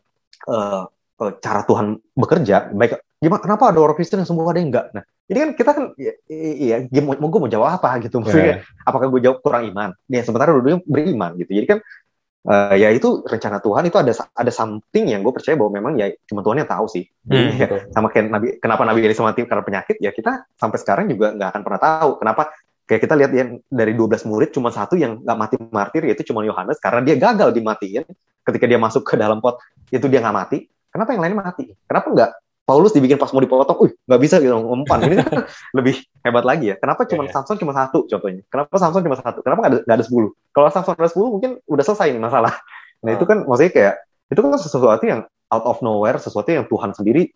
uh, 0.51 0.91
cara 1.39 1.63
Tuhan 1.63 2.03
bekerja 2.19 2.73
baik 2.75 3.12
gimana 3.23 3.41
kenapa 3.41 3.71
ada 3.71 3.79
orang 3.79 3.95
Kristen 3.95 4.19
yang 4.19 4.29
sembuh 4.29 4.51
ada 4.51 4.59
yang 4.59 4.71
enggak 4.75 4.87
nah 4.91 5.05
ini 5.31 5.39
kan 5.39 5.51
kita 5.55 5.71
kan 5.71 5.85
iya 5.97 6.85
ya, 6.91 7.01
mau 7.01 7.31
gue 7.31 7.41
mau 7.41 7.51
jawab 7.51 7.79
apa 7.79 8.03
gitu 8.03 8.19
maksudnya 8.19 8.59
yeah. 8.61 8.85
apakah 8.85 9.07
gue 9.09 9.21
jawab 9.23 9.39
kurang 9.41 9.71
iman 9.71 9.95
ya 10.11 10.27
sementara 10.27 10.51
dulu 10.51 10.83
beriman 10.85 11.39
gitu 11.39 11.55
jadi 11.55 11.67
kan 11.71 11.79
uh, 12.49 12.75
ya 12.75 12.91
itu 12.91 13.23
rencana 13.23 13.63
Tuhan 13.63 13.87
itu 13.87 13.97
ada 13.99 14.13
ada 14.35 14.53
something 14.53 15.05
yang 15.11 15.23
gue 15.23 15.33
percaya 15.35 15.55
bahwa 15.55 15.71
memang 15.71 15.93
ya 15.99 16.11
cuma 16.27 16.43
Tuhan 16.43 16.63
yang 16.63 16.71
tahu 16.71 16.87
sih. 16.91 17.05
Jadi 17.23 17.43
hmm, 17.43 17.59
ya, 17.59 17.69
sama 17.95 18.09
kayak 18.11 18.27
Nabi 18.31 18.47
kenapa 18.59 18.83
Nabi 18.87 19.01
Elisa 19.07 19.23
mati 19.23 19.47
karena 19.47 19.65
penyakit 19.65 19.97
ya 20.03 20.11
kita 20.11 20.47
sampai 20.59 20.79
sekarang 20.83 21.07
juga 21.11 21.35
nggak 21.35 21.49
akan 21.55 21.63
pernah 21.63 21.81
tahu 21.81 22.11
kenapa 22.19 22.43
kayak 22.87 23.01
kita 23.07 23.15
lihat 23.15 23.33
yang 23.33 23.51
dari 23.71 23.93
12 23.95 24.27
murid 24.29 24.51
cuma 24.51 24.75
satu 24.75 24.99
yang 24.99 25.23
nggak 25.23 25.39
mati 25.39 25.57
martir 25.71 26.03
yaitu 26.05 26.27
cuma 26.27 26.43
Yohanes 26.43 26.83
karena 26.83 27.01
dia 27.07 27.15
gagal 27.17 27.55
dimatiin 27.55 28.05
ketika 28.43 28.67
dia 28.67 28.79
masuk 28.79 29.07
ke 29.07 29.15
dalam 29.15 29.39
pot 29.39 29.63
itu 29.91 30.07
dia 30.11 30.19
nggak 30.19 30.37
mati. 30.37 30.59
Kenapa 30.93 31.17
yang 31.17 31.23
lain 31.25 31.35
mati? 31.41 31.65
Kenapa 31.89 32.07
nggak 32.13 32.31
Paulus 32.63 32.95
dibikin 32.95 33.19
pas 33.19 33.27
mau 33.35 33.43
dipotong, 33.43 33.75
uh 33.75 33.91
nggak 34.07 34.21
bisa 34.23 34.39
gitu 34.39 34.55
umpan 34.55 35.03
ini 35.03 35.19
kan 35.19 35.43
lebih 35.79 35.99
hebat 36.23 36.47
lagi 36.47 36.71
ya. 36.71 36.77
Kenapa 36.79 37.03
cuma 37.11 37.27
yeah. 37.27 37.35
Samson 37.35 37.59
cuma 37.59 37.75
satu 37.75 38.07
contohnya? 38.07 38.47
Kenapa 38.47 38.75
Samson 38.79 39.03
cuma 39.03 39.19
satu? 39.19 39.43
Kenapa 39.43 39.59
nggak 39.67 39.73
ada, 39.83 39.95
ada 39.99 40.05
sepuluh? 40.07 40.31
Kalau 40.55 40.71
Samson 40.71 40.95
ada 40.95 41.11
sepuluh 41.11 41.35
mungkin 41.35 41.59
udah 41.67 41.85
selesai 41.85 42.15
ini 42.15 42.23
masalah. 42.23 42.55
Nah 43.03 43.11
itu 43.19 43.27
kan 43.27 43.43
maksudnya 43.43 43.73
kayak 43.75 43.95
itu 44.31 44.39
kan 44.39 44.51
sesuatu 44.57 45.05
yang 45.05 45.21
out 45.51 45.65
of 45.67 45.83
nowhere, 45.83 46.17
sesuatu 46.23 46.49
yang 46.55 46.65
Tuhan 46.71 46.95
sendiri 46.95 47.35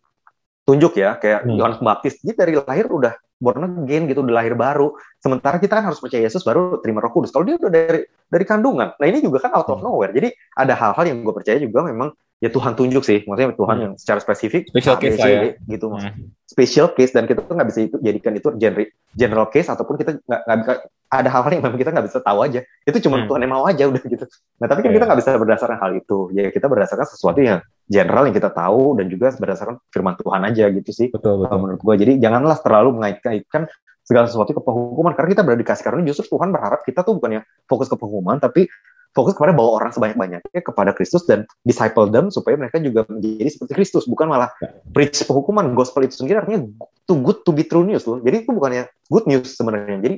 tunjuk 0.66 0.98
ya 0.98 1.14
kayak 1.16 1.46
hmm. 1.46 1.56
Yohanes 1.56 1.78
Baptis 1.78 2.18
dia 2.20 2.34
dari 2.34 2.58
lahir 2.58 2.90
udah 2.90 3.14
born 3.38 3.86
again 3.86 4.10
gitu 4.10 4.26
udah 4.26 4.34
lahir 4.42 4.58
baru 4.58 4.98
sementara 5.22 5.62
kita 5.62 5.78
kan 5.78 5.84
harus 5.92 6.02
percaya 6.02 6.26
Yesus 6.26 6.42
baru 6.42 6.82
terima 6.82 6.98
Roh 6.98 7.14
Kudus 7.14 7.30
kalau 7.30 7.46
dia 7.46 7.54
udah 7.54 7.70
dari 7.70 8.02
dari 8.26 8.44
kandungan 8.44 8.98
nah 8.98 9.06
ini 9.06 9.22
juga 9.22 9.46
kan 9.46 9.54
out 9.54 9.70
of 9.70 9.78
hmm. 9.78 9.86
nowhere 9.86 10.10
jadi 10.10 10.34
ada 10.58 10.74
hal-hal 10.74 11.04
yang 11.06 11.22
gue 11.22 11.34
percaya 11.36 11.62
juga 11.62 11.86
memang 11.86 12.10
ya 12.36 12.52
Tuhan 12.52 12.76
tunjuk 12.76 13.00
sih 13.00 13.24
maksudnya 13.24 13.56
Tuhan 13.56 13.76
hmm. 13.76 13.84
yang 13.84 13.92
secara 13.96 14.20
spesifik 14.20 14.68
special 14.68 14.96
case 15.00 15.16
lah 15.16 15.28
ya 15.28 15.40
gitu 15.56 15.88
hmm. 15.88 16.36
special 16.44 16.92
case 16.92 17.12
dan 17.16 17.24
kita 17.24 17.40
tuh 17.40 17.56
nggak 17.56 17.68
bisa 17.72 17.80
itu 17.88 17.96
jadikan 18.04 18.32
itu 18.36 18.48
genre, 18.60 18.84
general 19.16 19.46
case 19.48 19.72
ataupun 19.72 19.96
kita 19.96 20.20
nggak 20.20 20.78
ada 21.06 21.28
hal-hal 21.32 21.52
yang 21.56 21.64
memang 21.64 21.80
kita 21.80 21.90
nggak 21.96 22.06
bisa 22.12 22.20
tahu 22.20 22.44
aja 22.44 22.60
itu 22.84 22.98
cuma 23.08 23.24
hmm. 23.24 23.26
Tuhan 23.32 23.40
yang 23.40 23.52
mau 23.56 23.64
aja 23.64 23.84
udah 23.88 24.02
gitu 24.04 24.24
nah 24.60 24.66
tapi 24.68 24.84
kan 24.84 24.90
yeah. 24.92 24.96
kita 25.00 25.04
nggak 25.08 25.18
bisa 25.24 25.30
berdasarkan 25.40 25.78
hal 25.80 25.90
itu 25.96 26.18
ya 26.36 26.44
kita 26.52 26.66
berdasarkan 26.68 27.06
sesuatu 27.08 27.40
yang 27.40 27.58
general 27.88 28.22
yang 28.28 28.36
kita 28.36 28.50
tahu 28.52 29.00
dan 29.00 29.06
juga 29.08 29.32
berdasarkan 29.32 29.76
firman 29.88 30.14
Tuhan 30.20 30.40
aja 30.44 30.64
gitu 30.76 30.90
sih 30.92 31.08
betul, 31.08 31.40
betul. 31.40 31.56
menurut 31.56 31.80
gua 31.80 31.94
jadi 31.96 32.20
janganlah 32.20 32.60
terlalu 32.60 33.00
mengaitkan 33.00 33.64
segala 34.06 34.28
sesuatu 34.30 34.54
ke 34.54 34.62
penghukuman 34.62 35.16
karena 35.16 35.28
kita 35.34 35.42
berada 35.42 35.60
di 35.64 35.66
kasih 35.66 35.84
karunia 35.88 36.06
justru 36.12 36.36
Tuhan 36.36 36.52
berharap 36.52 36.84
kita 36.84 37.00
tuh 37.02 37.18
bukannya 37.18 37.42
fokus 37.64 37.90
ke 37.90 37.96
penghukuman 37.96 38.38
tapi 38.38 38.68
fokus 39.16 39.32
kepada 39.32 39.56
bawa 39.56 39.80
orang 39.80 39.90
sebanyak-banyaknya 39.96 40.60
kepada 40.60 40.92
Kristus 40.92 41.24
dan 41.24 41.48
disciple 41.64 42.12
them 42.12 42.28
supaya 42.28 42.60
mereka 42.60 42.76
juga 42.84 43.08
menjadi 43.08 43.48
seperti 43.48 43.72
Kristus 43.72 44.04
bukan 44.04 44.28
malah 44.28 44.52
preach 44.92 45.24
penghukuman 45.24 45.72
gospel 45.72 46.04
itu 46.04 46.20
sendiri 46.20 46.44
artinya 46.44 46.68
too 47.08 47.16
good 47.24 47.40
to 47.48 47.56
be 47.56 47.64
true 47.64 47.88
news 47.88 48.04
loh. 48.04 48.20
Jadi 48.20 48.44
itu 48.44 48.52
bukannya 48.52 48.84
good 49.08 49.24
news 49.24 49.56
sebenarnya. 49.56 50.04
Jadi 50.04 50.16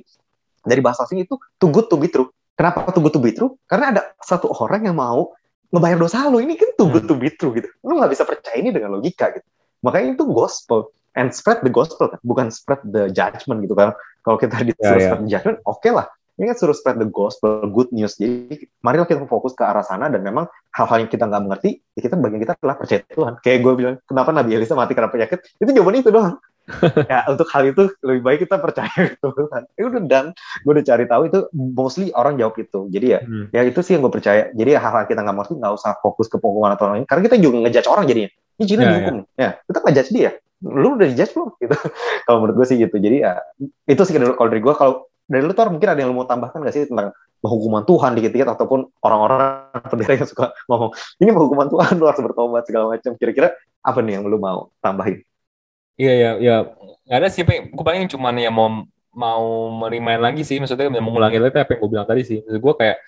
dari 0.67 0.81
bahasa 0.83 1.07
asing 1.07 1.23
itu 1.23 1.39
too 1.63 1.71
good 1.71 1.87
to 1.87 1.95
be 1.95 2.11
true. 2.11 2.27
Kenapa 2.59 2.91
too 2.91 2.99
good 2.99 3.15
to 3.15 3.23
be 3.23 3.31
true? 3.31 3.55
Karena 3.71 3.95
ada 3.95 4.03
satu 4.19 4.51
orang 4.51 4.91
yang 4.91 4.99
mau 4.99 5.31
ngebayar 5.71 5.95
dosa 5.95 6.27
lo. 6.27 6.43
Ini 6.43 6.59
kan 6.59 6.75
too 6.75 6.91
good 6.91 7.07
to 7.07 7.15
be 7.15 7.31
true 7.31 7.55
gitu. 7.55 7.71
Lo 7.87 7.95
nggak 7.95 8.11
bisa 8.11 8.27
percaya 8.27 8.59
ini 8.59 8.75
dengan 8.75 8.99
logika 8.99 9.31
gitu. 9.31 9.47
Makanya 9.87 10.19
itu 10.19 10.27
gospel. 10.27 10.91
And 11.15 11.31
spread 11.31 11.63
the 11.63 11.71
gospel 11.71 12.11
kan. 12.11 12.19
Bukan 12.27 12.51
spread 12.51 12.83
the 12.83 13.15
judgment 13.15 13.63
gitu 13.63 13.79
kan. 13.79 13.95
Kalau 14.27 14.43
kita 14.43 14.59
disuruh 14.67 14.83
yeah, 14.83 14.99
yeah. 14.99 15.07
spread 15.07 15.23
judgment 15.31 15.59
oke 15.63 15.79
okay 15.79 15.95
lah 15.95 16.11
ini 16.39 16.55
kan 16.55 16.57
suruh 16.57 16.77
spread 16.77 17.03
the 17.03 17.09
gospel, 17.11 17.67
good 17.67 17.91
news. 17.91 18.15
Jadi 18.15 18.71
mari 18.81 19.03
kita 19.03 19.27
fokus 19.27 19.59
ke 19.59 19.67
arah 19.67 19.83
sana 19.83 20.07
dan 20.07 20.23
memang 20.23 20.47
hal-hal 20.71 21.03
yang 21.03 21.11
kita 21.11 21.27
nggak 21.27 21.43
mengerti, 21.43 21.83
ya 21.99 22.01
kita 22.07 22.15
bagian 22.15 22.41
kita 22.41 22.55
adalah 22.55 22.79
percaya 22.79 23.03
Tuhan. 23.11 23.43
Kayak 23.43 23.59
gue 23.67 23.73
bilang, 23.75 23.97
kenapa 24.07 24.31
Nabi 24.31 24.55
Elisa 24.55 24.79
mati 24.79 24.95
karena 24.95 25.11
penyakit? 25.11 25.43
Itu 25.59 25.71
jawaban 25.75 25.99
itu 25.99 26.15
doang. 26.15 26.39
ya 27.11 27.25
untuk 27.29 27.49
hal 27.49 27.73
itu 27.73 27.89
lebih 28.05 28.23
baik 28.25 28.39
kita 28.45 28.61
percaya 28.61 28.93
gitu 29.17 29.33
kan 29.49 29.65
udah 29.81 30.03
dan 30.05 30.25
gue 30.37 30.73
udah 30.77 30.85
cari 30.85 31.05
tahu 31.09 31.23
itu 31.33 31.39
mostly 31.57 32.13
orang 32.13 32.37
jawab 32.37 32.61
itu 32.61 32.93
jadi 32.93 33.07
ya 33.09 33.21
hmm. 33.25 33.45
ya 33.57 33.61
itu 33.65 33.81
sih 33.81 33.97
yang 33.97 34.05
gue 34.05 34.13
percaya 34.13 34.53
jadi 34.53 34.77
ya 34.77 34.81
hal-hal 34.85 35.09
kita 35.09 35.25
nggak 35.25 35.37
mau 35.37 35.45
nggak 35.49 35.73
usah 35.75 35.97
fokus 36.05 36.29
ke 36.29 36.37
pengumuman 36.37 36.77
atau 36.77 36.93
lain 36.93 37.09
karena 37.09 37.25
kita 37.25 37.37
juga 37.41 37.65
ngejudge 37.65 37.89
orang 37.89 38.05
jadinya 38.05 38.31
ini 38.59 38.65
Cina 38.69 38.83
ya, 38.85 38.89
dihukum 38.93 39.17
ya. 39.17 39.25
ya 39.41 39.51
kita 39.65 39.79
ngejudge 39.81 40.11
dia 40.13 40.31
lu 40.59 40.89
udah 40.99 41.07
dijudge 41.09 41.33
belum 41.33 41.51
gitu 41.65 41.77
kalau 42.29 42.39
menurut 42.45 42.55
gue 42.61 42.67
sih 42.69 42.77
gitu 42.77 42.97
jadi 43.01 43.17
ya 43.17 43.33
itu 43.89 44.03
sih 44.05 44.13
kalau 44.13 44.49
dari 44.53 44.63
gue 44.63 44.75
kalau 44.77 45.09
dari 45.29 45.45
lu 45.45 45.53
tuh 45.53 45.69
mungkin 45.69 45.89
ada 45.93 46.01
yang 46.01 46.11
lu 46.11 46.17
mau 46.17 46.27
tambahkan 46.27 46.65
gak 46.65 46.75
sih 46.75 46.89
tentang 46.89 47.13
hukuman 47.45 47.87
Tuhan 47.87 48.19
dikit-dikit 48.19 48.51
ataupun 48.51 48.91
orang-orang 48.99 49.71
pendeta 49.87 50.19
yang 50.19 50.27
suka 50.27 50.51
ngomong 50.67 50.91
ini 51.23 51.31
hukuman 51.31 51.71
Tuhan 51.71 51.95
lu 51.95 52.11
harus 52.11 52.19
bertobat 52.19 52.67
segala 52.67 52.99
macam. 52.99 53.15
Kira-kira 53.15 53.55
apa 53.79 53.99
nih 54.03 54.19
yang 54.19 54.27
lu 54.27 54.41
mau 54.43 54.75
tambahin? 54.83 55.23
Iya 55.99 56.15
ya 56.15 56.31
ya 56.39 56.57
nggak 57.11 57.19
ada 57.19 57.29
sih, 57.31 57.43
gue 57.47 57.85
paling 57.85 58.07
cuma 58.11 58.31
ya 58.35 58.51
mau 58.51 58.87
mau 59.11 59.47
merimain 59.87 60.23
lagi 60.23 60.47
sih, 60.47 60.63
maksudnya 60.63 60.87
mengulangi 61.03 61.43
lagi 61.43 61.59
apa 61.59 61.75
yang 61.75 61.81
gue 61.83 61.91
bilang 61.91 62.07
tadi 62.07 62.23
sih. 62.23 62.39
Maksud 62.43 62.61
gue 62.63 62.75
kayak 62.79 62.99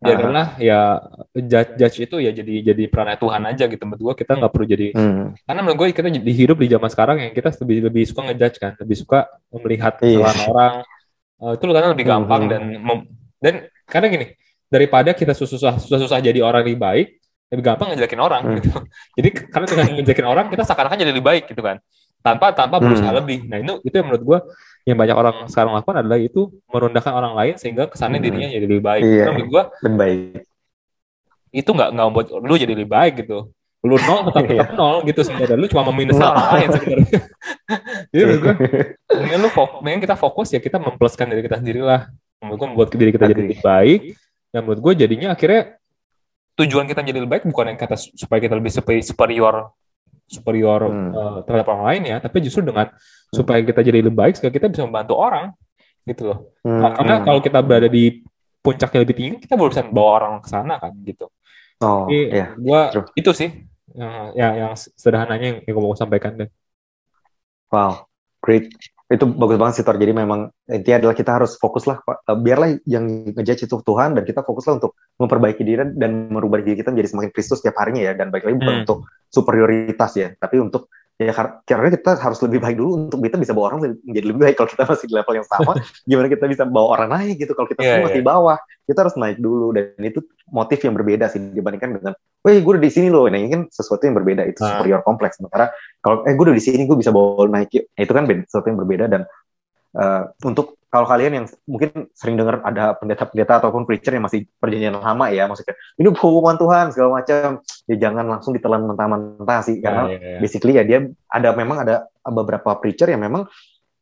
biarlah 0.00 0.56
ya 0.56 0.96
judge, 1.36 1.76
judge 1.76 1.96
itu 2.08 2.16
ya 2.24 2.32
jadi 2.32 2.72
jadi 2.72 2.88
peran 2.90 3.14
Tuhan 3.18 3.42
aja 3.46 3.64
gitu. 3.70 3.82
Menurut 3.86 4.02
gue 4.02 4.14
kita 4.26 4.34
nggak 4.34 4.50
perlu 4.50 4.66
jadi 4.66 4.86
hmm. 4.94 5.46
karena 5.46 5.60
menurut 5.62 5.78
gue 5.78 5.86
kita 5.94 6.08
di 6.10 6.32
hidup 6.34 6.58
di 6.58 6.68
zaman 6.70 6.90
sekarang 6.90 7.16
yang 7.22 7.32
kita 7.34 7.54
lebih 7.62 7.78
lebih 7.90 8.02
suka 8.06 8.20
ngejudge 8.26 8.58
kan. 8.58 8.72
Lebih 8.82 8.96
suka 8.98 9.18
melihat 9.54 9.94
iya. 10.02 10.26
kesalahan 10.26 10.40
orang 10.50 10.74
uh, 11.40 11.52
itu 11.56 11.64
karena 11.64 11.90
lebih 11.92 12.06
gampang 12.06 12.46
hmm. 12.46 12.50
dan 12.50 12.62
dan 13.40 13.54
karena 13.88 14.06
gini 14.12 14.26
daripada 14.70 15.10
kita 15.16 15.34
susah 15.34 15.76
susah 15.80 15.98
susah 15.98 16.18
jadi 16.22 16.44
orang 16.44 16.62
lebih 16.62 16.78
baik 16.78 17.06
lebih 17.50 17.64
gampang 17.66 17.90
ngejelekin 17.90 18.20
orang 18.22 18.42
hmm. 18.46 18.54
gitu 18.60 18.70
jadi 19.18 19.28
karena 19.50 19.66
dengan 19.66 19.86
ngejelekin 19.98 20.28
orang 20.28 20.46
kita 20.52 20.62
seakan-akan 20.62 20.98
jadi 21.02 21.10
lebih 21.10 21.26
baik 21.26 21.44
gitu 21.50 21.62
kan 21.64 21.82
tanpa 22.20 22.52
tanpa 22.52 22.76
berusaha 22.80 23.10
hmm. 23.10 23.20
lebih. 23.20 23.38
Nah 23.48 23.56
itu 23.60 23.74
itu 23.84 23.94
yang 23.96 24.06
menurut 24.12 24.24
gue 24.24 24.38
yang 24.88 24.96
banyak 24.96 25.16
orang 25.16 25.36
sekarang 25.48 25.72
lakukan 25.76 25.96
adalah 26.04 26.20
itu 26.20 26.52
merendahkan 26.68 27.12
orang 27.12 27.32
lain 27.36 27.54
sehingga 27.56 27.88
kesannya 27.88 28.20
hmm. 28.20 28.26
dirinya 28.28 28.48
jadi 28.52 28.66
lebih 28.68 28.84
baik. 28.84 29.02
Iya, 29.02 29.24
menurut 29.32 29.48
gue 29.48 29.62
lebih 29.88 29.98
baik. 29.98 30.20
Itu 31.50 31.70
nggak 31.72 31.88
nggak 31.96 32.06
membuat 32.12 32.26
lu 32.44 32.54
jadi 32.60 32.72
lebih 32.76 32.90
baik 32.92 33.12
gitu. 33.24 33.48
Lu 33.80 33.96
nol 33.96 34.28
tetap 34.28 34.44
tetap 34.48 34.68
iya. 34.72 34.76
nol 34.76 34.96
gitu 35.08 35.20
sebenarnya. 35.24 35.56
Lu 35.56 35.66
cuma 35.72 35.82
meminuskan 35.88 36.28
orang 36.28 36.48
lain 36.52 36.68
sebenarnya. 36.76 37.20
jadi 38.12 38.22
menurut 38.28 38.40
gue, 38.44 38.54
mendingan 39.30 39.46
lu 39.46 39.50
fokus, 39.54 39.78
mendingan 39.78 40.02
kita 40.02 40.16
fokus 40.18 40.48
ya 40.50 40.58
kita 40.58 40.82
mempluskan 40.82 41.30
diri 41.30 41.46
kita 41.46 41.62
sendiri 41.62 41.86
lah. 41.86 42.10
Menurut 42.42 42.58
gue 42.58 42.68
membuat 42.74 42.88
diri 42.90 43.12
kita 43.14 43.30
jadi 43.30 43.40
lebih 43.46 43.62
baik. 43.62 44.00
Dan 44.50 44.66
menurut 44.66 44.80
gue 44.82 44.92
jadinya 45.06 45.38
akhirnya 45.38 45.78
tujuan 46.58 46.90
kita 46.90 47.06
jadi 47.06 47.22
lebih 47.22 47.30
baik 47.30 47.44
bukan 47.46 47.70
yang 47.70 47.78
kata 47.78 47.94
supaya 47.94 48.42
kita 48.42 48.58
lebih 48.58 48.74
superior 49.06 49.70
superior 50.30 50.80
hmm. 50.86 51.10
uh, 51.10 51.38
terhadap 51.42 51.66
orang 51.74 51.84
lain 51.90 52.02
ya, 52.06 52.16
tapi 52.22 52.38
justru 52.38 52.62
dengan 52.62 52.86
supaya 53.34 53.58
kita 53.66 53.82
jadi 53.82 53.98
lebih 53.98 54.14
baik, 54.14 54.38
kita 54.38 54.70
bisa 54.70 54.86
membantu 54.86 55.18
orang, 55.18 55.50
gitu 56.06 56.30
loh. 56.30 56.38
Hmm. 56.62 56.78
Nah, 56.78 56.90
karena 56.94 57.14
hmm. 57.18 57.24
kalau 57.26 57.40
kita 57.42 57.58
berada 57.66 57.88
di 57.90 58.22
puncaknya 58.62 59.02
lebih 59.02 59.16
tinggi, 59.18 59.36
kita 59.42 59.58
belum 59.58 59.70
bisa 59.74 59.82
bawa 59.90 60.10
orang 60.22 60.32
ke 60.38 60.48
sana 60.48 60.78
kan, 60.78 60.94
gitu. 61.02 61.26
Oh, 61.82 62.06
Jadi, 62.06 62.30
iya. 62.30 62.46
gua 62.54 62.94
True. 62.94 63.10
itu 63.18 63.30
sih 63.34 63.50
yang, 63.96 64.14
yang, 64.38 64.52
yang 64.54 64.72
sederhananya 64.78 65.46
yang, 65.50 65.58
yang 65.66 65.74
gue 65.74 65.82
mau 65.82 65.98
sampaikan 65.98 66.38
deh. 66.38 66.50
Wow, 67.74 68.06
great 68.38 68.70
itu 69.10 69.26
bagus 69.26 69.58
banget 69.58 69.74
sih 69.82 69.84
Tor. 69.84 69.98
Jadi 69.98 70.14
memang 70.14 70.46
intinya 70.70 71.02
adalah 71.02 71.14
kita 71.18 71.42
harus 71.42 71.58
fokus 71.58 71.82
lah, 71.90 71.98
eh, 72.06 72.38
biarlah 72.38 72.78
yang 72.86 73.34
ngejudge 73.34 73.66
itu 73.66 73.76
Tuhan 73.82 74.14
dan 74.14 74.22
kita 74.22 74.46
fokuslah 74.46 74.78
untuk 74.78 74.94
memperbaiki 75.18 75.66
diri 75.66 75.82
dan 75.98 76.30
merubah 76.30 76.62
diri 76.62 76.78
kita 76.78 76.94
menjadi 76.94 77.10
semakin 77.10 77.30
Kristus 77.34 77.58
setiap 77.58 77.82
harinya 77.82 78.06
ya. 78.06 78.12
Dan 78.14 78.30
baik 78.30 78.46
lagi 78.46 78.56
bukan 78.62 78.74
hmm. 78.78 78.84
untuk 78.86 78.98
superioritas 79.26 80.12
ya, 80.14 80.28
tapi 80.38 80.62
untuk 80.62 80.86
ya 81.20 81.36
karena 81.68 81.92
kita 81.92 82.16
harus 82.16 82.40
lebih 82.40 82.64
baik 82.64 82.80
dulu 82.80 83.04
untuk 83.04 83.20
kita 83.20 83.36
bisa 83.36 83.52
bawa 83.52 83.76
orang 83.76 84.00
menjadi 84.00 84.24
lebih 84.24 84.40
baik. 84.40 84.56
Kalau 84.56 84.72
kita 84.72 84.88
masih 84.88 85.04
di 85.04 85.14
level 85.20 85.34
yang 85.36 85.48
sama, 85.52 85.72
gimana 86.08 86.26
kita 86.32 86.44
bisa 86.48 86.64
bawa 86.64 86.88
orang 86.96 87.08
naik 87.12 87.44
gitu? 87.44 87.52
Kalau 87.52 87.68
kita 87.68 87.80
yeah, 87.84 87.88
semua 87.92 88.00
yeah. 88.00 88.08
masih 88.08 88.22
bawah, 88.24 88.58
kita 88.88 88.98
harus 89.04 89.14
naik 89.20 89.36
dulu 89.36 89.76
dan 89.76 90.00
itu 90.00 90.24
motif 90.48 90.80
yang 90.80 90.96
berbeda 90.96 91.28
sih 91.28 91.40
dibandingkan 91.52 92.00
dengan, 92.00 92.12
wah 92.16 92.50
gue 92.56 92.72
udah 92.72 92.80
di 92.80 92.92
sini 92.92 93.12
loh. 93.12 93.28
Nah 93.28 93.36
ini 93.36 93.52
kan 93.52 93.62
sesuatu 93.68 94.00
yang 94.08 94.16
berbeda 94.16 94.48
itu 94.48 94.64
ah. 94.64 94.80
superior 94.80 95.04
kompleks. 95.04 95.36
Sementara 95.36 95.68
kalau 96.00 96.24
eh 96.24 96.32
gue 96.32 96.44
udah 96.48 96.56
di 96.56 96.64
sini 96.64 96.88
gue 96.88 96.96
bisa 96.96 97.12
bawa 97.12 97.44
naik, 97.52 97.68
nah, 97.68 98.00
itu 98.00 98.12
kan 98.16 98.24
sesuatu 98.24 98.66
yang 98.72 98.80
berbeda 98.80 99.04
dan 99.12 99.28
uh, 99.96 100.30
untuk 100.44 100.78
kalau 100.90 101.06
kalian 101.06 101.32
yang 101.38 101.46
mungkin 101.70 102.10
sering 102.18 102.34
dengar 102.34 102.66
ada 102.66 102.98
pendeta-pendeta 102.98 103.62
ataupun 103.62 103.86
preacher 103.86 104.10
yang 104.10 104.26
masih 104.26 104.50
perjanjian 104.58 104.98
lama 104.98 105.30
ya, 105.30 105.46
maksudnya 105.46 105.78
ini 106.02 106.10
hukuman 106.10 106.58
Tuhan 106.58 106.90
segala 106.90 107.22
macam, 107.22 107.62
ya 107.86 107.94
jangan 107.94 108.26
langsung 108.26 108.52
ditelan 108.58 108.82
mentah-mentah 108.90 109.60
sih, 109.62 109.78
karena 109.78 110.10
yeah, 110.10 110.18
yeah, 110.18 110.30
yeah. 110.34 110.40
basically 110.42 110.74
ya 110.74 110.82
dia 110.82 111.06
ada 111.30 111.54
memang 111.54 111.86
ada 111.86 112.10
beberapa 112.26 112.74
preacher 112.82 113.06
yang 113.06 113.22
memang 113.22 113.46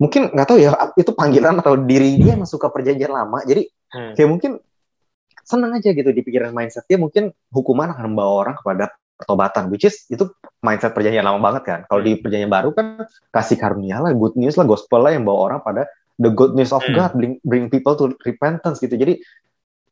mungkin 0.01 0.33
nggak 0.33 0.49
tahu 0.49 0.59
ya 0.65 0.73
itu 0.97 1.13
panggilan 1.13 1.61
atau 1.61 1.77
diri 1.77 2.17
dia 2.17 2.41
yang 2.41 2.49
suka 2.49 2.73
perjanjian 2.73 3.13
lama, 3.13 3.45
jadi 3.45 3.69
hmm. 3.69 4.13
kayak 4.17 4.31
mungkin 4.33 4.53
senang 5.45 5.77
aja 5.77 5.93
gitu 5.93 6.09
di 6.09 6.21
pikiran 6.25 6.57
mindset 6.57 6.89
dia 6.89 6.97
mungkin 6.97 7.37
hukuman 7.53 7.93
akan 7.93 8.17
membawa 8.17 8.49
orang 8.49 8.57
kepada 8.57 8.97
pertobatan, 9.19 9.69
which 9.69 9.85
is 9.85 10.07
itu 10.09 10.31
mindset 10.63 10.95
perjanjian 10.95 11.27
lama 11.27 11.43
banget 11.43 11.63
kan. 11.67 11.81
Kalau 11.91 12.01
di 12.01 12.17
perjanjian 12.17 12.49
baru 12.49 12.71
kan 12.71 13.05
kasih 13.35 13.59
karunia 13.59 13.99
lah, 13.99 14.15
good 14.15 14.39
news 14.39 14.55
lah, 14.55 14.65
gospel 14.65 15.03
lah 15.03 15.13
yang 15.13 15.27
bawa 15.27 15.53
orang 15.53 15.61
pada 15.67 15.91
the 16.23 16.31
good 16.31 16.55
news 16.55 16.71
of 16.71 16.81
hmm. 16.87 16.95
God 16.95 17.13
bring 17.19 17.35
bring 17.43 17.67
people 17.67 17.99
to 17.99 18.15
repentance 18.23 18.79
gitu. 18.79 18.95
Jadi 18.95 19.19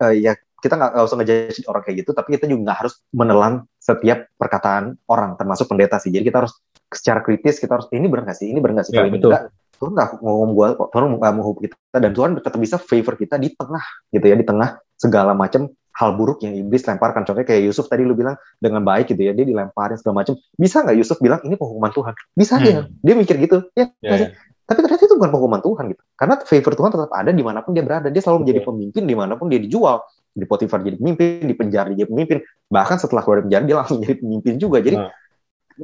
uh, 0.00 0.14
ya 0.14 0.38
kita 0.62 0.78
nggak 0.78 1.04
usah 1.04 1.16
ngejudge 1.20 1.68
orang 1.68 1.82
kayak 1.84 1.96
gitu 2.02 2.10
tapi 2.16 2.40
kita 2.40 2.48
juga 2.48 2.72
nggak 2.72 2.78
harus 2.80 2.94
menelan 3.12 3.54
setiap 3.76 4.24
perkataan 4.40 4.96
orang 5.10 5.34
termasuk 5.34 5.66
pendeta 5.66 5.98
sih. 5.98 6.14
Jadi 6.14 6.30
kita 6.30 6.46
harus 6.46 6.54
secara 6.86 7.20
kritis 7.20 7.58
kita 7.58 7.76
harus 7.76 7.90
ini 7.90 8.06
benar 8.06 8.30
nggak 8.30 8.38
sih? 8.38 8.48
Ini 8.50 8.58
benar 8.62 8.80
nggak 8.80 8.86
sih? 8.86 8.94
Ya, 8.94 9.02
kalau 9.02 9.10
ini 9.10 9.18
enggak 9.18 9.44
Tuhan 9.76 9.92
nggak 9.92 10.10
ngomong 10.24 10.50
gue 10.56 10.68
Tuhan 10.88 11.04
nggak 11.20 11.32
mau 11.36 11.44
hukum 11.52 11.60
kita 11.68 11.76
dan 12.00 12.12
Tuhan 12.16 12.30
tetap 12.40 12.56
bisa 12.56 12.76
favor 12.80 13.14
kita 13.14 13.36
di 13.36 13.52
tengah 13.52 13.84
gitu 14.08 14.24
ya 14.24 14.36
di 14.36 14.46
tengah 14.48 14.80
segala 14.96 15.36
macam 15.36 15.68
hal 15.96 16.12
buruk 16.12 16.44
yang 16.44 16.52
iblis 16.52 16.84
lemparkan 16.84 17.24
contohnya 17.24 17.48
kayak 17.48 17.64
Yusuf 17.64 17.88
tadi 17.88 18.04
lu 18.04 18.12
bilang 18.12 18.36
dengan 18.60 18.84
baik 18.84 19.16
gitu 19.16 19.22
ya 19.24 19.32
dia 19.32 19.48
dilemparin 19.48 19.96
segala 19.96 20.22
macam 20.22 20.36
bisa 20.54 20.84
nggak 20.84 20.96
Yusuf 21.00 21.16
bilang 21.24 21.40
ini 21.48 21.56
penghukuman 21.56 21.92
Tuhan 21.92 22.14
bisa 22.36 22.54
hmm. 22.60 22.62
dia 22.62 22.74
dia 23.00 23.14
mikir 23.16 23.36
gitu 23.40 23.58
ya, 23.72 23.88
ya, 24.04 24.16
ya. 24.16 24.28
Tapi 24.66 24.82
ternyata 24.82 25.06
itu 25.06 25.14
bukan 25.14 25.30
pengumuman 25.30 25.62
Tuhan 25.62 25.84
gitu. 25.94 26.02
Karena 26.18 26.34
favor 26.42 26.72
Tuhan 26.74 26.90
tetap 26.90 27.10
ada 27.14 27.30
di 27.30 27.42
mana 27.46 27.62
pun 27.62 27.70
dia 27.70 27.86
berada. 27.86 28.10
Dia 28.10 28.18
selalu 28.18 28.42
menjadi 28.42 28.60
pemimpin 28.66 29.02
di 29.06 29.14
mana 29.14 29.38
pun 29.38 29.46
dia 29.46 29.62
dijual. 29.62 30.02
Di 30.36 30.44
Potifar 30.44 30.82
jadi 30.82 30.98
pemimpin, 30.98 31.46
di 31.46 31.54
penjara 31.54 31.94
jadi 31.94 32.10
pemimpin. 32.10 32.42
Bahkan 32.66 32.96
setelah 32.98 33.22
keluar 33.22 33.40
dari 33.40 33.46
penjara 33.46 33.62
dia 33.62 33.76
langsung 33.78 33.98
jadi 34.04 34.18
pemimpin 34.18 34.58
juga. 34.58 34.82
Jadi 34.82 34.98
nah. 34.98 35.10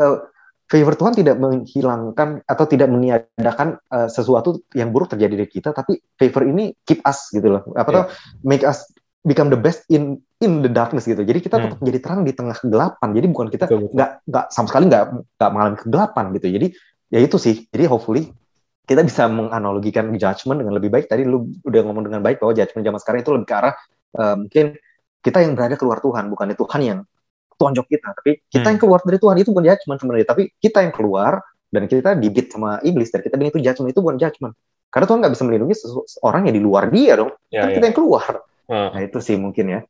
uh, 0.03 0.19
favor 0.67 0.95
Tuhan 0.99 1.15
tidak 1.15 1.37
menghilangkan 1.39 2.29
atau 2.43 2.65
tidak 2.67 2.89
meniadakan 2.91 3.79
uh, 3.87 4.11
sesuatu 4.11 4.67
yang 4.75 4.91
buruk 4.91 5.15
terjadi 5.15 5.35
di 5.39 5.47
kita. 5.47 5.71
Tapi 5.71 6.03
favor 6.19 6.43
ini 6.43 6.75
keep 6.83 7.07
us 7.07 7.31
gitu 7.31 7.55
loh. 7.55 7.63
Apa 7.79 7.87
yeah. 7.87 7.95
tuh 7.95 8.05
make 8.43 8.67
us 8.67 8.83
become 9.23 9.49
the 9.49 9.59
best 9.59 9.87
in 9.89 10.18
in 10.43 10.62
the 10.62 10.70
darkness 10.70 11.07
gitu. 11.07 11.23
Jadi 11.23 11.39
kita 11.39 11.57
hmm. 11.59 11.64
tetap 11.66 11.79
menjadi 11.79 11.99
terang 12.03 12.20
di 12.27 12.33
tengah 12.35 12.57
kegelapan. 12.59 13.09
Jadi 13.14 13.27
bukan 13.31 13.47
kita 13.49 13.64
nggak 13.70 14.11
nggak 14.27 14.45
sama 14.51 14.66
sekali 14.66 14.85
nggak 14.91 15.05
nggak 15.39 15.51
mengalami 15.51 15.79
kegelapan 15.79 16.25
gitu. 16.39 16.47
Jadi 16.51 16.66
ya 17.11 17.18
itu 17.23 17.37
sih. 17.39 17.57
Jadi 17.70 17.85
hopefully 17.87 18.31
kita 18.83 19.07
bisa 19.07 19.31
menganalogikan 19.31 20.11
judgment 20.18 20.59
dengan 20.59 20.75
lebih 20.75 20.91
baik. 20.91 21.07
Tadi 21.07 21.23
lu 21.23 21.49
udah 21.62 21.81
ngomong 21.87 22.05
dengan 22.11 22.20
baik 22.20 22.43
bahwa 22.43 22.53
judgment 22.53 22.83
zaman 22.83 23.01
sekarang 23.01 23.20
itu 23.23 23.31
lebih 23.31 23.47
ke 23.47 23.55
arah 23.55 23.75
uh, 24.18 24.37
mungkin 24.37 24.77
kita 25.23 25.39
yang 25.39 25.55
berada 25.55 25.79
keluar 25.79 26.03
Tuhan, 26.03 26.27
bukan 26.27 26.51
Tuhan 26.59 26.81
yang 26.83 26.99
tonjok 27.55 27.87
kita, 27.87 28.09
tapi 28.11 28.43
kita 28.51 28.66
hmm. 28.66 28.70
yang 28.75 28.81
keluar 28.83 29.01
dari 29.07 29.18
Tuhan 29.23 29.37
itu 29.39 29.49
bukan 29.55 29.64
judgment 29.70 29.99
sebenarnya, 30.03 30.27
tapi 30.27 30.43
kita 30.59 30.79
yang 30.83 30.91
keluar 30.91 31.33
dan 31.70 31.87
kita 31.87 32.11
dibit 32.18 32.51
sama 32.51 32.83
iblis 32.83 33.14
dan 33.14 33.23
kita 33.23 33.39
bilang 33.39 33.55
itu 33.55 33.62
judgment 33.62 33.91
itu 33.95 34.01
bukan 34.03 34.18
judgment. 34.18 34.55
Karena 34.91 35.07
Tuhan 35.09 35.18
nggak 35.25 35.33
bisa 35.33 35.45
melindungi 35.47 35.77
orang 36.27 36.43
yang 36.51 36.55
di 36.59 36.62
luar 36.62 36.91
dia 36.91 37.12
dong, 37.16 37.31
ya, 37.49 37.64
kan 37.64 37.68
ya. 37.70 37.75
kita 37.79 37.85
yang 37.87 37.97
keluar. 37.97 38.33
Hmm. 38.67 38.91
Nah 38.95 39.01
itu 39.03 39.19
sih 39.19 39.39
mungkin 39.39 39.67
ya. 39.69 39.81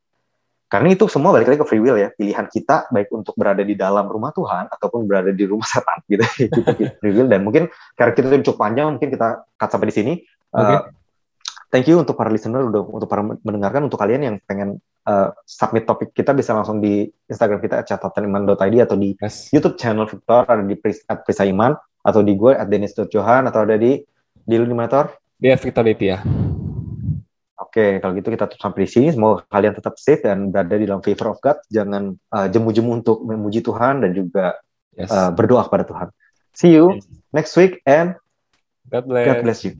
Karena 0.71 0.89
itu 0.89 1.05
semua 1.05 1.29
balik 1.29 1.53
lagi 1.53 1.61
ke 1.61 1.67
free 1.69 1.77
will 1.77 2.01
ya, 2.01 2.09
pilihan 2.09 2.49
kita 2.49 2.89
baik 2.89 3.13
untuk 3.13 3.37
berada 3.37 3.61
di 3.61 3.77
dalam 3.77 4.09
rumah 4.09 4.33
Tuhan 4.33 4.73
ataupun 4.73 5.05
berada 5.05 5.29
di 5.29 5.45
rumah 5.45 5.69
setan 5.71 6.01
gitu. 6.09 6.25
itu 6.41 6.59
free 6.97 7.13
will 7.13 7.29
dan 7.29 7.45
mungkin 7.45 7.69
karakter 7.93 8.25
itu 8.25 8.49
cukup 8.49 8.65
panjang, 8.65 8.97
mungkin 8.97 9.13
kita 9.13 9.45
cut 9.53 9.69
sampai 9.69 9.93
di 9.93 9.95
sini. 9.95 10.13
Okay. 10.49 10.77
Uh, 10.77 10.81
thank 11.69 11.85
you 11.85 12.01
untuk 12.01 12.17
para 12.17 12.33
listener 12.33 12.65
udah 12.65 12.89
untuk 12.89 13.05
para 13.05 13.21
mendengarkan 13.21 13.85
untuk 13.85 14.01
kalian 14.01 14.21
yang 14.25 14.35
pengen 14.49 14.81
uh, 15.05 15.29
submit 15.45 15.85
topik 15.85 16.09
kita 16.09 16.33
bisa 16.33 16.57
langsung 16.57 16.81
di 16.81 17.05
Instagram 17.29 17.61
kita 17.61 17.85
catataniman.id 17.85 18.75
atau 18.81 18.97
di 18.97 19.13
yes. 19.21 19.53
YouTube 19.53 19.77
channel 19.77 20.09
Victor 20.09 20.45
ada 20.49 20.65
di 20.65 20.73
Pris, 20.73 21.05
at 21.05 21.21
Prisaiman 21.21 21.77
atau 22.01 22.25
di 22.25 22.33
gue 22.33 22.53
at 22.57 22.65
Dennis.johan 22.65 23.45
atau 23.45 23.61
ada 23.61 23.77
di 23.77 24.01
di 24.43 24.55
lu 24.57 24.65
di 24.67 24.75
Tor? 24.89 25.05
Di 25.37 25.53
Victor 25.53 25.85
ya. 25.85 26.19
Oke, 27.73 27.97
kalau 28.05 28.13
gitu 28.13 28.29
kita 28.29 28.45
tutup 28.45 28.69
sampai 28.69 28.85
di 28.85 28.89
sini. 28.93 29.07
Semoga 29.09 29.49
kalian 29.49 29.73
tetap 29.73 29.97
safe 29.97 30.21
dan 30.21 30.53
berada 30.53 30.77
di 30.77 30.85
dalam 30.85 31.01
favor 31.01 31.33
of 31.33 31.41
God. 31.41 31.57
Jangan 31.73 32.13
uh, 32.29 32.45
jemu-jemu 32.45 33.01
untuk 33.01 33.25
memuji 33.25 33.65
Tuhan 33.65 34.05
dan 34.05 34.13
juga 34.13 34.61
yes. 34.93 35.09
uh, 35.09 35.33
berdoa 35.33 35.65
kepada 35.65 35.81
Tuhan. 35.89 36.07
See 36.53 36.69
you 36.69 37.01
yes. 37.01 37.09
next 37.33 37.57
week 37.57 37.81
and 37.89 38.13
God 38.93 39.09
bless. 39.09 39.25
God 39.25 39.41
bless 39.41 39.59
you. 39.65 39.73